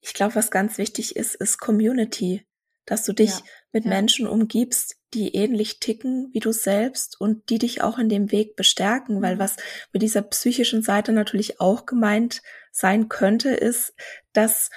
ich 0.00 0.14
glaube, 0.14 0.34
was 0.34 0.50
ganz 0.50 0.78
wichtig 0.78 1.16
ist, 1.16 1.34
ist 1.34 1.58
Community. 1.58 2.46
Dass 2.84 3.04
du 3.04 3.12
dich 3.12 3.30
ja. 3.30 3.42
mit 3.70 3.84
ja. 3.84 3.90
Menschen 3.90 4.26
umgibst, 4.26 4.96
die 5.14 5.36
ähnlich 5.36 5.78
ticken 5.78 6.30
wie 6.32 6.40
du 6.40 6.50
selbst 6.50 7.20
und 7.20 7.48
die 7.48 7.58
dich 7.58 7.80
auch 7.80 7.96
in 7.96 8.08
dem 8.08 8.32
Weg 8.32 8.56
bestärken, 8.56 9.18
mhm. 9.18 9.22
weil 9.22 9.38
was 9.38 9.56
mit 9.92 10.02
dieser 10.02 10.22
psychischen 10.22 10.82
Seite 10.82 11.12
natürlich 11.12 11.60
auch 11.60 11.86
gemeint 11.86 12.42
sein 12.72 13.08
könnte, 13.08 13.50
ist, 13.50 13.94
dass 14.32 14.70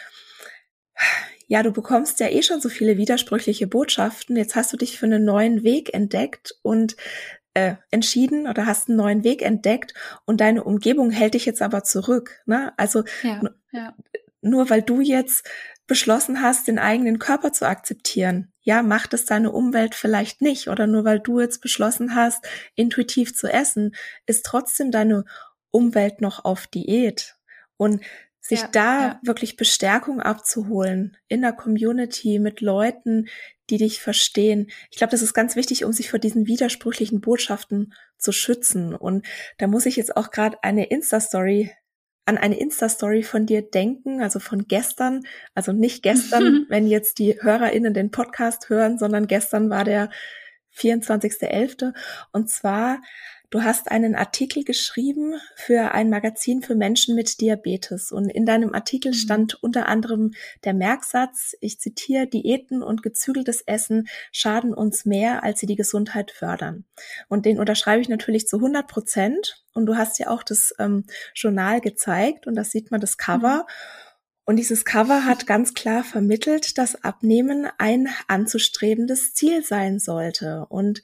ja, 1.48 1.62
du 1.64 1.72
bekommst 1.72 2.20
ja 2.20 2.30
eh 2.30 2.42
schon 2.42 2.62
so 2.62 2.70
viele 2.70 2.98
widersprüchliche 2.98 3.68
Botschaften. 3.68 4.36
Jetzt 4.36 4.56
hast 4.56 4.74
du 4.74 4.78
dich 4.78 4.98
für 4.98 5.06
einen 5.06 5.26
neuen 5.26 5.64
Weg 5.64 5.94
entdeckt 5.94 6.56
und 6.64 6.96
äh, 7.56 7.76
entschieden 7.90 8.48
oder 8.48 8.68
hast 8.68 8.90
einen 8.90 8.98
neuen 8.98 9.24
Weg 9.24 9.42
entdeckt 9.42 9.94
und 10.26 10.42
deine 10.42 10.64
Umgebung 10.64 11.10
hält 11.10 11.34
dich 11.34 11.46
jetzt 11.46 11.62
aber 11.62 11.84
zurück. 11.84 12.42
Ne? 12.46 12.74
Also 12.78 13.04
ja, 13.24 13.42
ja. 13.72 13.96
nur 14.42 14.70
weil 14.70 14.84
du 14.84 15.02
jetzt 15.02 15.50
beschlossen 15.88 16.42
hast, 16.42 16.68
den 16.68 16.80
eigenen 16.80 17.18
Körper 17.18 17.54
zu 17.54 17.68
akzeptieren, 17.68 18.52
ja, 18.62 18.84
macht 18.84 19.14
es 19.14 19.26
deine 19.26 19.52
Umwelt 19.52 19.96
vielleicht 19.96 20.42
nicht. 20.42 20.68
Oder 20.68 20.86
nur 20.86 21.06
weil 21.06 21.20
du 21.20 21.40
jetzt 21.40 21.62
beschlossen 21.62 22.16
hast, 22.16 22.46
intuitiv 22.76 23.36
zu 23.36 23.48
essen, 23.48 23.96
ist 24.26 24.46
trotzdem 24.46 24.92
deine 24.92 25.24
Umwelt 25.72 26.22
noch 26.22 26.44
auf 26.44 26.68
Diät. 26.68 27.36
Und 27.78 28.02
sich 28.48 28.62
ja, 28.62 28.68
da 28.68 29.02
ja. 29.02 29.20
wirklich 29.24 29.56
Bestärkung 29.56 30.22
abzuholen 30.22 31.18
in 31.28 31.42
der 31.42 31.52
Community 31.52 32.38
mit 32.38 32.62
Leuten, 32.62 33.28
die 33.72 33.78
dich 33.78 34.02
verstehen. 34.02 34.70
Ich 34.92 34.98
glaube, 34.98 35.10
das 35.10 35.24
ist 35.24 35.34
ganz 35.34 35.56
wichtig, 35.56 35.84
um 35.84 35.92
sich 35.92 36.12
vor 36.12 36.20
diesen 36.20 36.46
widersprüchlichen 36.46 37.22
Botschaften 37.22 37.94
zu 38.20 38.32
schützen. 38.32 38.94
Und 38.94 39.26
da 39.58 39.66
muss 39.66 39.88
ich 39.88 39.96
jetzt 39.96 40.16
auch 40.16 40.30
gerade 40.30 40.64
eine 40.64 40.86
Insta-Story 40.86 41.72
an 42.28 42.38
eine 42.38 42.60
Insta-Story 42.60 43.24
von 43.24 43.48
dir 43.48 43.64
denken, 43.64 44.22
also 44.22 44.40
von 44.40 44.68
gestern, 44.68 45.22
also 45.56 45.72
nicht 45.72 46.04
gestern, 46.04 46.66
wenn 46.70 46.86
jetzt 46.86 47.18
die 47.18 47.42
HörerInnen 47.42 47.96
den 47.96 48.12
Podcast 48.12 48.70
hören, 48.70 49.00
sondern 49.00 49.26
gestern 49.26 49.72
war 49.72 49.84
der 49.86 50.12
24.11. 50.76 51.94
Und 52.32 52.50
zwar 52.50 53.02
Du 53.56 53.64
hast 53.64 53.90
einen 53.90 54.16
Artikel 54.16 54.66
geschrieben 54.66 55.36
für 55.56 55.94
ein 55.94 56.10
Magazin 56.10 56.62
für 56.62 56.76
Menschen 56.76 57.16
mit 57.16 57.40
Diabetes 57.40 58.12
und 58.12 58.28
in 58.28 58.46
deinem 58.46 58.74
Artikel 58.74 59.14
mhm. 59.14 59.16
stand 59.16 59.64
unter 59.64 59.88
anderem 59.88 60.34
der 60.66 60.74
Merksatz, 60.74 61.56
ich 61.62 61.80
zitiere, 61.80 62.28
Diäten 62.28 62.84
und 62.84 63.02
gezügeltes 63.02 63.62
Essen 63.62 64.10
schaden 64.34 64.74
uns 64.74 65.06
mehr, 65.06 65.44
als 65.44 65.62
sie 65.62 65.68
die 65.68 65.78
Gesundheit 65.78 66.32
fördern. 66.32 66.84
Und 67.30 67.46
den 67.46 67.58
unterschreibe 67.58 68.02
ich 68.02 68.10
natürlich 68.10 68.46
zu 68.46 68.58
100 68.58 68.90
Prozent. 68.90 69.64
Und 69.74 69.86
du 69.86 69.96
hast 69.96 70.20
ja 70.20 70.32
auch 70.32 70.44
das 70.44 70.76
ähm, 70.78 71.06
Journal 71.34 71.80
gezeigt 71.80 72.48
und 72.48 72.56
da 72.56 72.66
sieht 72.66 72.92
man 72.92 73.00
das 73.00 73.18
Cover. 73.18 73.60
Mhm. 73.60 74.06
Und 74.48 74.58
dieses 74.58 74.84
Cover 74.84 75.24
hat 75.26 75.48
ganz 75.48 75.74
klar 75.74 76.04
vermittelt, 76.04 76.78
dass 76.78 77.04
Abnehmen 77.04 77.68
ein 77.78 78.10
anzustrebendes 78.28 79.34
Ziel 79.34 79.64
sein 79.64 79.98
sollte. 79.98 80.66
Und 80.68 81.02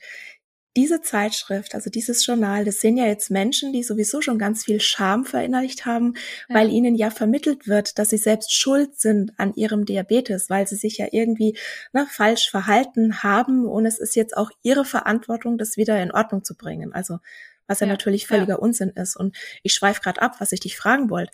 diese 0.78 1.02
Zeitschrift, 1.02 1.76
also 1.76 1.90
dieses 1.90 2.26
Journal, 2.26 2.64
das 2.64 2.80
sind 2.80 2.98
ja 2.98 3.06
jetzt 3.06 3.30
Menschen, 3.30 3.74
die 3.74 3.84
sowieso 3.84 4.22
schon 4.22 4.40
ganz 4.40 4.64
viel 4.64 4.80
Scham 4.80 5.26
verinnerlicht 5.26 5.86
haben, 5.86 6.14
ja. 6.48 6.56
weil 6.56 6.70
ihnen 6.70 6.96
ja 6.96 7.10
vermittelt 7.10 7.68
wird, 7.68 8.00
dass 8.00 8.12
sie 8.12 8.18
selbst 8.18 8.54
schuld 8.54 8.98
sind 9.00 9.34
an 9.38 9.54
ihrem 9.56 9.86
Diabetes, 9.86 10.50
weil 10.50 10.68
sie 10.68 10.78
sich 10.78 10.98
ja 10.98 11.08
irgendwie 11.12 11.58
ne, 11.92 12.08
falsch 12.10 12.50
verhalten 12.50 13.22
haben 13.22 13.66
und 13.66 13.86
es 13.86 14.00
ist 14.00 14.16
jetzt 14.16 14.38
auch 14.38 14.50
ihre 14.64 14.86
Verantwortung, 14.86 15.58
das 15.58 15.76
wieder 15.76 16.02
in 16.02 16.12
Ordnung 16.12 16.44
zu 16.44 16.56
bringen. 16.56 16.94
Also 16.94 17.20
was 17.68 17.80
ja, 17.80 17.88
ja 17.88 17.94
natürlich 17.94 18.28
völliger 18.28 18.56
ja. 18.56 18.60
Unsinn 18.60 18.90
ist. 18.90 19.16
Und 19.16 19.36
ich 19.64 19.74
schweife 19.74 20.02
gerade 20.02 20.22
ab, 20.22 20.36
was 20.40 20.52
ich 20.52 20.60
dich 20.60 20.78
fragen 20.78 21.10
wollte. 21.10 21.32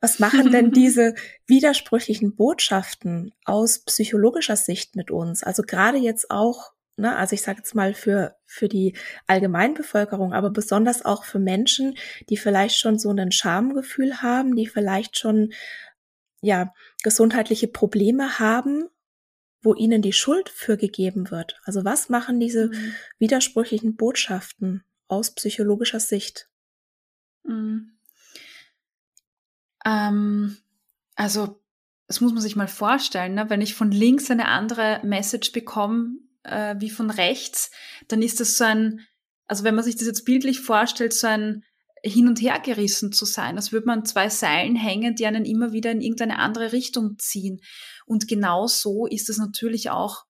Was 0.00 0.18
machen 0.18 0.50
denn 0.50 0.70
diese 0.70 1.14
widersprüchlichen 1.46 2.36
Botschaften 2.36 3.32
aus 3.44 3.80
psychologischer 3.80 4.56
Sicht 4.56 4.96
mit 4.96 5.10
uns? 5.10 5.42
Also 5.42 5.62
gerade 5.62 5.98
jetzt 5.98 6.30
auch 6.30 6.73
ne, 6.96 7.16
also 7.16 7.34
ich 7.34 7.42
sage 7.42 7.58
jetzt 7.58 7.74
mal 7.74 7.94
für, 7.94 8.36
für 8.46 8.68
die 8.68 8.96
Allgemeinbevölkerung, 9.26 10.32
aber 10.32 10.50
besonders 10.50 11.04
auch 11.04 11.24
für 11.24 11.38
Menschen, 11.38 11.96
die 12.28 12.36
vielleicht 12.36 12.76
schon 12.76 12.98
so 12.98 13.10
ein 13.10 13.32
Schamgefühl 13.32 14.22
haben, 14.22 14.56
die 14.56 14.66
vielleicht 14.66 15.18
schon 15.18 15.52
ja 16.40 16.72
gesundheitliche 17.02 17.68
Probleme 17.68 18.38
haben, 18.38 18.88
wo 19.62 19.74
ihnen 19.74 20.02
die 20.02 20.12
Schuld 20.12 20.50
für 20.50 20.76
gegeben 20.76 21.30
wird. 21.30 21.58
Also 21.64 21.84
was 21.84 22.08
machen 22.08 22.38
diese 22.38 22.68
mhm. 22.68 22.94
widersprüchlichen 23.18 23.96
Botschaften 23.96 24.84
aus 25.08 25.34
psychologischer 25.34 26.00
Sicht? 26.00 26.48
Mhm. 27.44 27.92
Ähm, 29.86 30.58
also, 31.14 31.60
das 32.06 32.20
muss 32.20 32.32
man 32.32 32.42
sich 32.42 32.56
mal 32.56 32.68
vorstellen, 32.68 33.34
ne? 33.34 33.48
wenn 33.48 33.62
ich 33.62 33.74
von 33.74 33.90
links 33.90 34.30
eine 34.30 34.48
andere 34.48 35.00
Message 35.02 35.52
bekomme 35.52 36.18
äh, 36.44 36.76
wie 36.78 36.90
von 36.90 37.10
rechts, 37.10 37.70
dann 38.08 38.22
ist 38.22 38.40
das 38.40 38.56
so 38.56 38.64
ein, 38.64 39.00
also 39.46 39.64
wenn 39.64 39.74
man 39.74 39.84
sich 39.84 39.96
das 39.96 40.06
jetzt 40.06 40.24
bildlich 40.24 40.60
vorstellt, 40.60 41.12
so 41.12 41.26
ein 41.26 41.64
hin 42.02 42.28
und 42.28 42.40
her 42.42 42.60
gerissen 42.62 43.12
zu 43.12 43.24
sein, 43.24 43.56
als 43.56 43.72
würde 43.72 43.86
man 43.86 44.04
zwei 44.04 44.28
Seilen 44.28 44.76
hängen, 44.76 45.14
die 45.14 45.26
einen 45.26 45.46
immer 45.46 45.72
wieder 45.72 45.90
in 45.90 46.02
irgendeine 46.02 46.38
andere 46.38 46.72
Richtung 46.72 47.18
ziehen. 47.18 47.60
Und 48.04 48.28
genau 48.28 48.66
so 48.66 49.06
ist 49.06 49.30
es 49.30 49.38
natürlich 49.38 49.88
auch 49.88 50.24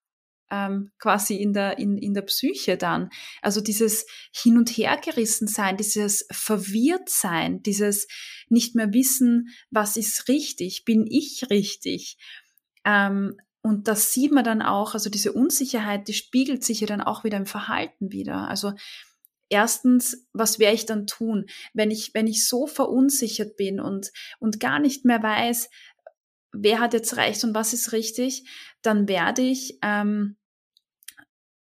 ähm, 0.51 0.93
quasi 0.99 1.35
in 1.35 1.53
der, 1.53 1.79
in, 1.79 1.99
in 1.99 2.15
der 2.15 2.23
Psyche 2.23 2.77
dann. 2.77 3.11
Also 3.43 3.61
dieses 3.61 4.07
Hin- 4.33 4.57
und 4.57 4.71
Hergerissen 4.71 5.49
sein, 5.49 5.77
dieses 5.77 6.27
verwirrt 6.31 7.09
sein, 7.09 7.63
dieses 7.63 8.07
nicht 8.49 8.77
mehr 8.77 8.93
wissen, 8.93 9.49
was 9.71 9.97
ist 9.97 10.29
richtig, 10.29 10.85
bin 10.85 11.07
ich 11.09 11.47
richtig. 11.51 12.19
Ähm, 12.85 13.37
und 13.67 13.89
das 13.89 14.13
sieht 14.13 14.31
man 14.31 14.45
dann 14.45 14.61
auch, 14.61 14.93
also 14.93 15.09
diese 15.09 15.33
Unsicherheit, 15.33 16.07
die 16.07 16.13
spiegelt 16.13 16.63
sich 16.63 16.81
ja 16.81 16.87
dann 16.87 17.01
auch 17.01 17.25
wieder 17.25 17.39
im 17.39 17.47
Verhalten 17.47 18.13
wieder. 18.13 18.47
Also 18.47 18.75
erstens, 19.49 20.27
was 20.35 20.59
werde 20.59 20.75
ich 20.75 20.85
dann 20.85 21.07
tun, 21.07 21.47
wenn 21.73 21.91
ich, 21.91 22.13
wenn 22.13 22.27
ich 22.27 22.47
so 22.47 22.67
verunsichert 22.67 23.57
bin 23.57 23.81
und, 23.81 24.13
und 24.39 24.61
gar 24.61 24.81
nicht 24.81 25.07
mehr 25.07 25.23
weiß, 25.23 25.71
wer 26.53 26.79
hat 26.79 26.93
jetzt 26.93 27.17
recht 27.17 27.43
und 27.43 27.55
was 27.55 27.73
ist 27.73 27.93
richtig, 27.93 28.47
dann 28.83 29.09
werde 29.09 29.41
ich 29.41 29.79
ähm, 29.81 30.37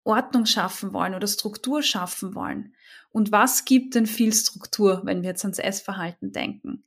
Ordnung 0.05 0.47
schaffen 0.47 0.93
wollen 0.93 1.17
oder 1.17 1.27
Struktur 1.27 1.83
schaffen 1.83 2.37
wollen. 2.37 2.77
Und 3.11 3.33
was 3.33 3.65
gibt 3.65 3.97
denn 3.97 4.07
viel 4.07 4.33
Struktur, 4.33 5.01
wenn 5.05 5.23
wir 5.23 5.31
jetzt 5.31 5.45
ans 5.45 5.59
Essverhalten 5.59 6.31
denken? 6.31 6.85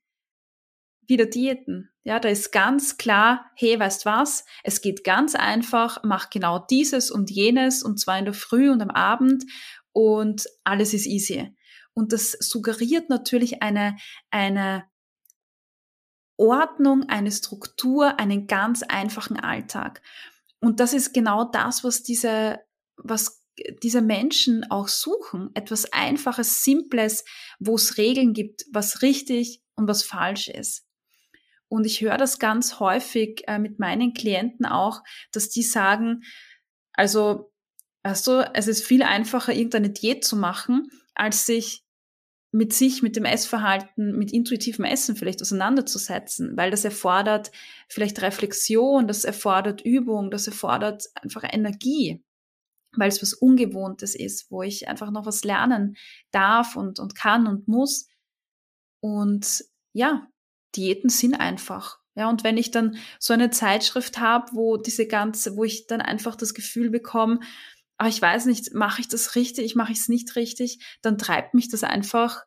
Wieder 1.11 1.25
Diäten. 1.25 1.89
Ja, 2.05 2.21
da 2.21 2.29
ist 2.29 2.53
ganz 2.53 2.95
klar, 2.95 3.51
hey, 3.55 3.77
weißt 3.77 4.05
was? 4.05 4.45
Es 4.63 4.79
geht 4.79 5.03
ganz 5.03 5.35
einfach, 5.35 5.99
mach 6.05 6.29
genau 6.29 6.57
dieses 6.57 7.11
und 7.11 7.29
jenes 7.29 7.83
und 7.83 7.99
zwar 7.99 8.17
in 8.17 8.23
der 8.23 8.33
Früh 8.33 8.71
und 8.71 8.81
am 8.81 8.91
Abend 8.91 9.43
und 9.91 10.45
alles 10.63 10.93
ist 10.93 11.07
easy. 11.07 11.53
Und 11.93 12.13
das 12.13 12.31
suggeriert 12.39 13.09
natürlich 13.09 13.61
eine, 13.61 13.97
eine 14.29 14.85
Ordnung, 16.37 17.09
eine 17.09 17.33
Struktur, 17.33 18.17
einen 18.17 18.47
ganz 18.47 18.81
einfachen 18.81 19.37
Alltag. 19.37 20.01
Und 20.61 20.79
das 20.79 20.93
ist 20.93 21.13
genau 21.13 21.43
das, 21.43 21.83
was 21.83 22.03
diese, 22.03 22.61
was 22.95 23.43
diese 23.83 24.01
Menschen 24.01 24.63
auch 24.71 24.87
suchen. 24.87 25.49
Etwas 25.55 25.91
Einfaches, 25.91 26.63
Simples, 26.63 27.25
wo 27.59 27.75
es 27.75 27.97
Regeln 27.97 28.31
gibt, 28.31 28.63
was 28.71 29.01
richtig 29.01 29.61
und 29.75 29.89
was 29.89 30.03
falsch 30.03 30.47
ist. 30.47 30.87
Und 31.71 31.85
ich 31.85 32.01
höre 32.01 32.17
das 32.17 32.37
ganz 32.37 32.81
häufig 32.81 33.43
äh, 33.47 33.57
mit 33.57 33.79
meinen 33.79 34.13
Klienten 34.13 34.65
auch, 34.65 35.03
dass 35.31 35.47
die 35.47 35.63
sagen, 35.63 36.23
also, 36.91 37.53
weißt 38.03 38.27
du, 38.27 38.51
es 38.53 38.67
ist 38.67 38.83
viel 38.83 39.03
einfacher, 39.03 39.53
irgendeine 39.53 39.89
Diät 39.89 40.25
zu 40.25 40.35
machen, 40.35 40.89
als 41.15 41.45
sich 41.45 41.85
mit 42.51 42.73
sich, 42.73 43.01
mit 43.01 43.15
dem 43.15 43.23
Essverhalten, 43.23 44.17
mit 44.17 44.33
intuitivem 44.33 44.83
Essen 44.83 45.15
vielleicht 45.15 45.41
auseinanderzusetzen, 45.41 46.57
weil 46.57 46.71
das 46.71 46.83
erfordert 46.83 47.53
vielleicht 47.87 48.21
Reflexion, 48.21 49.07
das 49.07 49.23
erfordert 49.23 49.79
Übung, 49.79 50.29
das 50.29 50.47
erfordert 50.47 51.05
einfach 51.15 51.45
Energie, 51.49 52.21
weil 52.97 53.07
es 53.07 53.21
was 53.21 53.33
Ungewohntes 53.33 54.13
ist, 54.13 54.51
wo 54.51 54.61
ich 54.61 54.89
einfach 54.89 55.09
noch 55.09 55.25
was 55.25 55.45
lernen 55.45 55.95
darf 56.31 56.75
und, 56.75 56.99
und 56.99 57.15
kann 57.15 57.47
und 57.47 57.69
muss. 57.69 58.09
Und 58.99 59.63
ja, 59.93 60.27
Diäten 60.75 61.09
sind 61.09 61.35
einfach. 61.35 61.99
Ja, 62.15 62.29
und 62.29 62.43
wenn 62.43 62.57
ich 62.57 62.71
dann 62.71 62.97
so 63.19 63.33
eine 63.33 63.51
Zeitschrift 63.51 64.19
habe, 64.19 64.51
wo 64.53 64.77
diese 64.77 65.07
ganze, 65.07 65.55
wo 65.55 65.63
ich 65.63 65.87
dann 65.87 66.01
einfach 66.01 66.35
das 66.35 66.53
Gefühl 66.53 66.89
bekomme, 66.89 67.39
aber 67.97 68.09
ich 68.09 68.21
weiß 68.21 68.47
nicht, 68.47 68.73
mache 68.73 69.01
ich 69.01 69.07
das 69.07 69.35
richtig, 69.35 69.75
mache 69.75 69.91
ich 69.91 69.99
es 69.99 70.09
nicht 70.09 70.35
richtig, 70.35 70.79
dann 71.01 71.17
treibt 71.17 71.53
mich 71.53 71.69
das 71.69 71.83
einfach 71.83 72.43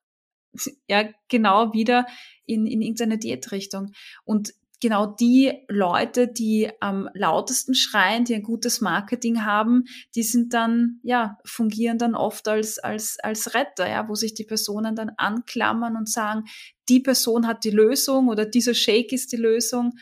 ja 0.88 1.08
genau 1.28 1.72
wieder 1.72 2.06
in, 2.44 2.66
in 2.66 2.82
irgendeine 2.82 3.18
Diätrichtung. 3.18 3.92
Und 4.24 4.52
genau 4.80 5.06
die 5.06 5.64
Leute, 5.68 6.28
die 6.28 6.70
am 6.80 7.08
lautesten 7.14 7.74
schreien, 7.74 8.24
die 8.26 8.34
ein 8.34 8.42
gutes 8.42 8.82
Marketing 8.82 9.44
haben, 9.44 9.84
die 10.14 10.22
sind 10.22 10.52
dann, 10.52 11.00
ja, 11.02 11.38
fungieren 11.44 11.96
dann 11.96 12.14
oft 12.14 12.48
als, 12.48 12.78
als, 12.78 13.18
als 13.22 13.54
Retter, 13.54 13.88
ja, 13.88 14.08
wo 14.08 14.14
sich 14.14 14.34
die 14.34 14.44
Personen 14.44 14.94
dann 14.94 15.10
anklammern 15.16 15.96
und 15.96 16.10
sagen, 16.10 16.44
die 16.88 17.00
Person 17.00 17.46
hat 17.46 17.64
die 17.64 17.70
Lösung 17.70 18.28
oder 18.28 18.44
dieser 18.44 18.74
Shake 18.74 19.12
ist 19.12 19.32
die 19.32 19.36
Lösung 19.36 19.98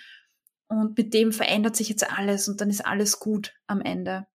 und 0.69 0.97
mit 0.97 1.15
dem 1.15 1.33
verändert 1.33 1.77
sich 1.77 1.89
jetzt 1.89 2.09
alles 2.11 2.49
und 2.49 2.61
dann 2.61 2.71
ist 2.71 2.85
alles 2.85 3.19
gut 3.19 3.55
am 3.67 3.81
Ende. 3.81 4.27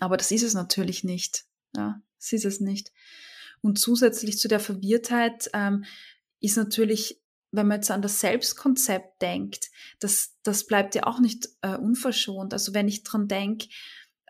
Aber 0.00 0.16
das 0.16 0.30
ist 0.30 0.42
es 0.42 0.54
natürlich 0.54 1.04
nicht. 1.04 1.44
Ja, 1.76 2.00
das 2.18 2.32
ist 2.32 2.44
es 2.44 2.60
nicht. 2.60 2.92
Und 3.60 3.78
zusätzlich 3.78 4.38
zu 4.38 4.48
der 4.48 4.60
Verwirrtheit 4.60 5.50
ähm, 5.52 5.84
ist 6.40 6.56
natürlich, 6.56 7.20
wenn 7.50 7.66
man 7.66 7.78
jetzt 7.78 7.90
an 7.90 8.02
das 8.02 8.20
Selbstkonzept 8.20 9.20
denkt, 9.22 9.70
das, 10.00 10.34
das 10.42 10.66
bleibt 10.66 10.94
ja 10.94 11.04
auch 11.04 11.20
nicht 11.20 11.48
äh, 11.62 11.76
unverschont. 11.76 12.52
Also 12.52 12.74
wenn 12.74 12.88
ich 12.88 13.04
dran 13.04 13.28
denke, 13.28 13.68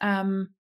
ähm, 0.01 0.55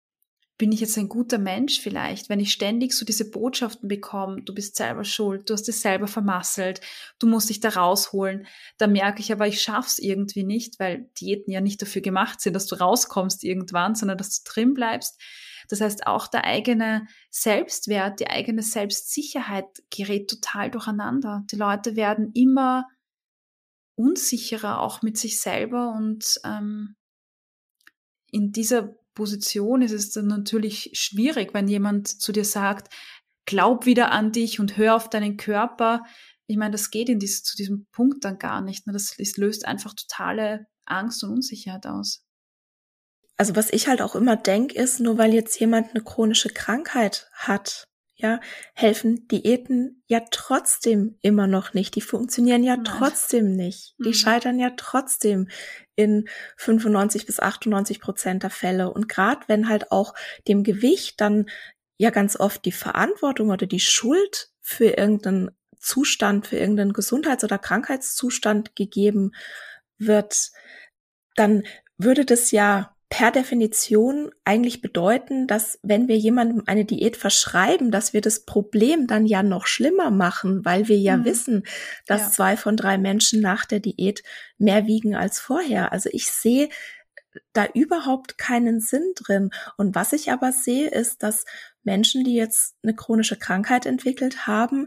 bin 0.61 0.73
ich 0.73 0.81
jetzt 0.81 0.99
ein 0.99 1.09
guter 1.09 1.39
Mensch 1.39 1.81
vielleicht, 1.81 2.29
wenn 2.29 2.39
ich 2.39 2.53
ständig 2.53 2.93
so 2.93 3.07
diese 3.07 3.31
Botschaften 3.31 3.89
bekomme, 3.89 4.43
du 4.43 4.53
bist 4.53 4.77
selber 4.77 5.05
schuld, 5.05 5.49
du 5.49 5.55
hast 5.55 5.67
es 5.71 5.81
selber 5.81 6.07
vermasselt, 6.07 6.83
du 7.19 7.27
musst 7.27 7.49
dich 7.49 7.61
da 7.61 7.71
rausholen, 7.71 8.47
da 8.77 8.87
merke 8.87 9.21
ich 9.21 9.33
aber, 9.33 9.47
ich 9.49 9.63
schaff's 9.63 9.99
irgendwie 9.99 10.45
nicht, 10.45 10.79
weil 10.79 11.09
Diäten 11.19 11.51
ja 11.51 11.63
nicht 11.63 11.81
dafür 11.81 12.03
gemacht 12.03 12.43
sind, 12.43 12.53
dass 12.53 12.67
du 12.67 12.75
rauskommst 12.75 13.43
irgendwann, 13.43 13.95
sondern 13.95 14.19
dass 14.19 14.43
du 14.43 14.53
drin 14.53 14.75
bleibst. 14.75 15.19
Das 15.71 15.81
heißt, 15.81 16.07
auch 16.07 16.27
der 16.27 16.45
eigene 16.45 17.07
Selbstwert, 17.31 18.21
die 18.21 18.29
eigene 18.29 18.63
Selbstsicherheit 18.63 19.65
gerät 19.89 20.29
total 20.29 20.71
durcheinander. 20.71 21.43
Die 21.51 21.57
Leute 21.57 21.97
werden 21.97 22.33
immer 22.35 22.87
unsicherer 23.95 24.83
auch 24.83 25.01
mit 25.01 25.17
sich 25.17 25.41
selber 25.41 25.95
und 25.97 26.39
ähm, 26.45 26.97
in 28.31 28.53
dieser 28.53 28.95
Position 29.15 29.83
ist 29.83 29.93
es 29.93 30.11
dann 30.11 30.27
natürlich 30.27 30.91
schwierig, 30.95 31.55
wenn 31.55 31.69
jemand 31.69 32.09
zu 32.09 32.33
dir 32.33 32.45
sagt, 32.45 32.93
glaub 33.47 33.87
wieder 33.87 34.13
an 34.13 34.33
dich 34.33 34.61
und 34.61 34.77
hör 34.77 34.97
auf 34.97 35.11
deinen 35.11 35.37
Körper. 35.37 36.05
Ich 36.47 36.57
meine, 36.57 36.73
das 36.73 36.91
geht 36.91 37.09
in 37.09 37.19
dies, 37.19 37.43
zu 37.43 37.57
diesem 37.57 37.87
Punkt 37.93 38.25
dann 38.25 38.39
gar 38.39 38.61
nicht. 38.61 38.87
Ne? 38.87 38.93
Das, 38.93 39.15
das 39.17 39.37
löst 39.37 39.67
einfach 39.67 39.95
totale 39.95 40.67
Angst 40.87 41.23
und 41.25 41.31
Unsicherheit 41.31 41.87
aus. 41.87 42.25
Also 43.37 43.57
was 43.57 43.73
ich 43.73 43.89
halt 43.89 44.03
auch 44.03 44.15
immer 44.15 44.37
denke, 44.37 44.75
ist, 44.75 45.01
nur 45.01 45.17
weil 45.17 45.33
jetzt 45.33 45.59
jemand 45.59 45.91
eine 45.91 46.05
chronische 46.05 46.51
Krankheit 46.51 47.31
hat, 47.33 47.89
ja, 48.21 48.41
helfen 48.75 49.27
Diäten 49.29 50.03
ja 50.07 50.23
trotzdem 50.31 51.17
immer 51.23 51.47
noch 51.47 51.75
nicht. 51.75 51.95
Die 51.97 52.01
funktionieren 52.01 52.63
ja 52.63 52.77
Nein. 52.77 52.85
trotzdem 52.85 53.57
nicht. 53.57 53.95
Die 53.99 54.09
mhm. 54.09 54.15
scheitern 54.15 54.59
ja 54.59 54.71
trotzdem 54.77 55.49
in 55.97 56.29
95 56.57 57.27
bis 57.27 57.41
98 57.41 58.01
Prozent 58.01 58.43
der 58.43 58.51
Fälle. 58.51 58.93
Und 58.93 59.09
gerade 59.09 59.43
wenn 59.47 59.69
halt 59.69 59.93
auch 59.93 60.15
dem 60.49 60.63
Gewicht 60.63 61.21
dann 61.21 61.47
ja 61.99 62.11
ganz 62.11 62.39
oft 62.39 62.65
die 62.65 62.73
Verantwortung 62.73 63.51
oder 63.51 63.67
die 63.67 63.81
Schuld 63.81 64.51
für 64.61 64.87
irgendeinen 64.87 65.51
Zustand, 65.79 66.47
für 66.47 66.57
irgendeinen 66.57 66.93
Gesundheits- 66.93 67.45
oder 67.45 67.59
Krankheitszustand 67.59 68.77
gegeben 68.77 69.33
wird, 69.99 70.51
dann 71.37 71.65
würde 71.97 72.25
das 72.25 72.51
ja 72.51 72.95
per 73.11 73.33
Definition 73.33 74.31
eigentlich 74.45 74.81
bedeuten, 74.81 75.49
dass 75.49 75.81
wenn 75.83 76.07
wir 76.07 76.17
jemandem 76.17 76.63
eine 76.67 76.85
Diät 76.85 77.17
verschreiben, 77.17 77.91
dass 77.91 78.13
wir 78.13 78.21
das 78.21 78.45
Problem 78.47 79.09
dann 79.09 79.27
ja 79.27 79.43
noch 79.43 79.67
schlimmer 79.67 80.13
machen, 80.13 80.65
weil 80.65 80.87
wir 80.87 80.97
ja 80.97 81.17
mhm. 81.17 81.25
wissen, 81.25 81.65
dass 82.07 82.21
ja. 82.23 82.31
zwei 82.31 82.57
von 82.57 82.77
drei 82.77 82.99
Menschen 82.99 83.41
nach 83.41 83.67
der 83.67 83.81
Diät 83.81 84.23
mehr 84.59 84.87
wiegen 84.87 85.17
als 85.17 85.41
vorher. 85.41 85.93
Also 85.93 86.09
ich 86.13 86.31
sehe 86.31 86.69
da 87.53 87.67
überhaupt 87.75 88.39
keinen 88.39 88.81
Sinn 88.81 89.13
drin. 89.17 89.51
Und 89.77 89.97
was 89.97 90.13
ich 90.13 90.31
aber 90.31 90.53
sehe, 90.53 90.89
ist, 90.89 91.25
dass 91.25 91.45
Menschen, 91.83 92.23
die 92.23 92.35
jetzt 92.35 92.77
eine 92.83 92.95
chronische 92.95 93.37
Krankheit 93.37 93.87
entwickelt 93.87 94.47
haben, 94.47 94.87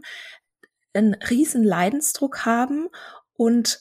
einen 0.94 1.14
riesen 1.14 1.62
Leidensdruck 1.62 2.46
haben 2.46 2.88
und 3.36 3.80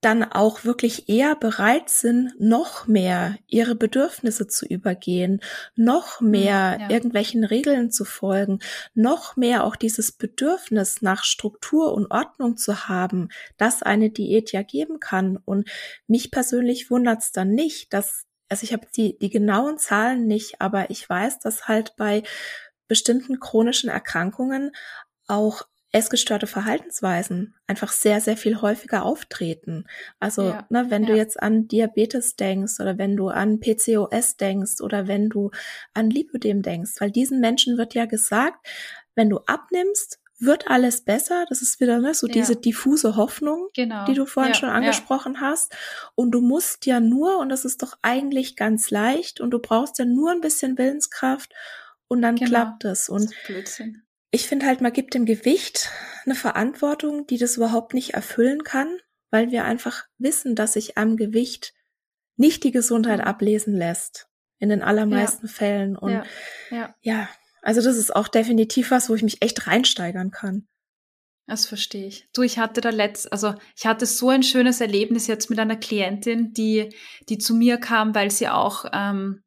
dann 0.00 0.22
auch 0.22 0.64
wirklich 0.64 1.08
eher 1.08 1.34
bereit 1.34 1.88
sind, 1.88 2.32
noch 2.38 2.86
mehr 2.86 3.36
ihre 3.48 3.74
Bedürfnisse 3.74 4.46
zu 4.46 4.64
übergehen, 4.64 5.40
noch 5.74 6.20
mhm, 6.20 6.30
mehr 6.30 6.78
ja. 6.80 6.90
irgendwelchen 6.90 7.42
Regeln 7.42 7.90
zu 7.90 8.04
folgen, 8.04 8.60
noch 8.94 9.36
mehr 9.36 9.64
auch 9.64 9.74
dieses 9.74 10.12
Bedürfnis 10.12 11.02
nach 11.02 11.24
Struktur 11.24 11.92
und 11.94 12.10
Ordnung 12.12 12.56
zu 12.56 12.88
haben, 12.88 13.28
das 13.56 13.82
eine 13.82 14.10
Diät 14.10 14.52
ja 14.52 14.62
geben 14.62 15.00
kann. 15.00 15.36
Und 15.36 15.68
mich 16.06 16.30
persönlich 16.30 16.90
wundert 16.90 17.22
es 17.22 17.32
dann 17.32 17.50
nicht, 17.50 17.92
dass, 17.92 18.24
also 18.48 18.62
ich 18.62 18.72
habe 18.72 18.86
die, 18.96 19.18
die 19.18 19.30
genauen 19.30 19.78
Zahlen 19.78 20.26
nicht, 20.26 20.60
aber 20.60 20.90
ich 20.90 21.08
weiß, 21.08 21.40
dass 21.40 21.66
halt 21.66 21.96
bei 21.96 22.22
bestimmten 22.86 23.40
chronischen 23.40 23.90
Erkrankungen 23.90 24.70
auch 25.26 25.66
essgestörte 25.92 26.46
Verhaltensweisen 26.46 27.54
einfach 27.66 27.92
sehr, 27.92 28.20
sehr 28.20 28.36
viel 28.36 28.60
häufiger 28.60 29.04
auftreten. 29.04 29.84
Also, 30.20 30.50
ja, 30.50 30.66
ne, 30.68 30.86
wenn 30.90 31.04
ja. 31.04 31.10
du 31.10 31.16
jetzt 31.16 31.42
an 31.42 31.66
Diabetes 31.66 32.36
denkst 32.36 32.78
oder 32.80 32.98
wenn 32.98 33.16
du 33.16 33.28
an 33.28 33.58
PCOS 33.60 34.36
denkst 34.36 34.80
oder 34.82 35.08
wenn 35.08 35.30
du 35.30 35.50
an 35.94 36.10
Lipödem 36.10 36.62
denkst, 36.62 36.92
weil 36.98 37.10
diesen 37.10 37.40
Menschen 37.40 37.78
wird 37.78 37.94
ja 37.94 38.04
gesagt, 38.04 38.68
wenn 39.14 39.30
du 39.30 39.38
abnimmst, 39.46 40.20
wird 40.38 40.68
alles 40.68 41.00
besser. 41.00 41.46
Das 41.48 41.62
ist 41.62 41.80
wieder 41.80 41.98
ne, 41.98 42.14
so 42.14 42.26
ja. 42.26 42.34
diese 42.34 42.54
diffuse 42.54 43.16
Hoffnung, 43.16 43.68
genau. 43.74 44.04
die 44.04 44.14
du 44.14 44.26
vorhin 44.26 44.54
schon 44.54 44.68
angesprochen 44.68 45.40
hast. 45.40 45.74
Und 46.14 46.30
du 46.32 46.40
musst 46.40 46.86
ja 46.86 47.00
nur, 47.00 47.38
und 47.38 47.48
das 47.48 47.64
ist 47.64 47.82
doch 47.82 47.98
eigentlich 48.02 48.56
ganz 48.56 48.90
leicht, 48.90 49.40
und 49.40 49.50
du 49.50 49.58
brauchst 49.58 49.98
ja 49.98 50.04
nur 50.04 50.30
ein 50.30 50.40
bisschen 50.40 50.78
Willenskraft 50.78 51.52
und 52.06 52.22
dann 52.22 52.36
genau. 52.36 52.50
klappt 52.50 52.84
es. 52.84 53.08
Und 53.08 53.32
Blödsinn 53.46 54.02
ich 54.30 54.46
finde 54.46 54.66
halt, 54.66 54.80
man 54.80 54.92
gibt 54.92 55.14
dem 55.14 55.24
Gewicht 55.24 55.90
eine 56.24 56.34
Verantwortung, 56.34 57.26
die 57.26 57.38
das 57.38 57.56
überhaupt 57.56 57.94
nicht 57.94 58.14
erfüllen 58.14 58.62
kann, 58.62 58.98
weil 59.30 59.50
wir 59.50 59.64
einfach 59.64 60.04
wissen, 60.18 60.54
dass 60.54 60.74
sich 60.74 60.98
am 60.98 61.16
Gewicht 61.16 61.74
nicht 62.36 62.64
die 62.64 62.72
Gesundheit 62.72 63.20
ablesen 63.20 63.74
lässt. 63.74 64.26
In 64.60 64.70
den 64.70 64.82
allermeisten 64.82 65.46
ja. 65.46 65.52
Fällen. 65.52 65.96
Und 65.96 66.12
ja. 66.12 66.24
ja. 66.70 66.94
ja, 67.00 67.28
also 67.62 67.80
das 67.80 67.96
ist 67.96 68.14
auch 68.14 68.26
definitiv 68.26 68.90
was, 68.90 69.08
wo 69.08 69.14
ich 69.14 69.22
mich 69.22 69.40
echt 69.40 69.68
reinsteigern 69.68 70.32
kann. 70.32 70.66
Das 71.46 71.64
verstehe 71.64 72.06
ich. 72.06 72.28
Du, 72.34 72.42
ich 72.42 72.58
hatte 72.58 72.80
da 72.80 72.90
letzt, 72.90 73.32
also 73.32 73.54
ich 73.76 73.86
hatte 73.86 74.04
so 74.04 74.28
ein 74.28 74.42
schönes 74.42 74.80
Erlebnis 74.80 75.28
jetzt 75.28 75.48
mit 75.48 75.58
einer 75.58 75.76
Klientin, 75.76 76.52
die, 76.52 76.90
die 77.28 77.38
zu 77.38 77.54
mir 77.54 77.78
kam, 77.78 78.14
weil 78.14 78.30
sie 78.30 78.48
auch 78.48 78.84
ähm, 78.92 79.42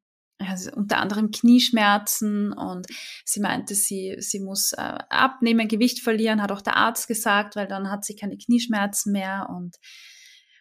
also 0.50 0.72
unter 0.72 0.98
anderem 0.98 1.32
Knieschmerzen 1.32 2.54
und 2.54 2.88
sie 3.26 3.39
meinte, 3.39 3.76
sie, 3.76 4.16
sie 4.20 4.39
muss 4.39 4.74
äh, 4.74 5.00
abnehmen, 5.10 5.68
Gewicht 5.68 6.00
verlieren, 6.00 6.42
hat 6.42 6.52
auch 6.52 6.62
der 6.62 6.78
Arzt 6.78 7.08
gesagt, 7.08 7.56
weil 7.56 7.68
dann 7.68 7.92
hat 7.92 8.06
sie 8.06 8.16
keine 8.16 8.38
Knieschmerzen 8.38 9.12
mehr 9.12 9.48
und 9.50 9.78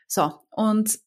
so. 0.06 0.32
Und 0.50 0.98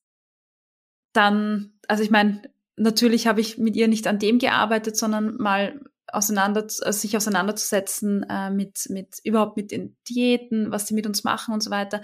dann, 1.13 1.73
also 1.87 2.03
ich 2.03 2.11
meine, 2.11 2.41
natürlich 2.75 3.27
habe 3.27 3.41
ich 3.41 3.57
mit 3.57 3.75
ihr 3.75 3.87
nicht 3.87 4.07
an 4.07 4.19
dem 4.19 4.39
gearbeitet, 4.39 4.97
sondern 4.97 5.37
mal 5.37 5.79
auseinander, 6.07 6.61
also 6.61 6.91
sich 6.91 7.17
auseinanderzusetzen 7.17 8.23
äh, 8.29 8.49
mit, 8.49 8.87
mit 8.89 9.19
überhaupt 9.23 9.57
mit 9.57 9.71
den 9.71 9.97
Diäten, 10.09 10.71
was 10.71 10.87
sie 10.87 10.93
mit 10.93 11.07
uns 11.07 11.23
machen 11.23 11.53
und 11.53 11.61
so 11.61 11.71
weiter. 11.71 12.01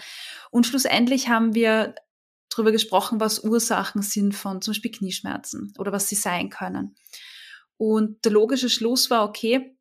Und 0.51 0.65
schlussendlich 0.65 1.30
haben 1.30 1.53
wir 1.53 1.95
darüber 2.60 2.72
gesprochen, 2.72 3.20
was 3.20 3.43
Ursachen 3.43 4.01
sind 4.01 4.36
von 4.36 4.62
zum 4.62 4.74
Beispiel 4.74 4.91
Knieschmerzen 4.91 5.74
oder 5.78 5.91
was 5.91 6.07
sie 6.07 6.16
sein 6.16 6.49
können. 6.49 6.95
Und 7.78 8.26
der 8.26 8.34
logische 8.34 8.70
Schluss 8.70 9.10
war, 9.10 9.24
okay, 9.24 9.78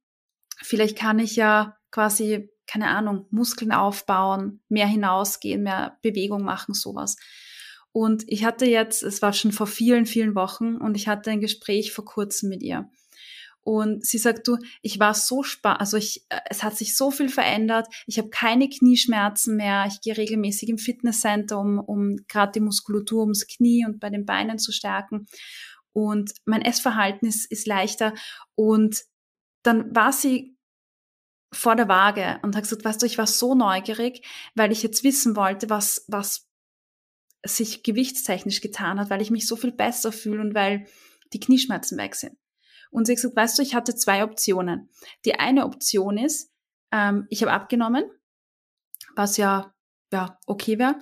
vielleicht 0.63 0.97
kann 0.97 1.19
ich 1.19 1.37
ja 1.37 1.77
quasi, 1.91 2.51
keine 2.67 2.89
Ahnung, 2.89 3.27
Muskeln 3.31 3.73
aufbauen, 3.73 4.61
mehr 4.69 4.87
hinausgehen, 4.87 5.63
mehr 5.63 5.99
Bewegung 6.03 6.43
machen, 6.43 6.75
sowas. 6.75 7.17
Und 7.91 8.25
ich 8.29 8.45
hatte 8.45 8.67
jetzt, 8.67 9.03
es 9.03 9.23
war 9.23 9.33
schon 9.33 9.51
vor 9.51 9.67
vielen, 9.67 10.07
vielen 10.07 10.35
Wochen 10.37 10.77
und 10.77 10.97
ich 10.97 11.09
hatte 11.09 11.31
ein 11.31 11.41
Gespräch 11.41 11.93
vor 11.93 12.05
kurzem 12.05 12.49
mit 12.49 12.63
ihr. 12.63 12.89
Und 13.69 14.07
sie 14.07 14.17
sagt, 14.17 14.49
du, 14.49 14.57
ich 14.81 14.99
war 14.99 15.13
so 15.13 15.43
spannend, 15.43 15.83
also 15.83 15.99
ich, 15.99 16.25
äh, 16.31 16.41
es 16.49 16.63
hat 16.63 16.75
sich 16.75 16.97
so 16.97 17.11
viel 17.11 17.29
verändert. 17.29 17.87
Ich 18.07 18.17
habe 18.17 18.31
keine 18.31 18.71
Knieschmerzen 18.71 19.57
mehr. 19.57 19.85
Ich 19.87 20.01
gehe 20.01 20.17
regelmäßig 20.17 20.71
im 20.71 20.79
Fitnesscenter, 20.79 21.59
um, 21.59 21.79
um 21.79 22.17
gerade 22.29 22.53
die 22.53 22.61
Muskulatur 22.61 23.21
ums 23.25 23.47
Knie 23.47 23.85
und 23.85 24.01
bei 24.01 24.09
den 24.09 24.25
Beinen 24.25 24.59
zu 24.59 24.73
stärken. 24.73 25.27
Und 25.93 26.33
mein 26.47 26.63
Essverhalten 26.63 27.29
ist, 27.29 27.45
ist 27.53 27.67
leichter. 27.67 28.15
Und 28.55 29.05
dann 29.65 29.95
war 29.95 30.15
sie 30.15 30.57
vor 31.53 31.77
der 31.77 31.89
Waage 31.89 32.41
und 32.41 32.57
hat 32.57 32.63
gesagt, 32.63 32.87
weißt 32.87 33.03
du, 33.03 33.05
ich 33.05 33.19
war 33.19 33.27
so 33.27 33.55
neugierig, 33.55 34.27
weil 34.55 34.73
ich 34.73 34.83
jetzt 34.83 35.05
wissen 35.05 35.37
wollte, 35.37 35.69
was, 35.69 36.07
was 36.09 36.49
sich 37.45 37.83
gewichtstechnisch 37.83 38.63
getan 38.63 38.99
hat, 38.99 39.11
weil 39.11 39.21
ich 39.21 39.31
mich 39.31 39.47
so 39.47 39.57
viel 39.57 39.73
besser 39.73 40.11
fühle 40.11 40.41
und 40.41 40.55
weil 40.55 40.87
die 41.35 41.41
Knieschmerzen 41.41 41.99
weg 41.99 42.15
sind. 42.15 42.39
Und 42.91 43.07
sie 43.07 43.13
hat 43.13 43.17
gesagt, 43.17 43.37
weißt 43.37 43.59
du, 43.59 43.63
ich 43.63 43.75
hatte 43.75 43.95
zwei 43.95 44.25
Optionen. 44.25 44.89
Die 45.25 45.35
eine 45.35 45.65
Option 45.65 46.19
ist, 46.19 46.51
ähm, 46.93 47.27
ich 47.29 47.43
habe 47.43 47.53
abgenommen, 47.53 48.05
was 49.15 49.37
ja, 49.37 49.75
ja 50.13 50.39
okay 50.47 50.79
wäre. 50.79 50.97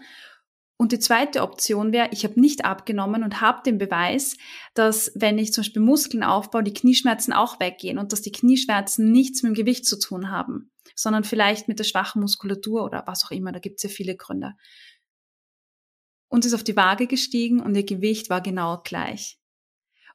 Und 0.78 0.92
die 0.92 0.98
zweite 0.98 1.42
Option 1.42 1.92
wäre, 1.92 2.10
ich 2.12 2.24
habe 2.24 2.38
nicht 2.38 2.66
abgenommen 2.66 3.22
und 3.22 3.40
habe 3.40 3.62
den 3.64 3.78
Beweis, 3.78 4.36
dass 4.74 5.10
wenn 5.14 5.38
ich 5.38 5.52
zum 5.52 5.62
Beispiel 5.62 5.80
Muskeln 5.80 6.22
aufbaue, 6.22 6.62
die 6.62 6.74
Knieschmerzen 6.74 7.32
auch 7.32 7.60
weggehen 7.60 7.98
und 7.98 8.12
dass 8.12 8.20
die 8.20 8.32
Knieschmerzen 8.32 9.10
nichts 9.10 9.42
mit 9.42 9.50
dem 9.50 9.54
Gewicht 9.54 9.86
zu 9.86 9.98
tun 9.98 10.30
haben, 10.30 10.70
sondern 10.94 11.24
vielleicht 11.24 11.66
mit 11.66 11.78
der 11.78 11.84
schwachen 11.84 12.20
Muskulatur 12.20 12.84
oder 12.84 13.04
was 13.06 13.24
auch 13.24 13.30
immer. 13.30 13.52
Da 13.52 13.58
gibt 13.58 13.76
es 13.76 13.84
ja 13.84 13.88
viele 13.88 14.16
Gründe. 14.16 14.52
Und 16.28 16.42
sie 16.42 16.48
ist 16.48 16.54
auf 16.54 16.64
die 16.64 16.76
Waage 16.76 17.06
gestiegen 17.06 17.60
und 17.60 17.74
ihr 17.74 17.86
Gewicht 17.86 18.28
war 18.28 18.42
genau 18.42 18.82
gleich 18.84 19.38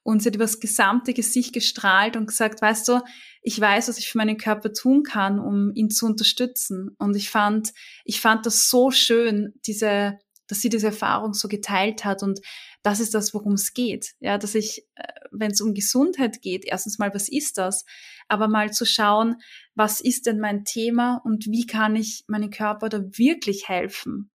und 0.02 0.22
sie 0.22 0.28
hat 0.28 0.34
über 0.34 0.44
das 0.44 0.60
gesamte 0.60 1.14
Gesicht 1.14 1.52
gestrahlt 1.52 2.16
und 2.16 2.26
gesagt, 2.26 2.60
weißt 2.60 2.88
du, 2.88 3.00
ich 3.42 3.60
weiß, 3.60 3.88
was 3.88 3.98
ich 3.98 4.10
für 4.10 4.18
meinen 4.18 4.36
Körper 4.36 4.72
tun 4.72 5.02
kann, 5.02 5.38
um 5.38 5.72
ihn 5.74 5.90
zu 5.90 6.06
unterstützen. 6.06 6.94
Und 6.98 7.16
ich 7.16 7.30
fand, 7.30 7.72
ich 8.04 8.20
fand 8.20 8.46
das 8.46 8.68
so 8.68 8.90
schön, 8.90 9.54
diese, 9.66 10.18
dass 10.48 10.60
sie 10.60 10.68
diese 10.68 10.88
Erfahrung 10.88 11.34
so 11.34 11.48
geteilt 11.48 12.04
hat 12.04 12.22
und 12.22 12.40
das 12.82 12.98
ist 12.98 13.14
das, 13.14 13.32
worum 13.32 13.52
es 13.52 13.74
geht. 13.74 14.14
Ja, 14.18 14.38
dass 14.38 14.56
ich, 14.56 14.84
äh, 14.96 15.06
wenn 15.30 15.52
es 15.52 15.60
um 15.60 15.72
Gesundheit 15.72 16.42
geht, 16.42 16.64
erstens 16.64 16.98
mal, 16.98 17.14
was 17.14 17.28
ist 17.28 17.58
das? 17.58 17.84
Aber 18.26 18.48
mal 18.48 18.72
zu 18.72 18.84
schauen, 18.84 19.36
was 19.74 20.00
ist 20.00 20.26
denn 20.26 20.40
mein 20.40 20.64
Thema 20.64 21.20
und 21.24 21.46
wie 21.46 21.66
kann 21.66 21.94
ich 21.94 22.24
meinem 22.26 22.50
Körper 22.50 22.88
da 22.88 23.02
wirklich 23.16 23.68
helfen? 23.68 24.30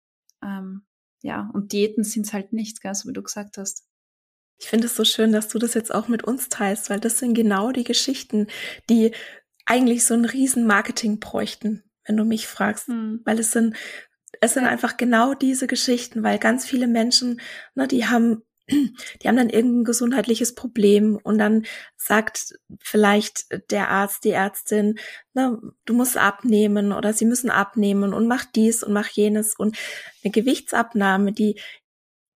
Ähm, 0.43 0.85
ja, 1.23 1.49
und 1.53 1.71
Diäten 1.71 2.03
sind 2.03 2.27
es 2.27 2.33
halt 2.33 2.53
nicht, 2.53 2.81
gell, 2.81 2.93
so 2.93 3.09
wie 3.09 3.13
du 3.13 3.23
gesagt 3.23 3.57
hast. 3.57 3.83
Ich 4.57 4.67
finde 4.67 4.87
es 4.87 4.95
so 4.95 5.03
schön, 5.03 5.31
dass 5.31 5.47
du 5.47 5.59
das 5.59 5.73
jetzt 5.73 5.93
auch 5.93 6.07
mit 6.07 6.23
uns 6.23 6.49
teilst, 6.49 6.89
weil 6.89 6.99
das 6.99 7.19
sind 7.19 7.33
genau 7.33 7.71
die 7.71 7.83
Geschichten, 7.83 8.47
die 8.89 9.11
eigentlich 9.65 10.05
so 10.05 10.13
ein 10.13 10.25
riesen 10.25 10.65
Marketing 10.65 11.19
bräuchten, 11.19 11.83
wenn 12.05 12.17
du 12.17 12.23
mich 12.23 12.47
fragst. 12.47 12.87
Hm. 12.87 13.21
Weil 13.25 13.39
es 13.39 13.51
sind, 13.51 13.75
es 14.41 14.53
sind 14.53 14.65
einfach 14.65 14.97
genau 14.97 15.33
diese 15.33 15.67
Geschichten, 15.67 16.23
weil 16.23 16.39
ganz 16.39 16.65
viele 16.65 16.87
Menschen, 16.87 17.41
ne, 17.73 17.87
die 17.87 18.05
haben 18.05 18.43
die 19.21 19.27
haben 19.27 19.35
dann 19.35 19.49
irgendein 19.49 19.83
gesundheitliches 19.83 20.55
Problem 20.55 21.19
und 21.21 21.37
dann 21.37 21.65
sagt 21.97 22.55
vielleicht 22.79 23.47
der 23.69 23.89
Arzt, 23.89 24.23
die 24.23 24.31
Ärztin, 24.31 24.97
ne, 25.33 25.59
du 25.85 25.93
musst 25.93 26.17
abnehmen 26.17 26.91
oder 26.91 27.13
sie 27.13 27.25
müssen 27.25 27.51
abnehmen 27.51 28.13
und 28.13 28.27
mach 28.27 28.45
dies 28.45 28.83
und 28.83 28.93
mach 28.93 29.09
jenes 29.09 29.55
und 29.55 29.77
eine 30.23 30.31
Gewichtsabnahme, 30.31 31.31
die 31.31 31.59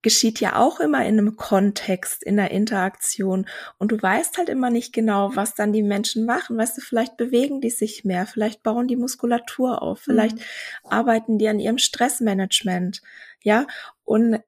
geschieht 0.02 0.40
ja 0.40 0.56
auch 0.56 0.80
immer 0.80 1.06
in 1.06 1.20
einem 1.20 1.36
Kontext, 1.36 2.24
in 2.24 2.38
der 2.38 2.52
Interaktion. 2.52 3.48
Und 3.78 3.92
du 3.92 4.02
weißt 4.02 4.38
halt 4.38 4.50
immer 4.50 4.70
nicht 4.70 4.94
genau, 4.94 5.36
was 5.36 5.56
dann 5.56 5.74
die 5.74 5.84
Menschen 5.84 6.26
machen. 6.26 6.58
Weißt 6.58 6.78
du, 6.78 6.82
vielleicht 6.82 7.18
bewegen 7.18 7.62
die 7.62 7.70
sich 7.70 8.06
mehr, 8.06 8.26
vielleicht 8.26 8.64
bauen 8.64 8.88
die 8.88 8.96
Muskulatur 8.96 9.82
auf, 9.82 10.00
vielleicht 10.00 10.38
mhm. 10.38 10.44
arbeiten 10.84 11.38
die 11.38 11.50
an 11.50 11.60
ihrem 11.60 11.78
Stressmanagement. 11.78 13.02
Ja, 13.44 13.68
und 14.04 14.40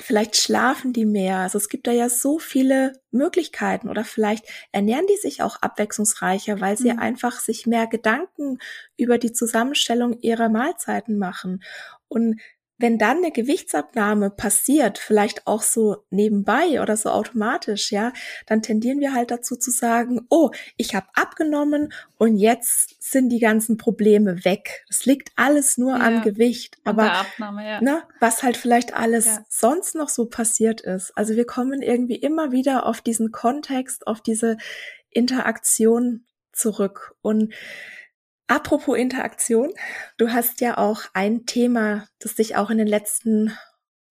vielleicht 0.00 0.36
schlafen 0.36 0.92
die 0.92 1.06
mehr. 1.06 1.38
Also 1.38 1.58
es 1.58 1.68
gibt 1.68 1.86
da 1.86 1.92
ja 1.92 2.08
so 2.08 2.38
viele 2.38 2.92
Möglichkeiten 3.10 3.88
oder 3.88 4.04
vielleicht 4.04 4.44
ernähren 4.72 5.06
die 5.06 5.16
sich 5.16 5.42
auch 5.42 5.56
abwechslungsreicher, 5.60 6.60
weil 6.60 6.76
sie 6.76 6.92
mhm. 6.92 6.98
einfach 6.98 7.40
sich 7.40 7.66
mehr 7.66 7.86
Gedanken 7.86 8.58
über 8.96 9.18
die 9.18 9.32
Zusammenstellung 9.32 10.18
ihrer 10.20 10.48
Mahlzeiten 10.48 11.18
machen. 11.18 11.64
Und 12.08 12.40
wenn 12.78 12.96
dann 12.96 13.18
eine 13.18 13.32
Gewichtsabnahme 13.32 14.30
passiert, 14.30 14.98
vielleicht 14.98 15.46
auch 15.46 15.62
so 15.62 16.04
nebenbei 16.10 16.80
oder 16.80 16.96
so 16.96 17.10
automatisch, 17.10 17.90
ja, 17.90 18.12
dann 18.46 18.62
tendieren 18.62 19.00
wir 19.00 19.12
halt 19.12 19.30
dazu 19.30 19.56
zu 19.56 19.70
sagen, 19.70 20.26
oh, 20.30 20.50
ich 20.76 20.94
habe 20.94 21.08
abgenommen 21.14 21.92
und 22.16 22.36
jetzt 22.36 23.02
sind 23.02 23.30
die 23.30 23.40
ganzen 23.40 23.76
Probleme 23.76 24.44
weg. 24.44 24.84
Es 24.88 25.06
liegt 25.06 25.30
alles 25.36 25.76
nur 25.76 25.98
ja, 25.98 26.06
am 26.06 26.22
Gewicht, 26.22 26.78
aber 26.84 27.12
Abnahme, 27.12 27.68
ja. 27.68 27.80
ne, 27.80 28.02
was 28.20 28.42
halt 28.42 28.56
vielleicht 28.56 28.94
alles 28.94 29.26
ja. 29.26 29.44
sonst 29.48 29.96
noch 29.96 30.08
so 30.08 30.26
passiert 30.26 30.80
ist. 30.80 31.10
Also 31.16 31.34
wir 31.34 31.46
kommen 31.46 31.82
irgendwie 31.82 32.16
immer 32.16 32.52
wieder 32.52 32.86
auf 32.86 33.00
diesen 33.00 33.32
Kontext, 33.32 34.06
auf 34.06 34.20
diese 34.20 34.56
Interaktion 35.10 36.24
zurück 36.52 37.14
und 37.22 37.52
Apropos 38.48 38.96
Interaktion, 38.96 39.72
du 40.16 40.32
hast 40.32 40.62
ja 40.62 40.78
auch 40.78 41.02
ein 41.12 41.44
Thema, 41.44 42.08
das 42.18 42.34
dich 42.34 42.56
auch 42.56 42.70
in 42.70 42.78
den 42.78 42.86
letzten 42.86 43.52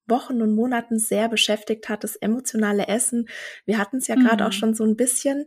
Wochen 0.08 0.42
und 0.42 0.56
Monaten 0.56 1.00
sehr 1.00 1.28
beschäftigt 1.28 1.90
hat, 1.90 2.04
das 2.04 2.16
emotionale 2.16 2.88
Essen. 2.88 3.28
Wir 3.66 3.78
hatten 3.78 3.98
es 3.98 4.08
ja 4.08 4.16
mhm. 4.16 4.26
gerade 4.26 4.46
auch 4.46 4.52
schon 4.52 4.74
so 4.74 4.86
ein 4.86 4.96
bisschen. 4.96 5.46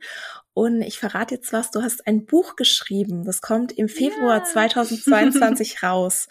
Und 0.52 0.82
ich 0.82 0.98
verrate 0.98 1.36
jetzt 1.36 1.52
was, 1.52 1.70
du 1.70 1.82
hast 1.82 2.06
ein 2.06 2.26
Buch 2.26 2.56
geschrieben. 2.56 3.24
Das 3.24 3.40
kommt 3.40 3.72
im 3.72 3.88
Februar 3.88 4.38
ja. 4.38 4.44
2022 4.44 5.82
raus. 5.82 6.28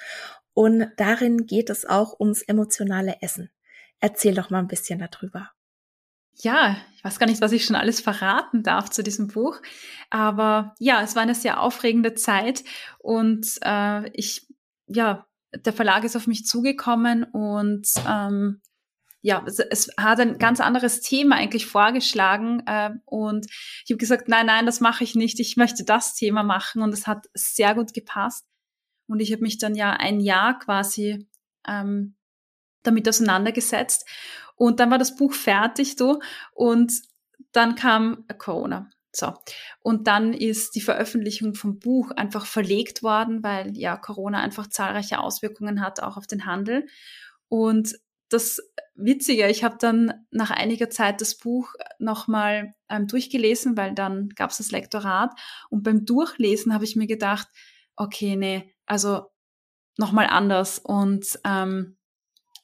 Und 0.53 0.91
darin 0.97 1.45
geht 1.47 1.69
es 1.69 1.85
auch 1.85 2.19
ums 2.19 2.41
emotionale 2.41 3.17
Essen. 3.21 3.49
Erzähl 3.99 4.35
doch 4.35 4.49
mal 4.49 4.59
ein 4.59 4.67
bisschen 4.67 4.99
darüber. 4.99 5.51
Ja, 6.41 6.77
ich 6.95 7.03
weiß 7.03 7.19
gar 7.19 7.27
nicht, 7.27 7.41
was 7.41 7.51
ich 7.51 7.65
schon 7.65 7.75
alles 7.75 8.01
verraten 8.01 8.63
darf 8.63 8.89
zu 8.89 9.03
diesem 9.03 9.27
Buch. 9.27 9.61
Aber 10.09 10.75
ja, 10.79 11.01
es 11.01 11.15
war 11.15 11.23
eine 11.23 11.35
sehr 11.35 11.61
aufregende 11.61 12.13
Zeit 12.13 12.63
und 12.97 13.47
äh, 13.61 14.09
ich, 14.13 14.47
ja, 14.87 15.27
der 15.53 15.73
Verlag 15.73 16.03
ist 16.03 16.15
auf 16.15 16.27
mich 16.27 16.45
zugekommen 16.45 17.23
und 17.23 17.87
ähm, 18.07 18.61
ja, 19.21 19.43
es, 19.45 19.59
es 19.59 19.89
hat 19.97 20.19
ein 20.19 20.37
ganz 20.37 20.61
anderes 20.61 21.01
Thema 21.01 21.35
eigentlich 21.35 21.65
vorgeschlagen 21.65 22.63
äh, 22.65 22.91
und 23.05 23.47
ich 23.47 23.91
habe 23.91 23.97
gesagt, 23.97 24.29
nein, 24.29 24.45
nein, 24.45 24.65
das 24.65 24.79
mache 24.79 25.03
ich 25.03 25.15
nicht. 25.15 25.39
Ich 25.39 25.57
möchte 25.57 25.83
das 25.83 26.15
Thema 26.15 26.43
machen 26.43 26.81
und 26.81 26.93
es 26.93 27.07
hat 27.07 27.27
sehr 27.33 27.75
gut 27.75 27.93
gepasst. 27.93 28.45
Und 29.07 29.19
ich 29.19 29.31
habe 29.31 29.41
mich 29.41 29.57
dann 29.57 29.75
ja 29.75 29.91
ein 29.91 30.19
Jahr 30.19 30.59
quasi 30.59 31.27
ähm, 31.67 32.15
damit 32.83 33.07
auseinandergesetzt 33.07 34.05
und 34.59 34.81
dann 34.81 34.91
war 34.91 34.97
das 34.97 35.15
Buch 35.15 35.33
fertig, 35.33 35.95
du. 35.95 36.19
Und 36.51 36.91
dann 37.53 37.75
kam 37.75 38.25
Corona. 38.37 38.89
So. 39.15 39.33
Und 39.79 40.07
dann 40.07 40.33
ist 40.33 40.75
die 40.75 40.81
Veröffentlichung 40.81 41.55
vom 41.55 41.79
Buch 41.79 42.11
einfach 42.11 42.45
verlegt 42.45 43.01
worden, 43.01 43.41
weil 43.41 43.75
ja 43.77 43.95
Corona 43.95 44.41
einfach 44.41 44.67
zahlreiche 44.67 45.19
Auswirkungen 45.19 45.81
hat, 45.81 46.01
auch 46.01 46.17
auf 46.17 46.27
den 46.27 46.45
Handel. 46.45 46.87
Und 47.47 47.95
das 48.27 48.61
Witzige, 48.95 49.47
ich 49.47 49.63
habe 49.63 49.77
dann 49.79 50.25
nach 50.29 50.51
einiger 50.51 50.89
Zeit 50.89 51.21
das 51.21 51.37
Buch 51.37 51.73
nochmal 51.97 52.73
ähm, 52.89 53.07
durchgelesen, 53.07 53.77
weil 53.77 53.93
dann 53.95 54.27
gab 54.35 54.51
es 54.51 54.57
das 54.57 54.71
Lektorat. 54.71 55.31
Und 55.69 55.83
beim 55.83 56.05
Durchlesen 56.05 56.73
habe 56.73 56.83
ich 56.83 56.97
mir 56.97 57.07
gedacht, 57.07 57.47
okay, 57.95 58.35
nee, 58.35 58.75
also 58.85 59.31
nochmal 59.97 60.27
anders. 60.27 60.79
Und 60.79 61.39
ähm, 61.45 61.95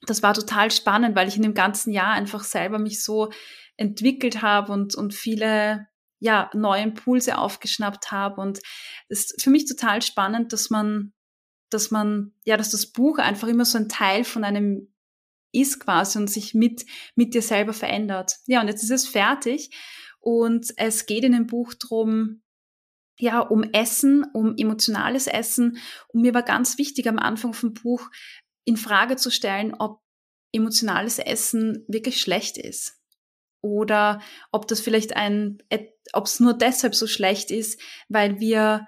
das 0.06 0.24
war 0.24 0.34
total 0.34 0.72
spannend, 0.72 1.16
weil 1.16 1.28
ich 1.28 1.36
in 1.36 1.43
dem 1.43 1.53
ganzen 1.53 1.91
Jahr 1.91 2.14
einfach 2.14 2.43
selber 2.43 2.80
mich 2.80 3.03
so 3.03 3.32
entwickelt 3.78 4.41
habe 4.41 4.72
und, 4.72 4.95
und 4.95 5.14
viele 5.14 5.88
ja, 6.20 6.49
neue 6.53 6.84
Impulse 6.84 7.38
aufgeschnappt 7.38 8.12
habe. 8.12 8.41
Und 8.41 8.60
es 9.10 9.32
ist 9.32 9.43
für 9.43 9.49
mich 9.49 9.66
total 9.66 10.01
spannend, 10.01 10.53
dass 10.53 10.70
man, 10.70 11.14
dass 11.70 11.91
man, 11.91 12.34
ja, 12.45 12.58
dass 12.58 12.72
das 12.72 12.88
Buch 12.88 13.18
einfach 13.18 13.47
immer 13.47 13.66
so 13.66 13.78
ein 13.78 13.89
Teil 13.89 14.24
von 14.24 14.43
einem 14.43 14.91
ist 15.51 15.80
quasi 15.80 16.18
und 16.18 16.30
sich 16.30 16.53
mit, 16.53 16.86
mit 17.16 17.34
dir 17.34 17.41
selber 17.41 17.74
verändert. 17.74 18.38
Ja, 18.45 18.62
und 18.62 18.68
jetzt 18.68 18.84
ist 18.84 18.91
es 18.91 19.08
fertig. 19.08 19.70
Und 20.20 20.74
es 20.78 21.06
geht 21.06 21.24
in 21.24 21.32
dem 21.32 21.47
Buch 21.47 21.74
drum, 21.76 22.41
ja, 23.18 23.39
um 23.39 23.64
Essen, 23.64 24.26
um 24.34 24.56
emotionales 24.58 25.28
Essen. 25.28 25.78
Und 26.08 26.22
mir 26.22 26.34
war 26.34 26.43
ganz 26.43 26.78
wichtig 26.78 27.08
am 27.08 27.20
Anfang 27.20 27.53
vom 27.53 27.74
Buch, 27.74 28.10
in 28.66 28.78
Frage 28.78 29.16
zu 29.16 29.32
stellen, 29.32 29.74
ob 29.74 30.01
emotionales 30.51 31.20
Essen 31.20 31.84
wirklich 31.88 32.20
schlecht 32.20 32.57
ist. 32.57 32.99
Oder 33.61 34.22
ob 34.51 34.68
das 34.68 34.80
vielleicht 34.80 35.16
ein, 35.16 35.57
ob 36.13 36.26
es 36.26 36.39
nur 36.39 36.53
deshalb 36.53 36.93
so 36.95 37.07
schlecht 37.07 37.51
ist, 37.51 37.80
weil 38.09 38.39
wir 38.39 38.88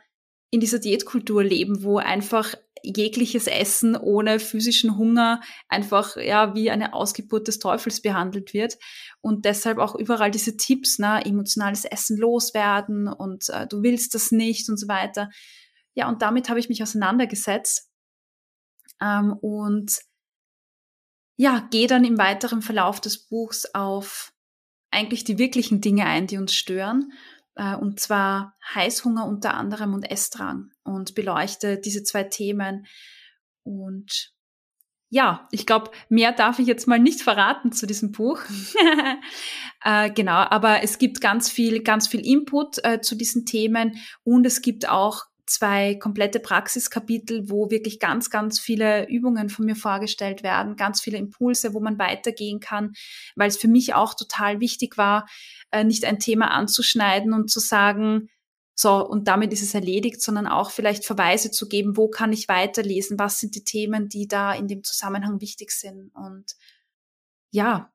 in 0.52 0.60
dieser 0.60 0.80
Diätkultur 0.80 1.44
leben, 1.44 1.84
wo 1.84 1.98
einfach 1.98 2.56
jegliches 2.84 3.48
Essen 3.48 3.96
ohne 3.96 4.40
physischen 4.40 4.98
Hunger 4.98 5.42
einfach 5.68 6.16
ja 6.16 6.56
wie 6.56 6.70
eine 6.70 6.94
Ausgeburt 6.94 7.48
des 7.48 7.60
Teufels 7.60 8.02
behandelt 8.02 8.54
wird 8.54 8.78
und 9.20 9.46
deshalb 9.46 9.78
auch 9.80 9.96
überall 9.96 10.32
diese 10.32 10.58
Tipps, 10.58 11.00
ne, 11.00 11.26
emotionales 11.26 11.86
Essen 11.86 12.18
loswerden 12.18 13.08
und 13.08 13.50
äh, 13.50 13.68
du 13.68 13.84
willst 13.84 14.14
das 14.14 14.32
nicht 14.32 14.70
und 14.70 14.78
so 14.78 14.88
weiter. 14.88 15.30
Ja, 15.96 16.08
und 16.08 16.22
damit 16.22 16.50
habe 16.50 16.60
ich 16.60 16.70
mich 16.70 16.84
auseinandergesetzt 16.84 17.90
ähm, 19.02 19.34
und 19.34 20.00
ja, 21.38 21.68
gehe 21.70 21.88
dann 21.88 22.04
im 22.04 22.18
weiteren 22.18 22.62
Verlauf 22.62 23.00
des 23.00 23.28
Buchs 23.28 23.66
auf 23.74 24.34
eigentlich 24.92 25.24
die 25.24 25.38
wirklichen 25.38 25.82
Dinge 25.82 26.06
ein, 26.06 26.28
die 26.28 26.38
uns 26.38 26.54
stören. 26.54 27.12
Äh, 27.56 27.76
und 27.76 28.00
zwar 28.00 28.56
Heißhunger 28.74 29.26
unter 29.26 29.54
anderem 29.54 29.94
und 29.94 30.10
Essdrang 30.10 30.72
und 30.84 31.16
beleuchte 31.16 31.78
diese 31.78 32.04
zwei 32.04 32.24
Themen. 32.24 32.88
Und 33.64 34.34
ja, 35.10 35.48
ich 35.52 35.66
glaube, 35.66 35.92
mehr 36.10 36.32
darf 36.32 36.60
ich 36.60 36.68
jetzt 36.68 36.88
mal 36.88 37.00
nicht 37.00 37.22
verraten 37.22 37.72
zu 37.72 37.86
diesem 37.86 38.12
Buch. 38.12 38.40
äh, 39.84 40.12
genau, 40.12 40.34
aber 40.34 40.84
es 40.84 40.98
gibt 40.98 41.22
ganz 41.22 41.50
viel, 41.50 41.82
ganz 41.82 42.08
viel 42.08 42.26
Input 42.26 42.84
äh, 42.84 43.00
zu 43.02 43.16
diesen 43.16 43.46
Themen 43.46 43.98
und 44.24 44.46
es 44.46 44.62
gibt 44.62 44.90
auch 44.90 45.26
zwei 45.48 45.96
komplette 45.96 46.40
Praxiskapitel, 46.40 47.50
wo 47.50 47.72
wirklich 47.72 48.00
ganz, 48.00 48.30
ganz 48.30 48.60
viele 48.60 49.08
Übungen 49.08 49.50
von 49.50 49.66
mir 49.66 49.76
vorgestellt 49.76 50.44
werden, 50.44 50.76
ganz 50.76 51.02
viele 51.02 51.18
Impulse, 51.18 51.74
wo 51.74 51.80
man 51.80 51.98
weitergehen 51.98 52.60
kann, 52.60 52.94
weil 53.36 53.50
es 53.50 53.58
für 53.58 53.68
mich 53.68 53.94
auch 53.94 54.14
total 54.14 54.60
wichtig 54.60 54.98
war, 54.98 55.28
äh, 55.72 55.84
nicht 55.84 56.06
ein 56.06 56.20
Thema 56.20 56.52
anzuschneiden 56.52 57.34
und 57.34 57.50
zu 57.50 57.60
sagen, 57.60 58.30
so, 58.80 59.04
und 59.04 59.28
damit 59.28 59.54
ist 59.54 59.64
es 59.64 59.74
erledigt, 59.74 60.22
sondern 60.22 60.46
auch 60.46 60.70
vielleicht 60.70 61.04
Verweise 61.04 61.50
zu 61.50 61.68
geben, 61.68 61.98
wo 61.98 62.10
kann 62.10 62.32
ich 62.32 62.48
weiterlesen, 62.48 63.18
was 63.18 63.40
sind 63.40 63.56
die 63.56 63.64
Themen, 63.64 64.08
die 64.08 64.28
da 64.28 64.54
in 64.54 64.68
dem 64.68 64.84
Zusammenhang 64.84 65.42
wichtig 65.42 65.72
sind. 65.72 66.14
Und 66.14 66.56
ja, 67.50 67.92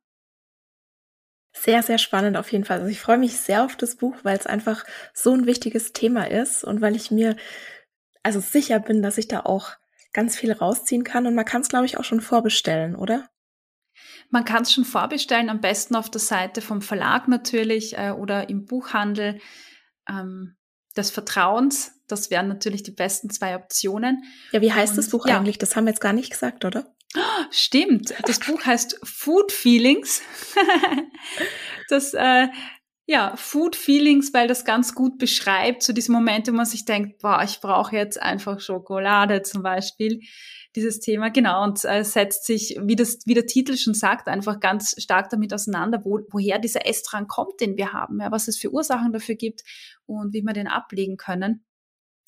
sehr, 1.53 1.83
sehr 1.83 1.99
spannend 1.99 2.37
auf 2.37 2.51
jeden 2.51 2.65
Fall. 2.65 2.79
Also 2.79 2.91
ich 2.91 3.01
freue 3.01 3.19
mich 3.19 3.37
sehr 3.37 3.65
auf 3.65 3.77
das 3.77 3.97
Buch, 3.97 4.17
weil 4.23 4.37
es 4.37 4.47
einfach 4.47 4.85
so 5.13 5.33
ein 5.33 5.47
wichtiges 5.47 5.93
Thema 5.93 6.31
ist 6.31 6.65
und 6.65 6.81
weil 6.81 6.97
ich 6.97 7.11
mir 7.11 7.37
also 8.23 8.41
sicher 8.41 8.81
bin, 8.81 9.03
dass 9.03 9.19
ich 9.19 9.29
da 9.29 9.41
auch 9.41 9.73
ganz 10.13 10.37
viel 10.37 10.53
rausziehen 10.53 11.05
kann 11.05 11.27
und 11.27 11.35
man 11.35 11.45
kann 11.45 11.63
es, 11.63 11.69
glaube 11.69 11.87
ich, 11.87 11.99
auch 11.99 12.05
schon 12.05 12.21
vorbestellen, 12.21 12.95
oder? 12.97 13.29
Man 14.31 14.45
kann 14.45 14.63
es 14.63 14.73
schon 14.73 14.85
vorbestellen, 14.85 15.51
am 15.51 15.61
besten 15.61 15.95
auf 15.95 16.11
der 16.11 16.21
Seite 16.21 16.63
vom 16.63 16.81
Verlag 16.81 17.29
natürlich 17.29 17.99
äh, 17.99 18.11
oder 18.11 18.49
im 18.49 18.65
Buchhandel 18.65 19.41
ähm, 20.09 20.57
des 20.97 21.11
Vertrauens. 21.11 22.01
Das 22.09 22.31
wären 22.31 22.49
natürlich 22.49 22.83
die 22.83 22.93
besten 22.93 23.31
zwei 23.31 23.57
Optionen. 23.57 24.25
Ja, 24.53 24.61
wie 24.61 24.73
heißt 24.73 24.93
und, 24.93 24.99
das 24.99 25.11
Buch 25.11 25.27
ja. 25.27 25.37
eigentlich? 25.37 25.59
Das 25.59 25.77
haben 25.77 25.85
wir 25.85 25.91
jetzt 25.91 26.01
gar 26.01 26.13
nicht 26.13 26.31
gesagt, 26.31 26.65
oder? 26.65 26.95
Stimmt, 27.51 28.15
das 28.25 28.41
Buch 28.41 28.65
heißt 28.65 28.99
Food 29.03 29.53
Feelings. 29.53 30.23
das, 31.89 32.15
äh, 32.15 32.49
ja, 33.07 33.37
Food 33.37 33.77
Feelings, 33.77 34.33
weil 34.33 34.49
das 34.49 34.65
ganz 34.65 34.95
gut 34.95 35.19
beschreibt, 35.19 35.83
so 35.83 35.93
diese 35.93 36.13
Momente, 36.13 36.53
wo 36.53 36.57
man 36.57 36.67
sich 36.67 36.85
denkt, 36.85 37.19
boah, 37.21 37.43
ich 37.45 37.61
brauche 37.61 37.97
jetzt 37.97 38.21
einfach 38.21 38.61
Schokolade 38.61 39.43
zum 39.43 39.63
Beispiel, 39.63 40.21
dieses 40.75 41.01
Thema, 41.01 41.29
genau, 41.29 41.65
und 41.65 41.85
äh, 41.85 42.05
setzt 42.05 42.47
sich, 42.47 42.79
wie, 42.81 42.97
das, 42.97 43.19
wie 43.27 43.35
der 43.35 43.47
Titel 43.47 43.77
schon 43.77 43.93
sagt, 43.93 44.29
einfach 44.29 44.61
ganz 44.61 44.95
stark 44.99 45.29
damit 45.29 45.53
auseinander, 45.53 46.01
wo, 46.05 46.21
woher 46.31 46.59
dieser 46.59 46.87
Essdrang 46.87 47.27
kommt, 47.27 47.61
den 47.61 47.77
wir 47.77 47.93
haben, 47.93 48.21
ja, 48.21 48.31
was 48.31 48.49
es 48.49 48.57
für 48.57 48.73
Ursachen 48.73 49.13
dafür 49.13 49.35
gibt 49.35 49.63
und 50.07 50.33
wie 50.33 50.43
wir 50.43 50.55
den 50.55 50.69
ablegen 50.69 51.19
können. 51.19 51.65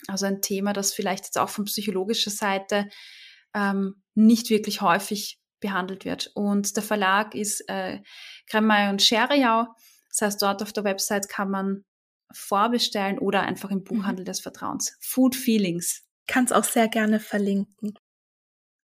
Also 0.08 0.26
ein 0.26 0.42
Thema, 0.42 0.74
das 0.74 0.92
vielleicht 0.92 1.24
jetzt 1.24 1.38
auch 1.38 1.48
von 1.48 1.64
psychologischer 1.64 2.30
Seite 2.30 2.88
ähm, 3.54 4.02
nicht 4.14 4.50
wirklich 4.50 4.80
häufig 4.80 5.38
behandelt 5.60 6.04
wird. 6.04 6.30
Und 6.34 6.76
der 6.76 6.82
Verlag 6.82 7.34
ist 7.34 7.68
äh, 7.68 8.00
Kremmer 8.48 8.90
und 8.90 9.02
Scheriau. 9.02 9.66
Das 10.10 10.22
heißt, 10.22 10.42
dort 10.42 10.62
auf 10.62 10.72
der 10.72 10.84
Website 10.84 11.28
kann 11.28 11.50
man 11.50 11.84
vorbestellen 12.32 13.18
oder 13.18 13.42
einfach 13.42 13.70
im 13.70 13.84
Buchhandel 13.84 14.24
mhm. 14.24 14.26
des 14.26 14.40
Vertrauens. 14.40 14.96
Food 15.00 15.34
Feelings. 15.34 16.02
Kann 16.26 16.44
es 16.44 16.52
auch 16.52 16.64
sehr 16.64 16.88
gerne 16.88 17.20
verlinken. 17.20 17.94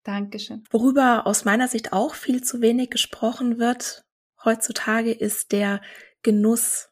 Dankeschön. 0.05 0.65
Worüber 0.71 1.27
aus 1.27 1.45
meiner 1.45 1.69
Sicht 1.69 1.93
auch 1.93 2.15
viel 2.15 2.43
zu 2.43 2.61
wenig 2.61 2.91
gesprochen 2.91 3.59
wird 3.59 4.05
heutzutage 4.45 5.13
ist 5.13 5.53
der 5.53 5.81
Genuss. 6.23 6.89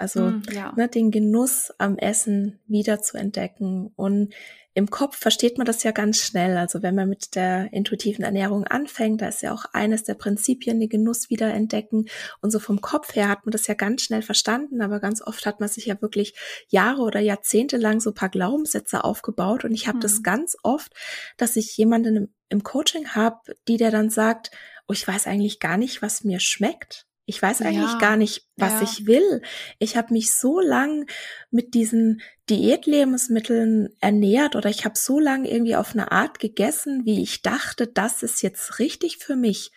Also 0.00 0.30
mm, 0.30 0.42
ja. 0.52 0.72
ne, 0.76 0.88
den 0.88 1.10
Genuss 1.10 1.72
am 1.78 1.98
Essen 1.98 2.58
wieder 2.66 3.00
zu 3.00 3.18
entdecken 3.18 3.92
und 3.96 4.34
im 4.72 4.88
Kopf 4.88 5.16
versteht 5.16 5.58
man 5.58 5.66
das 5.66 5.82
ja 5.82 5.90
ganz 5.90 6.18
schnell. 6.18 6.56
Also 6.56 6.80
wenn 6.82 6.94
man 6.94 7.08
mit 7.08 7.34
der 7.34 7.72
intuitiven 7.72 8.24
Ernährung 8.24 8.64
anfängt, 8.64 9.20
da 9.20 9.28
ist 9.28 9.42
ja 9.42 9.52
auch 9.52 9.64
eines 9.72 10.04
der 10.04 10.14
Prinzipien, 10.14 10.78
den 10.78 10.88
Genuss 10.88 11.28
wieder 11.28 11.52
entdecken. 11.52 12.06
Und 12.40 12.52
so 12.52 12.60
vom 12.60 12.80
Kopf 12.80 13.16
her 13.16 13.28
hat 13.28 13.44
man 13.44 13.50
das 13.50 13.66
ja 13.66 13.74
ganz 13.74 14.02
schnell 14.02 14.22
verstanden, 14.22 14.80
aber 14.80 15.00
ganz 15.00 15.22
oft 15.22 15.44
hat 15.44 15.58
man 15.58 15.68
sich 15.68 15.86
ja 15.86 16.00
wirklich 16.00 16.34
Jahre 16.68 17.02
oder 17.02 17.18
Jahrzehnte 17.18 17.78
lang 17.78 17.98
so 17.98 18.12
paar 18.12 18.28
Glaubenssätze 18.28 19.02
aufgebaut. 19.02 19.64
Und 19.64 19.74
ich 19.74 19.88
habe 19.88 19.98
mhm. 19.98 20.02
das 20.02 20.22
ganz 20.22 20.56
oft, 20.62 20.94
dass 21.36 21.56
ich 21.56 21.76
jemanden 21.76 22.32
im 22.48 22.62
Coaching 22.62 23.08
habe, 23.08 23.40
die 23.66 23.76
der 23.76 23.90
dann 23.90 24.08
sagt, 24.08 24.52
oh, 24.86 24.92
ich 24.92 25.06
weiß 25.06 25.26
eigentlich 25.26 25.58
gar 25.58 25.78
nicht, 25.78 26.00
was 26.00 26.22
mir 26.22 26.38
schmeckt. 26.38 27.06
Ich 27.26 27.40
weiß 27.40 27.62
eigentlich 27.62 27.92
ja, 27.92 27.98
gar 27.98 28.16
nicht, 28.16 28.48
was 28.56 28.72
ja. 28.72 28.82
ich 28.82 29.06
will. 29.06 29.42
Ich 29.78 29.96
habe 29.96 30.12
mich 30.12 30.32
so 30.32 30.58
lang 30.60 31.06
mit 31.50 31.74
diesen 31.74 32.22
Diätlebensmitteln 32.48 33.90
ernährt 34.00 34.56
oder 34.56 34.68
ich 34.68 34.84
habe 34.84 34.98
so 34.98 35.20
lang 35.20 35.44
irgendwie 35.44 35.76
auf 35.76 35.92
eine 35.92 36.10
Art 36.10 36.40
gegessen, 36.40 37.04
wie 37.04 37.22
ich 37.22 37.42
dachte, 37.42 37.86
das 37.86 38.22
ist 38.22 38.42
jetzt 38.42 38.78
richtig 38.80 39.18
für 39.18 39.36
mich. 39.36 39.70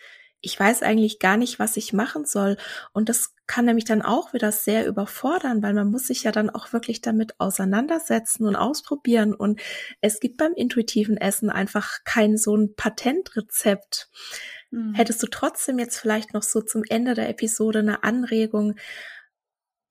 Ich 0.44 0.58
weiß 0.58 0.82
eigentlich 0.82 1.18
gar 1.18 1.36
nicht, 1.36 1.58
was 1.58 1.76
ich 1.76 1.92
machen 1.92 2.24
soll. 2.24 2.56
Und 2.92 3.08
das 3.08 3.34
kann 3.46 3.64
nämlich 3.64 3.84
dann 3.84 4.02
auch 4.02 4.32
wieder 4.32 4.52
sehr 4.52 4.86
überfordern, 4.86 5.62
weil 5.62 5.74
man 5.74 5.90
muss 5.90 6.06
sich 6.06 6.22
ja 6.22 6.32
dann 6.32 6.50
auch 6.50 6.72
wirklich 6.72 7.00
damit 7.00 7.38
auseinandersetzen 7.38 8.46
und 8.46 8.56
ausprobieren. 8.56 9.34
Und 9.34 9.60
es 10.00 10.20
gibt 10.20 10.36
beim 10.36 10.52
intuitiven 10.54 11.16
Essen 11.16 11.50
einfach 11.50 12.04
kein 12.04 12.36
so 12.36 12.56
ein 12.56 12.74
Patentrezept. 12.74 14.08
Mhm. 14.70 14.94
Hättest 14.94 15.22
du 15.22 15.26
trotzdem 15.26 15.78
jetzt 15.78 15.98
vielleicht 15.98 16.34
noch 16.34 16.42
so 16.42 16.60
zum 16.60 16.84
Ende 16.88 17.14
der 17.14 17.28
Episode 17.28 17.80
eine 17.80 18.02
Anregung, 18.02 18.74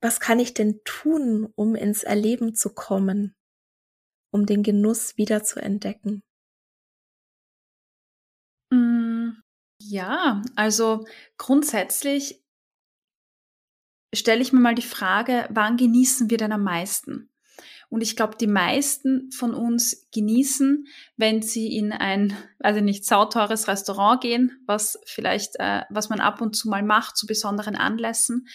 was 0.00 0.20
kann 0.20 0.38
ich 0.38 0.52
denn 0.52 0.80
tun, 0.84 1.48
um 1.54 1.74
ins 1.74 2.02
Erleben 2.02 2.54
zu 2.54 2.74
kommen, 2.74 3.34
um 4.30 4.44
den 4.44 4.62
Genuss 4.62 5.16
wieder 5.16 5.42
zu 5.44 5.60
entdecken? 5.60 6.22
Ja, 9.94 10.42
also 10.56 11.06
grundsätzlich 11.38 12.42
stelle 14.12 14.42
ich 14.42 14.52
mir 14.52 14.58
mal 14.60 14.74
die 14.74 14.82
Frage, 14.82 15.46
wann 15.50 15.76
genießen 15.76 16.30
wir 16.30 16.36
denn 16.36 16.50
am 16.50 16.64
meisten? 16.64 17.30
Und 17.90 18.00
ich 18.00 18.16
glaube, 18.16 18.36
die 18.36 18.48
meisten 18.48 19.30
von 19.30 19.54
uns 19.54 20.08
genießen, 20.12 20.86
wenn 21.16 21.42
sie 21.42 21.76
in 21.76 21.92
ein, 21.92 22.36
also 22.58 22.80
nicht 22.80 23.04
sauteures 23.04 23.68
Restaurant 23.68 24.20
gehen, 24.20 24.60
was 24.66 24.98
vielleicht, 25.06 25.60
äh, 25.60 25.82
was 25.90 26.08
man 26.08 26.18
ab 26.18 26.40
und 26.40 26.56
zu 26.56 26.68
mal 26.68 26.82
macht 26.82 27.16
zu 27.16 27.26
besonderen 27.26 27.76
Anlässen. 27.76 28.48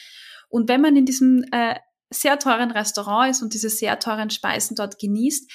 Und 0.49 0.67
wenn 0.67 0.81
man 0.81 0.97
in 0.97 1.05
diesem 1.05 1.45
äh, 1.53 1.75
sehr 2.09 2.37
teuren 2.37 2.71
Restaurant 2.71 3.31
ist 3.31 3.41
und 3.41 3.53
diese 3.53 3.69
sehr 3.69 3.97
teuren 3.99 4.29
Speisen 4.29 4.75
dort 4.75 4.99
genießt, 4.99 5.49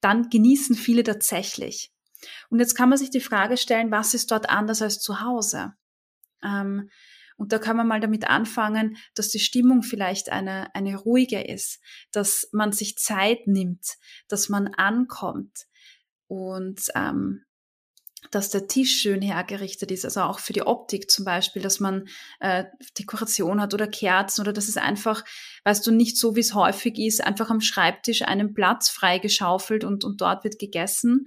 dann 0.00 0.30
genießen 0.30 0.74
viele 0.74 1.04
tatsächlich. 1.04 1.92
Und 2.50 2.58
jetzt 2.60 2.74
kann 2.74 2.88
man 2.88 2.98
sich 2.98 3.10
die 3.10 3.20
Frage 3.20 3.56
stellen, 3.56 3.90
was 3.90 4.14
ist 4.14 4.30
dort 4.30 4.50
anders 4.50 4.82
als 4.82 4.98
zu 5.00 5.20
Hause? 5.20 5.74
Ähm, 6.42 6.90
und 7.36 7.52
da 7.52 7.58
kann 7.58 7.76
man 7.76 7.86
mal 7.86 8.00
damit 8.00 8.28
anfangen, 8.28 8.96
dass 9.14 9.28
die 9.28 9.38
Stimmung 9.38 9.82
vielleicht 9.82 10.30
eine, 10.30 10.74
eine 10.74 10.96
ruhige 10.96 11.40
ist, 11.40 11.80
dass 12.10 12.48
man 12.52 12.72
sich 12.72 12.98
Zeit 12.98 13.46
nimmt, 13.46 13.94
dass 14.26 14.48
man 14.48 14.74
ankommt 14.74 15.66
und 16.26 16.80
ähm, 16.96 17.44
dass 18.32 18.50
der 18.50 18.66
Tisch 18.66 19.00
schön 19.00 19.22
hergerichtet 19.22 19.92
ist, 19.92 20.04
also 20.04 20.22
auch 20.22 20.40
für 20.40 20.52
die 20.52 20.66
Optik 20.66 21.10
zum 21.10 21.24
Beispiel, 21.24 21.62
dass 21.62 21.78
man 21.78 22.08
äh, 22.40 22.64
Dekoration 22.98 23.60
hat 23.60 23.72
oder 23.72 23.86
Kerzen 23.86 24.40
oder 24.40 24.52
dass 24.52 24.68
es 24.68 24.76
einfach, 24.76 25.24
weißt 25.64 25.86
du, 25.86 25.92
nicht 25.92 26.18
so 26.18 26.34
wie 26.34 26.40
es 26.40 26.54
häufig 26.54 26.98
ist, 26.98 27.22
einfach 27.22 27.50
am 27.50 27.60
Schreibtisch 27.60 28.22
einen 28.22 28.54
Platz 28.54 28.88
freigeschaufelt 28.90 29.84
und, 29.84 30.04
und 30.04 30.20
dort 30.20 30.42
wird 30.42 30.58
gegessen, 30.58 31.26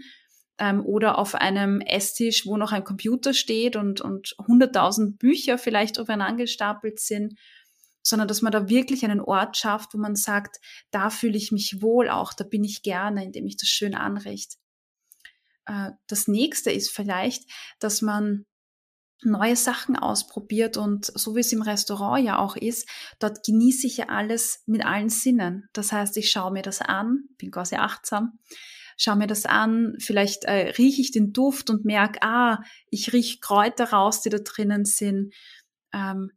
ähm, 0.61 0.85
oder 0.85 1.17
auf 1.17 1.33
einem 1.33 1.81
Esstisch, 1.81 2.45
wo 2.45 2.55
noch 2.55 2.71
ein 2.71 2.83
Computer 2.83 3.33
steht 3.33 3.75
und, 3.75 3.99
und 3.99 4.35
100.000 4.37 5.17
Bücher 5.17 5.57
vielleicht 5.57 5.99
aufeinander 5.99 6.43
gestapelt 6.43 6.99
sind, 6.99 7.33
sondern 8.03 8.27
dass 8.27 8.43
man 8.43 8.51
da 8.51 8.69
wirklich 8.69 9.03
einen 9.03 9.21
Ort 9.21 9.57
schafft, 9.57 9.95
wo 9.95 9.97
man 9.97 10.15
sagt, 10.15 10.59
da 10.91 11.09
fühle 11.09 11.35
ich 11.35 11.51
mich 11.51 11.81
wohl 11.81 12.09
auch, 12.09 12.33
da 12.33 12.43
bin 12.43 12.63
ich 12.63 12.83
gerne, 12.83 13.23
indem 13.23 13.47
ich 13.47 13.57
das 13.57 13.69
schön 13.69 13.95
anrichte. 13.95 14.57
Äh, 15.65 15.91
das 16.05 16.27
nächste 16.27 16.71
ist 16.71 16.91
vielleicht, 16.91 17.49
dass 17.79 18.03
man 18.03 18.45
neue 19.23 19.55
Sachen 19.55 19.95
ausprobiert 19.95 20.77
und 20.77 21.05
so 21.05 21.35
wie 21.35 21.39
es 21.39 21.51
im 21.53 21.63
Restaurant 21.63 22.23
ja 22.23 22.37
auch 22.37 22.55
ist, 22.55 22.87
dort 23.17 23.43
genieße 23.43 23.87
ich 23.87 23.97
ja 23.97 24.09
alles 24.09 24.61
mit 24.67 24.85
allen 24.85 25.09
Sinnen. 25.09 25.67
Das 25.73 25.91
heißt, 25.91 26.17
ich 26.17 26.29
schaue 26.29 26.51
mir 26.51 26.63
das 26.63 26.81
an, 26.81 27.23
bin 27.37 27.49
quasi 27.49 27.75
achtsam, 27.77 28.39
schaue 29.01 29.15
mir 29.15 29.27
das 29.27 29.47
an, 29.47 29.95
vielleicht 29.97 30.43
äh, 30.43 30.69
rieche 30.77 31.01
ich 31.01 31.11
den 31.11 31.33
Duft 31.33 31.71
und 31.71 31.85
merke, 31.85 32.21
ah, 32.21 32.61
ich 32.91 33.13
rieche 33.13 33.39
Kräuter 33.39 33.85
raus, 33.91 34.21
die 34.21 34.29
da 34.29 34.37
drinnen 34.37 34.85
sind. 34.85 35.33
Ähm, 35.91 36.31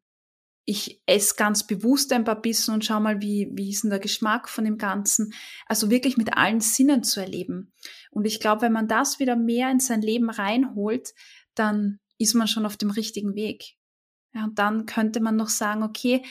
ich 0.64 1.02
esse 1.04 1.34
ganz 1.34 1.66
bewusst 1.66 2.10
ein 2.14 2.24
paar 2.24 2.40
Bissen 2.40 2.72
und 2.72 2.82
schau 2.82 2.98
mal, 3.00 3.20
wie, 3.20 3.50
wie 3.52 3.68
ist 3.68 3.82
denn 3.82 3.90
der 3.90 3.98
Geschmack 3.98 4.48
von 4.48 4.64
dem 4.64 4.78
Ganzen. 4.78 5.34
Also 5.66 5.90
wirklich 5.90 6.16
mit 6.16 6.38
allen 6.38 6.62
Sinnen 6.62 7.02
zu 7.02 7.20
erleben. 7.20 7.74
Und 8.10 8.24
ich 8.24 8.40
glaube, 8.40 8.62
wenn 8.62 8.72
man 8.72 8.88
das 8.88 9.18
wieder 9.18 9.36
mehr 9.36 9.70
in 9.70 9.80
sein 9.80 10.00
Leben 10.00 10.30
reinholt, 10.30 11.12
dann 11.54 12.00
ist 12.16 12.32
man 12.32 12.48
schon 12.48 12.64
auf 12.64 12.78
dem 12.78 12.88
richtigen 12.88 13.34
Weg. 13.34 13.74
Ja, 14.32 14.44
und 14.44 14.58
dann 14.58 14.86
könnte 14.86 15.20
man 15.20 15.36
noch 15.36 15.50
sagen, 15.50 15.82
okay, 15.82 16.24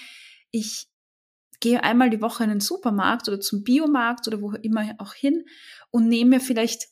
ich 0.49 0.87
gehe 1.63 1.81
einmal 1.81 2.09
die 2.09 2.21
Woche 2.21 2.43
in 2.43 2.49
den 2.49 2.59
Supermarkt 2.59 3.29
oder 3.29 3.39
zum 3.39 3.63
Biomarkt 3.63 4.27
oder 4.27 4.41
wo 4.41 4.51
immer 4.51 4.95
auch 4.97 5.13
hin 5.13 5.45
und 5.91 6.09
nehme 6.09 6.31
mir 6.31 6.39
vielleicht 6.41 6.89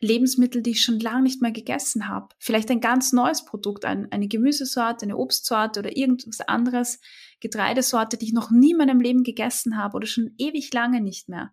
Lebensmittel, 0.00 0.62
die 0.62 0.70
ich 0.70 0.82
schon 0.82 0.98
lange 0.98 1.24
nicht 1.24 1.42
mehr 1.42 1.52
gegessen 1.52 2.08
habe. 2.08 2.34
Vielleicht 2.38 2.70
ein 2.70 2.80
ganz 2.80 3.12
neues 3.12 3.44
Produkt, 3.44 3.84
ein, 3.84 4.10
eine 4.12 4.26
Gemüsesorte, 4.26 5.04
eine 5.04 5.18
Obstsorte 5.18 5.80
oder 5.80 5.94
irgendwas 5.94 6.40
anderes, 6.40 7.00
Getreidesorte, 7.40 8.16
die 8.16 8.24
ich 8.24 8.32
noch 8.32 8.50
nie 8.50 8.70
in 8.70 8.78
meinem 8.78 9.00
Leben 9.00 9.24
gegessen 9.24 9.76
habe 9.76 9.96
oder 9.96 10.06
schon 10.06 10.34
ewig 10.38 10.72
lange 10.72 11.02
nicht 11.02 11.28
mehr. 11.28 11.52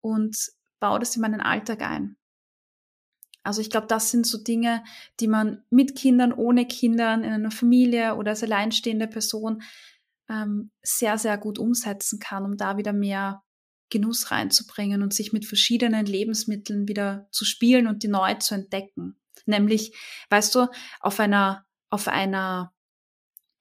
Und 0.00 0.38
baue 0.78 1.00
das 1.00 1.16
in 1.16 1.22
meinen 1.22 1.40
Alltag 1.40 1.82
ein. 1.82 2.16
Also 3.42 3.60
ich 3.60 3.70
glaube, 3.70 3.88
das 3.88 4.12
sind 4.12 4.24
so 4.24 4.38
Dinge, 4.38 4.84
die 5.18 5.26
man 5.26 5.64
mit 5.68 5.96
Kindern, 5.96 6.32
ohne 6.32 6.64
Kindern, 6.64 7.24
in 7.24 7.32
einer 7.32 7.50
Familie 7.50 8.14
oder 8.14 8.30
als 8.30 8.44
alleinstehende 8.44 9.08
Person 9.08 9.62
ähm, 10.28 10.70
sehr, 10.82 11.18
sehr 11.18 11.38
gut 11.38 11.58
umsetzen 11.58 12.18
kann, 12.18 12.44
um 12.44 12.56
da 12.56 12.76
wieder 12.76 12.92
mehr 12.92 13.42
Genuss 13.90 14.30
reinzubringen 14.30 15.02
und 15.02 15.14
sich 15.14 15.32
mit 15.32 15.46
verschiedenen 15.46 16.06
Lebensmitteln 16.06 16.88
wieder 16.88 17.28
zu 17.30 17.44
spielen 17.44 17.86
und 17.86 18.02
die 18.02 18.08
neu 18.08 18.34
zu 18.34 18.54
entdecken. 18.54 19.18
Nämlich, 19.46 19.96
weißt 20.30 20.54
du, 20.54 20.66
auf 21.00 21.20
einer, 21.20 21.64
auf 21.88 22.08
einer 22.08 22.74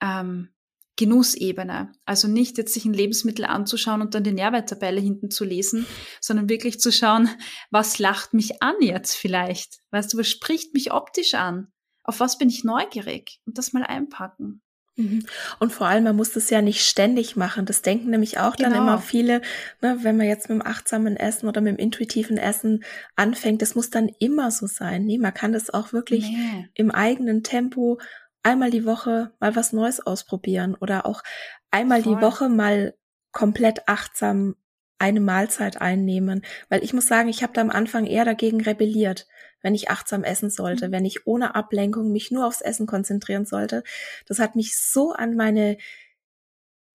ähm, 0.02 0.50
Genussebene. 0.98 1.94
Also 2.06 2.28
nicht 2.28 2.58
jetzt 2.58 2.74
sich 2.74 2.84
ein 2.84 2.94
Lebensmittel 2.94 3.46
anzuschauen 3.46 4.02
und 4.02 4.16
dann 4.16 4.24
die 4.24 4.32
Nährwerttabelle 4.32 5.00
hinten 5.00 5.30
zu 5.30 5.46
lesen, 5.46 5.86
sondern 6.20 6.50
wirklich 6.50 6.80
zu 6.80 6.92
schauen, 6.92 7.30
was 7.70 8.00
lacht 8.00 8.34
mich 8.34 8.62
an 8.62 8.76
jetzt 8.82 9.14
vielleicht? 9.14 9.80
Weißt 9.92 10.12
du, 10.12 10.18
was 10.18 10.28
spricht 10.28 10.74
mich 10.74 10.92
optisch 10.92 11.36
an? 11.36 11.72
Auf 12.04 12.20
was 12.20 12.38
bin 12.38 12.50
ich 12.50 12.64
neugierig? 12.64 13.40
Und 13.46 13.58
das 13.58 13.74
mal 13.74 13.84
einpacken. 13.84 14.64
Mhm. 14.98 15.26
Und 15.60 15.72
vor 15.72 15.88
allem, 15.88 16.04
man 16.04 16.16
muss 16.16 16.32
das 16.32 16.50
ja 16.50 16.62
nicht 16.62 16.84
ständig 16.84 17.36
machen. 17.36 17.66
Das 17.66 17.84
denken 17.84 18.10
nämlich 18.10 18.40
auch 18.40 18.56
genau. 18.56 18.70
dann 18.70 18.80
immer 18.80 19.00
viele, 19.00 19.42
ne, 19.82 20.00
wenn 20.02 20.18
man 20.18 20.26
jetzt 20.26 20.50
mit 20.50 20.60
dem 20.60 20.66
achtsamen 20.66 21.16
Essen 21.16 21.48
oder 21.48 21.62
mit 21.62 21.78
dem 21.78 21.80
intuitiven 21.80 22.38
Essen 22.38 22.84
anfängt, 23.16 23.62
das 23.62 23.76
muss 23.76 23.92
dann 23.92 24.10
immer 24.20 24.50
so 24.50 24.66
sein. 24.66 25.06
Nee, 25.06 25.20
man 25.20 25.34
kann 25.34 25.54
das 25.54 25.70
auch 25.70 25.94
wirklich 25.94 26.28
nee. 26.30 26.68
im 26.74 26.90
eigenen 26.90 27.44
Tempo 27.44 28.00
einmal 28.42 28.72
die 28.72 28.86
Woche 28.86 29.32
mal 29.40 29.56
was 29.56 29.72
Neues 29.72 30.00
ausprobieren 30.00 30.76
oder 30.76 31.06
auch 31.06 31.22
einmal 31.70 32.02
Voll. 32.02 32.16
die 32.16 32.22
Woche 32.22 32.50
mal 32.50 32.96
komplett 33.32 33.88
achtsam 33.88 34.56
eine 35.00 35.20
Mahlzeit 35.20 35.80
einnehmen. 35.80 36.44
Weil 36.70 36.84
ich 36.84 36.94
muss 36.94 37.08
sagen, 37.08 37.30
ich 37.30 37.44
habe 37.44 37.54
da 37.54 37.62
am 37.62 37.70
Anfang 37.70 38.06
eher 38.06 38.26
dagegen 38.26 38.62
rebelliert 38.62 39.28
wenn 39.62 39.76
ich 39.76 39.90
achtsam 39.90 40.24
essen 40.24 40.50
sollte, 40.50 40.88
mhm. 40.88 40.92
wenn 40.92 41.06
ich 41.06 41.28
ohne 41.28 41.56
Ablenkung 41.56 42.12
mich 42.12 42.32
nur 42.32 42.46
aufs 42.46 42.62
Essen 42.62 42.88
konzentrieren 42.88 43.46
sollte. 43.46 43.84
Das 44.26 44.40
hat 44.40 44.56
mich 44.56 44.78
so 44.78 45.12
an 45.12 45.36
meine 45.36 45.78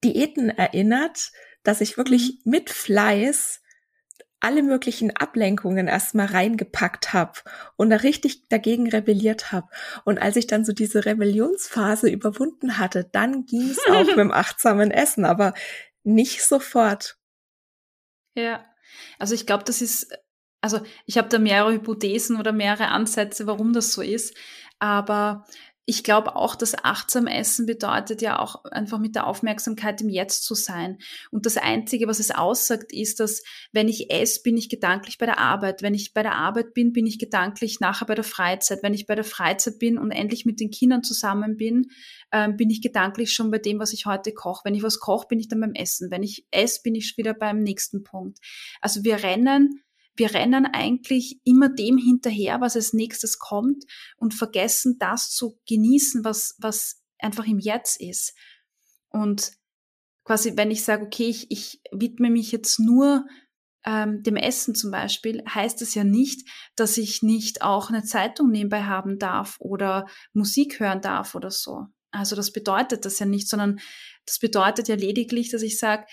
Diäten 0.04 0.50
erinnert, 0.50 1.32
dass 1.62 1.80
ich 1.80 1.96
wirklich 1.96 2.40
mhm. 2.44 2.50
mit 2.50 2.70
Fleiß 2.70 3.60
alle 4.42 4.64
möglichen 4.64 5.16
Ablenkungen 5.16 5.86
erstmal 5.86 6.26
reingepackt 6.26 7.12
habe 7.12 7.38
und 7.76 7.90
da 7.90 7.96
richtig 7.96 8.48
dagegen 8.48 8.88
rebelliert 8.88 9.52
habe. 9.52 9.68
Und 10.04 10.20
als 10.20 10.34
ich 10.34 10.48
dann 10.48 10.64
so 10.64 10.72
diese 10.72 11.04
Rebellionsphase 11.04 12.10
überwunden 12.10 12.78
hatte, 12.78 13.04
dann 13.04 13.46
ging 13.46 13.70
es 13.70 13.78
auch 13.88 14.04
mit 14.04 14.16
dem 14.16 14.32
achtsamen 14.32 14.90
Essen, 14.90 15.24
aber 15.24 15.54
nicht 16.02 16.42
sofort. 16.42 17.18
Ja, 18.34 18.64
also 19.18 19.34
ich 19.34 19.46
glaube, 19.46 19.62
das 19.62 19.80
ist 19.80 20.12
also 20.62 20.80
ich 21.06 21.18
habe 21.18 21.28
da 21.28 21.38
mehrere 21.38 21.74
Hypothesen 21.74 22.38
oder 22.38 22.52
mehrere 22.52 22.88
Ansätze, 22.88 23.46
warum 23.46 23.72
das 23.72 23.92
so 23.92 24.00
ist. 24.00 24.34
Aber 24.78 25.44
ich 25.84 26.04
glaube 26.04 26.36
auch, 26.36 26.54
dass 26.54 26.84
achtsam 26.84 27.26
Essen 27.26 27.66
bedeutet 27.66 28.22
ja 28.22 28.38
auch 28.38 28.64
einfach 28.66 29.00
mit 29.00 29.16
der 29.16 29.26
Aufmerksamkeit 29.26 30.00
im 30.00 30.08
Jetzt 30.08 30.44
zu 30.44 30.54
sein. 30.54 30.98
Und 31.32 31.44
das 31.44 31.56
Einzige, 31.56 32.06
was 32.06 32.20
es 32.20 32.30
aussagt, 32.30 32.92
ist, 32.92 33.18
dass 33.18 33.42
wenn 33.72 33.88
ich 33.88 34.12
esse, 34.12 34.42
bin 34.42 34.56
ich 34.56 34.68
gedanklich 34.68 35.18
bei 35.18 35.26
der 35.26 35.40
Arbeit. 35.40 35.82
Wenn 35.82 35.94
ich 35.94 36.14
bei 36.14 36.22
der 36.22 36.36
Arbeit 36.36 36.72
bin, 36.72 36.92
bin 36.92 37.06
ich 37.06 37.18
gedanklich 37.18 37.80
nachher 37.80 38.06
bei 38.06 38.14
der 38.14 38.22
Freizeit. 38.22 38.84
Wenn 38.84 38.94
ich 38.94 39.06
bei 39.08 39.16
der 39.16 39.24
Freizeit 39.24 39.80
bin 39.80 39.98
und 39.98 40.12
endlich 40.12 40.46
mit 40.46 40.60
den 40.60 40.70
Kindern 40.70 41.02
zusammen 41.02 41.56
bin, 41.56 41.88
ähm, 42.30 42.56
bin 42.56 42.70
ich 42.70 42.80
gedanklich 42.80 43.32
schon 43.32 43.50
bei 43.50 43.58
dem, 43.58 43.80
was 43.80 43.92
ich 43.92 44.06
heute 44.06 44.32
koche. 44.32 44.64
Wenn 44.64 44.76
ich 44.76 44.84
was 44.84 45.00
koche, 45.00 45.26
bin 45.26 45.40
ich 45.40 45.48
dann 45.48 45.60
beim 45.60 45.74
Essen. 45.74 46.12
Wenn 46.12 46.22
ich 46.22 46.46
esse, 46.52 46.80
bin 46.84 46.94
ich 46.94 47.16
wieder 47.16 47.34
beim 47.34 47.60
nächsten 47.60 48.04
Punkt. 48.04 48.38
Also 48.80 49.02
wir 49.02 49.24
rennen 49.24 49.82
wir 50.14 50.34
rennen 50.34 50.66
eigentlich 50.66 51.40
immer 51.44 51.68
dem 51.68 51.96
hinterher, 51.96 52.60
was 52.60 52.76
als 52.76 52.92
nächstes 52.92 53.38
kommt 53.38 53.84
und 54.16 54.34
vergessen 54.34 54.96
das 54.98 55.30
zu 55.30 55.58
genießen, 55.68 56.24
was, 56.24 56.54
was 56.58 57.02
einfach 57.18 57.46
im 57.46 57.58
Jetzt 57.58 58.00
ist. 58.00 58.34
Und 59.08 59.52
quasi, 60.24 60.56
wenn 60.56 60.70
ich 60.70 60.84
sage, 60.84 61.04
okay, 61.04 61.28
ich, 61.28 61.50
ich 61.50 61.80
widme 61.92 62.30
mich 62.30 62.52
jetzt 62.52 62.78
nur 62.78 63.24
ähm, 63.84 64.22
dem 64.22 64.36
Essen 64.36 64.74
zum 64.74 64.90
Beispiel, 64.90 65.42
heißt 65.48 65.82
es 65.82 65.94
ja 65.94 66.04
nicht, 66.04 66.48
dass 66.76 66.98
ich 66.98 67.22
nicht 67.22 67.62
auch 67.62 67.88
eine 67.88 68.04
Zeitung 68.04 68.50
nebenbei 68.50 68.84
haben 68.84 69.18
darf 69.18 69.56
oder 69.58 70.06
Musik 70.32 70.78
hören 70.78 71.00
darf 71.00 71.34
oder 71.34 71.50
so. 71.50 71.86
Also 72.10 72.36
das 72.36 72.52
bedeutet 72.52 73.04
das 73.04 73.18
ja 73.18 73.26
nicht, 73.26 73.48
sondern 73.48 73.80
das 74.26 74.38
bedeutet 74.38 74.86
ja 74.88 74.94
lediglich, 74.94 75.50
dass 75.50 75.62
ich 75.62 75.78
sage, 75.78 76.04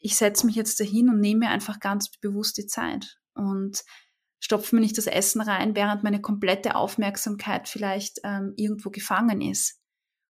ich 0.00 0.16
setze 0.16 0.46
mich 0.46 0.54
jetzt 0.54 0.80
dahin 0.80 1.08
und 1.08 1.20
nehme 1.20 1.40
mir 1.40 1.50
einfach 1.50 1.80
ganz 1.80 2.10
bewusst 2.10 2.56
die 2.58 2.66
Zeit 2.66 3.18
und 3.34 3.84
stopfe 4.40 4.74
mir 4.74 4.80
nicht 4.80 4.96
das 4.98 5.06
Essen 5.06 5.40
rein, 5.40 5.74
während 5.74 6.04
meine 6.04 6.20
komplette 6.20 6.76
Aufmerksamkeit 6.76 7.68
vielleicht 7.68 8.20
ähm, 8.24 8.54
irgendwo 8.56 8.90
gefangen 8.90 9.40
ist. 9.40 9.80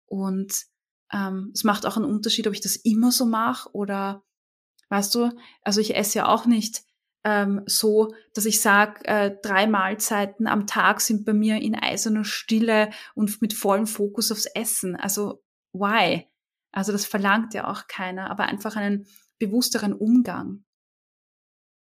Und 0.05 0.63
ähm, 1.11 1.51
es 1.53 1.63
macht 1.63 1.85
auch 1.85 1.97
einen 1.97 2.05
Unterschied, 2.05 2.47
ob 2.47 2.53
ich 2.53 2.61
das 2.61 2.75
immer 2.77 3.11
so 3.11 3.25
mache 3.25 3.69
oder, 3.73 4.23
weißt 4.89 5.13
du, 5.15 5.31
also 5.61 5.81
ich 5.81 5.95
esse 5.95 6.19
ja 6.19 6.27
auch 6.27 6.45
nicht 6.45 6.83
ähm, 7.23 7.63
so, 7.65 8.13
dass 8.33 8.45
ich 8.45 8.61
sage, 8.61 9.03
äh, 9.05 9.35
drei 9.41 9.67
Mahlzeiten 9.67 10.47
am 10.47 10.65
Tag 10.67 11.01
sind 11.01 11.25
bei 11.25 11.33
mir 11.33 11.57
in 11.57 11.75
eiserner 11.75 12.23
Stille 12.23 12.89
und 13.15 13.41
mit 13.41 13.53
vollem 13.53 13.87
Fokus 13.87 14.31
aufs 14.31 14.45
Essen. 14.45 14.95
Also 14.95 15.43
why? 15.73 16.25
Also 16.71 16.91
das 16.91 17.05
verlangt 17.05 17.53
ja 17.53 17.69
auch 17.69 17.87
keiner, 17.87 18.29
aber 18.29 18.45
einfach 18.45 18.75
einen 18.75 19.07
bewussteren 19.39 19.93
Umgang. 19.93 20.63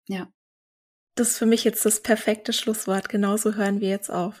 Ja. 0.06 0.32
Das 1.14 1.30
ist 1.30 1.38
für 1.38 1.46
mich 1.46 1.64
jetzt 1.64 1.84
das 1.84 2.00
perfekte 2.00 2.54
Schlusswort. 2.54 3.10
Genauso 3.10 3.54
hören 3.54 3.80
wir 3.80 3.90
jetzt 3.90 4.10
auf. 4.10 4.40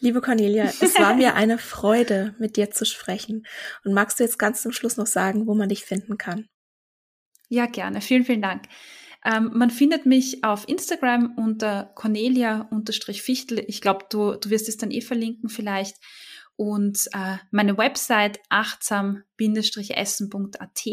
Liebe 0.00 0.20
Cornelia, 0.20 0.64
es 0.64 0.98
war 0.98 1.14
mir 1.14 1.34
eine 1.40 1.56
Freude, 1.56 2.34
mit 2.38 2.56
dir 2.56 2.70
zu 2.70 2.84
sprechen. 2.84 3.46
Und 3.84 3.94
magst 3.94 4.20
du 4.20 4.24
jetzt 4.24 4.38
ganz 4.38 4.60
zum 4.60 4.72
Schluss 4.72 4.98
noch 4.98 5.06
sagen, 5.06 5.46
wo 5.46 5.54
man 5.54 5.70
dich 5.70 5.84
finden 5.84 6.18
kann? 6.18 6.46
Ja, 7.48 7.64
gerne. 7.66 8.02
Vielen, 8.02 8.24
vielen 8.24 8.42
Dank. 8.42 8.64
Ähm, 9.24 9.50
man 9.54 9.70
findet 9.70 10.04
mich 10.06 10.44
auf 10.44 10.68
Instagram 10.68 11.34
unter 11.36 11.92
Cornelia-Fichtel. 11.94 13.64
Ich 13.66 13.80
glaube, 13.80 14.04
du, 14.10 14.34
du 14.34 14.50
wirst 14.50 14.68
es 14.68 14.76
dann 14.76 14.90
eh 14.90 15.00
verlinken 15.00 15.48
vielleicht. 15.48 15.96
Und 16.56 17.08
äh, 17.14 17.38
meine 17.50 17.78
Website 17.78 18.40
achtsam-essen.at. 18.50 20.86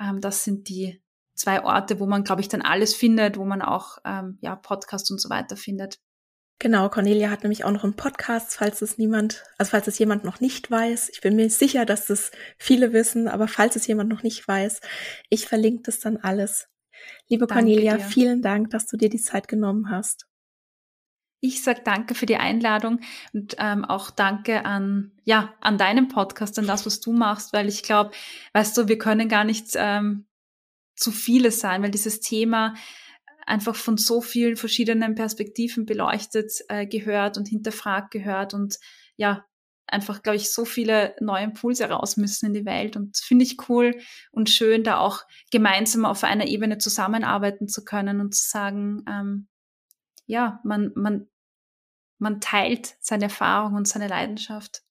Ähm, 0.00 0.20
das 0.20 0.44
sind 0.44 0.68
die 0.68 1.02
zwei 1.34 1.62
Orte, 1.62 2.00
wo 2.00 2.06
man, 2.06 2.24
glaube 2.24 2.40
ich, 2.40 2.48
dann 2.48 2.62
alles 2.62 2.94
findet, 2.94 3.36
wo 3.36 3.44
man 3.44 3.62
auch 3.62 3.98
ähm, 4.04 4.38
ja, 4.40 4.56
Podcasts 4.56 5.10
und 5.10 5.20
so 5.20 5.28
weiter 5.30 5.56
findet. 5.56 6.00
Genau, 6.58 6.88
Cornelia 6.88 7.30
hat 7.30 7.42
nämlich 7.42 7.64
auch 7.64 7.70
noch 7.70 7.84
einen 7.84 7.96
Podcast, 7.96 8.56
falls 8.56 8.80
es 8.80 8.96
niemand, 8.96 9.44
also 9.58 9.70
falls 9.70 9.88
es 9.88 9.98
jemand 9.98 10.24
noch 10.24 10.40
nicht 10.40 10.70
weiß. 10.70 11.10
Ich 11.10 11.20
bin 11.20 11.36
mir 11.36 11.50
sicher, 11.50 11.84
dass 11.84 12.06
das 12.06 12.30
viele 12.56 12.94
wissen, 12.94 13.28
aber 13.28 13.46
falls 13.46 13.76
es 13.76 13.86
jemand 13.86 14.08
noch 14.08 14.22
nicht 14.22 14.48
weiß, 14.48 14.80
ich 15.28 15.46
verlinke 15.46 15.82
das 15.82 16.00
dann 16.00 16.16
alles. 16.16 16.68
Liebe 17.28 17.46
danke 17.46 17.62
Cornelia, 17.62 17.98
dir. 17.98 18.04
vielen 18.04 18.40
Dank, 18.40 18.70
dass 18.70 18.86
du 18.86 18.96
dir 18.96 19.10
die 19.10 19.20
Zeit 19.20 19.48
genommen 19.48 19.90
hast. 19.90 20.26
Ich 21.40 21.62
sag 21.62 21.84
danke 21.84 22.14
für 22.14 22.26
die 22.26 22.36
Einladung 22.36 23.00
und 23.32 23.56
ähm, 23.58 23.84
auch 23.84 24.10
danke 24.10 24.64
an 24.64 25.12
ja 25.24 25.54
an 25.60 25.78
deinem 25.78 26.08
Podcast, 26.08 26.58
an 26.58 26.66
das, 26.66 26.86
was 26.86 27.00
du 27.00 27.12
machst, 27.12 27.52
weil 27.52 27.68
ich 27.68 27.82
glaube, 27.82 28.12
weißt 28.52 28.76
du, 28.76 28.88
wir 28.88 28.98
können 28.98 29.28
gar 29.28 29.44
nicht 29.44 29.68
ähm, 29.74 30.26
zu 30.96 31.12
viele 31.12 31.50
sein, 31.50 31.82
weil 31.82 31.90
dieses 31.90 32.20
Thema 32.20 32.74
einfach 33.46 33.76
von 33.76 33.96
so 33.96 34.20
vielen 34.20 34.56
verschiedenen 34.56 35.14
Perspektiven 35.14 35.86
beleuchtet 35.86 36.52
äh, 36.68 36.86
gehört 36.86 37.36
und 37.36 37.48
hinterfragt 37.48 38.10
gehört 38.10 38.54
und 38.54 38.78
ja, 39.16 39.44
einfach, 39.86 40.22
glaube 40.22 40.36
ich, 40.36 40.52
so 40.52 40.64
viele 40.64 41.14
neue 41.20 41.44
Impulse 41.44 41.88
raus 41.88 42.16
müssen 42.16 42.46
in 42.46 42.54
die 42.54 42.66
Welt. 42.66 42.96
Und 42.96 43.16
finde 43.16 43.44
ich 43.44 43.68
cool 43.68 43.94
und 44.32 44.50
schön, 44.50 44.82
da 44.82 44.98
auch 44.98 45.22
gemeinsam 45.50 46.04
auf 46.04 46.24
einer 46.24 46.46
Ebene 46.46 46.78
zusammenarbeiten 46.78 47.68
zu 47.68 47.84
können 47.84 48.20
und 48.20 48.34
zu 48.34 48.48
sagen, 48.48 49.04
ähm, 49.08 49.48
ja, 50.26 50.60
man, 50.64 50.92
man, 50.94 51.28
man 52.18 52.40
teilt 52.40 52.96
seine 53.00 53.24
Erfahrung 53.24 53.74
und 53.74 53.88
seine 53.88 54.08
Leidenschaft. 54.08 54.82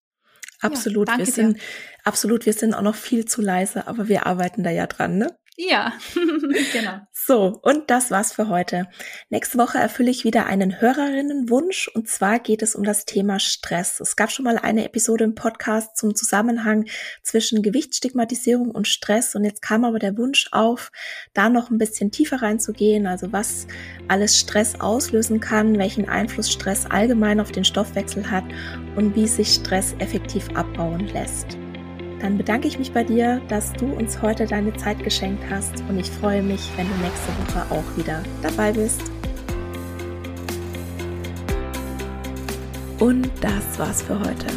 Absolut, 0.61 1.09
ja, 1.09 1.17
wir 1.17 1.25
sind, 1.25 1.59
absolut, 2.03 2.45
wir 2.45 2.53
sind 2.53 2.73
auch 2.73 2.81
noch 2.81 2.95
viel 2.95 3.25
zu 3.25 3.41
leise, 3.41 3.87
aber 3.87 4.07
wir 4.07 4.25
arbeiten 4.25 4.63
da 4.63 4.71
ja 4.71 4.87
dran, 4.87 5.17
ne? 5.17 5.37
Ja, 5.57 5.93
genau. 6.73 6.99
So, 7.13 7.59
und 7.61 7.89
das 7.89 8.11
war's 8.11 8.33
für 8.33 8.49
heute. 8.49 8.87
Nächste 9.29 9.57
Woche 9.57 9.77
erfülle 9.77 10.11
ich 10.11 10.25
wieder 10.25 10.47
einen 10.47 10.81
Hörerinnenwunsch 10.81 11.87
und 11.87 12.09
zwar 12.09 12.39
geht 12.39 12.61
es 12.61 12.75
um 12.75 12.83
das 12.83 13.05
Thema 13.05 13.39
Stress. 13.39 14.01
Es 14.01 14.17
gab 14.17 14.31
schon 14.31 14.43
mal 14.43 14.57
eine 14.57 14.83
Episode 14.83 15.23
im 15.23 15.33
Podcast 15.33 15.95
zum 15.95 16.13
Zusammenhang 16.13 16.85
zwischen 17.23 17.61
Gewichtsstigmatisierung 17.61 18.71
und 18.71 18.89
Stress 18.89 19.33
und 19.33 19.45
jetzt 19.45 19.61
kam 19.61 19.85
aber 19.85 19.99
der 19.99 20.17
Wunsch 20.17 20.49
auf, 20.51 20.91
da 21.33 21.47
noch 21.47 21.69
ein 21.69 21.77
bisschen 21.77 22.11
tiefer 22.11 22.41
reinzugehen, 22.41 23.07
also 23.07 23.31
was 23.31 23.65
alles 24.09 24.37
Stress 24.37 24.81
auslösen 24.81 25.39
kann, 25.39 25.77
welchen 25.77 26.09
Einfluss 26.09 26.51
Stress 26.51 26.85
allgemein 26.85 27.39
auf 27.39 27.53
den 27.53 27.63
Stoffwechsel 27.63 28.29
hat 28.29 28.45
und 28.97 29.15
wie 29.15 29.27
sich 29.27 29.53
Stress 29.53 29.95
effektiv 29.99 30.49
abbauen 30.53 31.07
lässt 31.07 31.57
dann 32.21 32.37
bedanke 32.37 32.67
ich 32.67 32.79
mich 32.79 32.91
bei 32.91 33.03
dir, 33.03 33.41
dass 33.47 33.73
du 33.73 33.85
uns 33.85 34.21
heute 34.21 34.45
deine 34.45 34.73
Zeit 34.73 35.03
geschenkt 35.03 35.43
hast 35.49 35.83
und 35.89 35.99
ich 35.99 36.09
freue 36.09 36.41
mich, 36.41 36.69
wenn 36.75 36.87
du 36.87 36.95
nächste 36.95 37.29
Woche 37.39 37.65
auch 37.69 37.97
wieder 37.97 38.23
dabei 38.41 38.71
bist. 38.71 39.01
Und 42.99 43.29
das 43.41 43.77
war's 43.77 44.01
für 44.01 44.19
heute. 44.19 44.47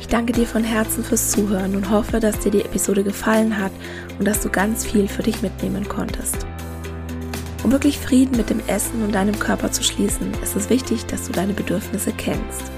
Ich 0.00 0.08
danke 0.08 0.32
dir 0.32 0.46
von 0.46 0.62
Herzen 0.62 1.02
fürs 1.02 1.30
Zuhören 1.30 1.74
und 1.74 1.90
hoffe, 1.90 2.20
dass 2.20 2.38
dir 2.40 2.50
die 2.50 2.60
Episode 2.60 3.02
gefallen 3.02 3.58
hat 3.58 3.72
und 4.18 4.26
dass 4.26 4.42
du 4.42 4.50
ganz 4.50 4.84
viel 4.84 5.08
für 5.08 5.22
dich 5.22 5.40
mitnehmen 5.40 5.88
konntest. 5.88 6.46
Um 7.62 7.72
wirklich 7.72 7.98
Frieden 7.98 8.36
mit 8.36 8.50
dem 8.50 8.60
Essen 8.66 9.02
und 9.02 9.14
deinem 9.14 9.38
Körper 9.38 9.70
zu 9.70 9.82
schließen, 9.82 10.32
ist 10.42 10.56
es 10.56 10.70
wichtig, 10.70 11.06
dass 11.06 11.26
du 11.26 11.32
deine 11.32 11.52
Bedürfnisse 11.52 12.12
kennst. 12.16 12.70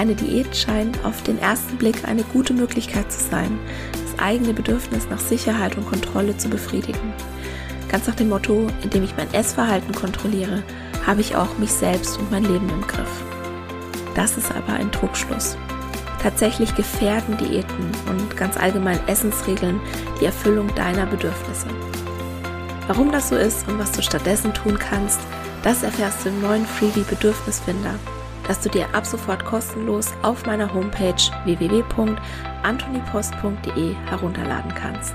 Eine 0.00 0.14
Diät 0.14 0.56
scheint 0.56 1.04
auf 1.04 1.22
den 1.24 1.38
ersten 1.38 1.76
Blick 1.76 2.08
eine 2.08 2.22
gute 2.22 2.54
Möglichkeit 2.54 3.12
zu 3.12 3.20
sein, 3.22 3.58
das 3.92 4.18
eigene 4.18 4.54
Bedürfnis 4.54 5.06
nach 5.10 5.18
Sicherheit 5.18 5.76
und 5.76 5.86
Kontrolle 5.86 6.34
zu 6.38 6.48
befriedigen. 6.48 7.12
Ganz 7.86 8.06
nach 8.06 8.14
dem 8.14 8.30
Motto, 8.30 8.68
indem 8.82 9.04
ich 9.04 9.14
mein 9.18 9.30
Essverhalten 9.34 9.94
kontrolliere, 9.94 10.62
habe 11.06 11.20
ich 11.20 11.36
auch 11.36 11.58
mich 11.58 11.70
selbst 11.70 12.18
und 12.18 12.30
mein 12.30 12.44
Leben 12.44 12.70
im 12.70 12.80
Griff. 12.86 13.10
Das 14.14 14.38
ist 14.38 14.50
aber 14.50 14.72
ein 14.72 14.90
Trugschluss. 14.90 15.58
Tatsächlich 16.22 16.74
gefährden 16.74 17.36
Diäten 17.36 17.90
und 18.08 18.38
ganz 18.38 18.56
allgemein 18.56 19.06
Essensregeln 19.06 19.82
die 20.18 20.24
Erfüllung 20.24 20.74
deiner 20.76 21.04
Bedürfnisse. 21.04 21.66
Warum 22.86 23.12
das 23.12 23.28
so 23.28 23.36
ist 23.36 23.68
und 23.68 23.78
was 23.78 23.92
du 23.92 24.00
stattdessen 24.00 24.54
tun 24.54 24.78
kannst, 24.78 25.20
das 25.62 25.82
erfährst 25.82 26.24
du 26.24 26.30
im 26.30 26.40
neuen 26.40 26.64
Freebie 26.64 27.04
Bedürfnisfinder 27.06 27.96
das 28.50 28.60
du 28.60 28.68
dir 28.68 28.92
ab 28.96 29.06
sofort 29.06 29.44
kostenlos 29.44 30.08
auf 30.22 30.44
meiner 30.44 30.74
Homepage 30.74 31.14
www.antonipost.de 31.44 33.94
herunterladen 34.06 34.74
kannst. 34.74 35.14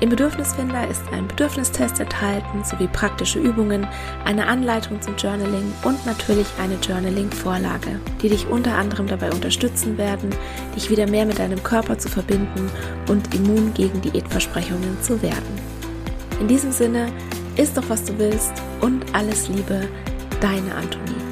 Im 0.00 0.10
Bedürfnisfinder 0.10 0.86
ist 0.86 1.02
ein 1.12 1.26
Bedürfnistest 1.26 1.98
enthalten 1.98 2.62
sowie 2.62 2.88
praktische 2.88 3.38
Übungen, 3.38 3.88
eine 4.26 4.48
Anleitung 4.48 5.00
zum 5.00 5.16
Journaling 5.16 5.72
und 5.82 6.04
natürlich 6.04 6.46
eine 6.62 6.74
Journaling-Vorlage, 6.74 7.98
die 8.20 8.28
dich 8.28 8.46
unter 8.48 8.74
anderem 8.74 9.06
dabei 9.06 9.32
unterstützen 9.32 9.96
werden, 9.96 10.28
dich 10.76 10.90
wieder 10.90 11.08
mehr 11.08 11.24
mit 11.24 11.38
deinem 11.38 11.62
Körper 11.62 11.96
zu 11.96 12.10
verbinden 12.10 12.70
und 13.08 13.34
immun 13.34 13.72
gegen 13.72 14.02
Diätversprechungen 14.02 15.00
zu 15.00 15.22
werden. 15.22 15.58
In 16.38 16.48
diesem 16.48 16.70
Sinne, 16.70 17.10
isst 17.56 17.78
doch 17.78 17.88
was 17.88 18.04
du 18.04 18.18
willst 18.18 18.52
und 18.82 19.06
alles 19.14 19.48
Liebe, 19.48 19.88
deine 20.42 20.74
Antonie. 20.74 21.27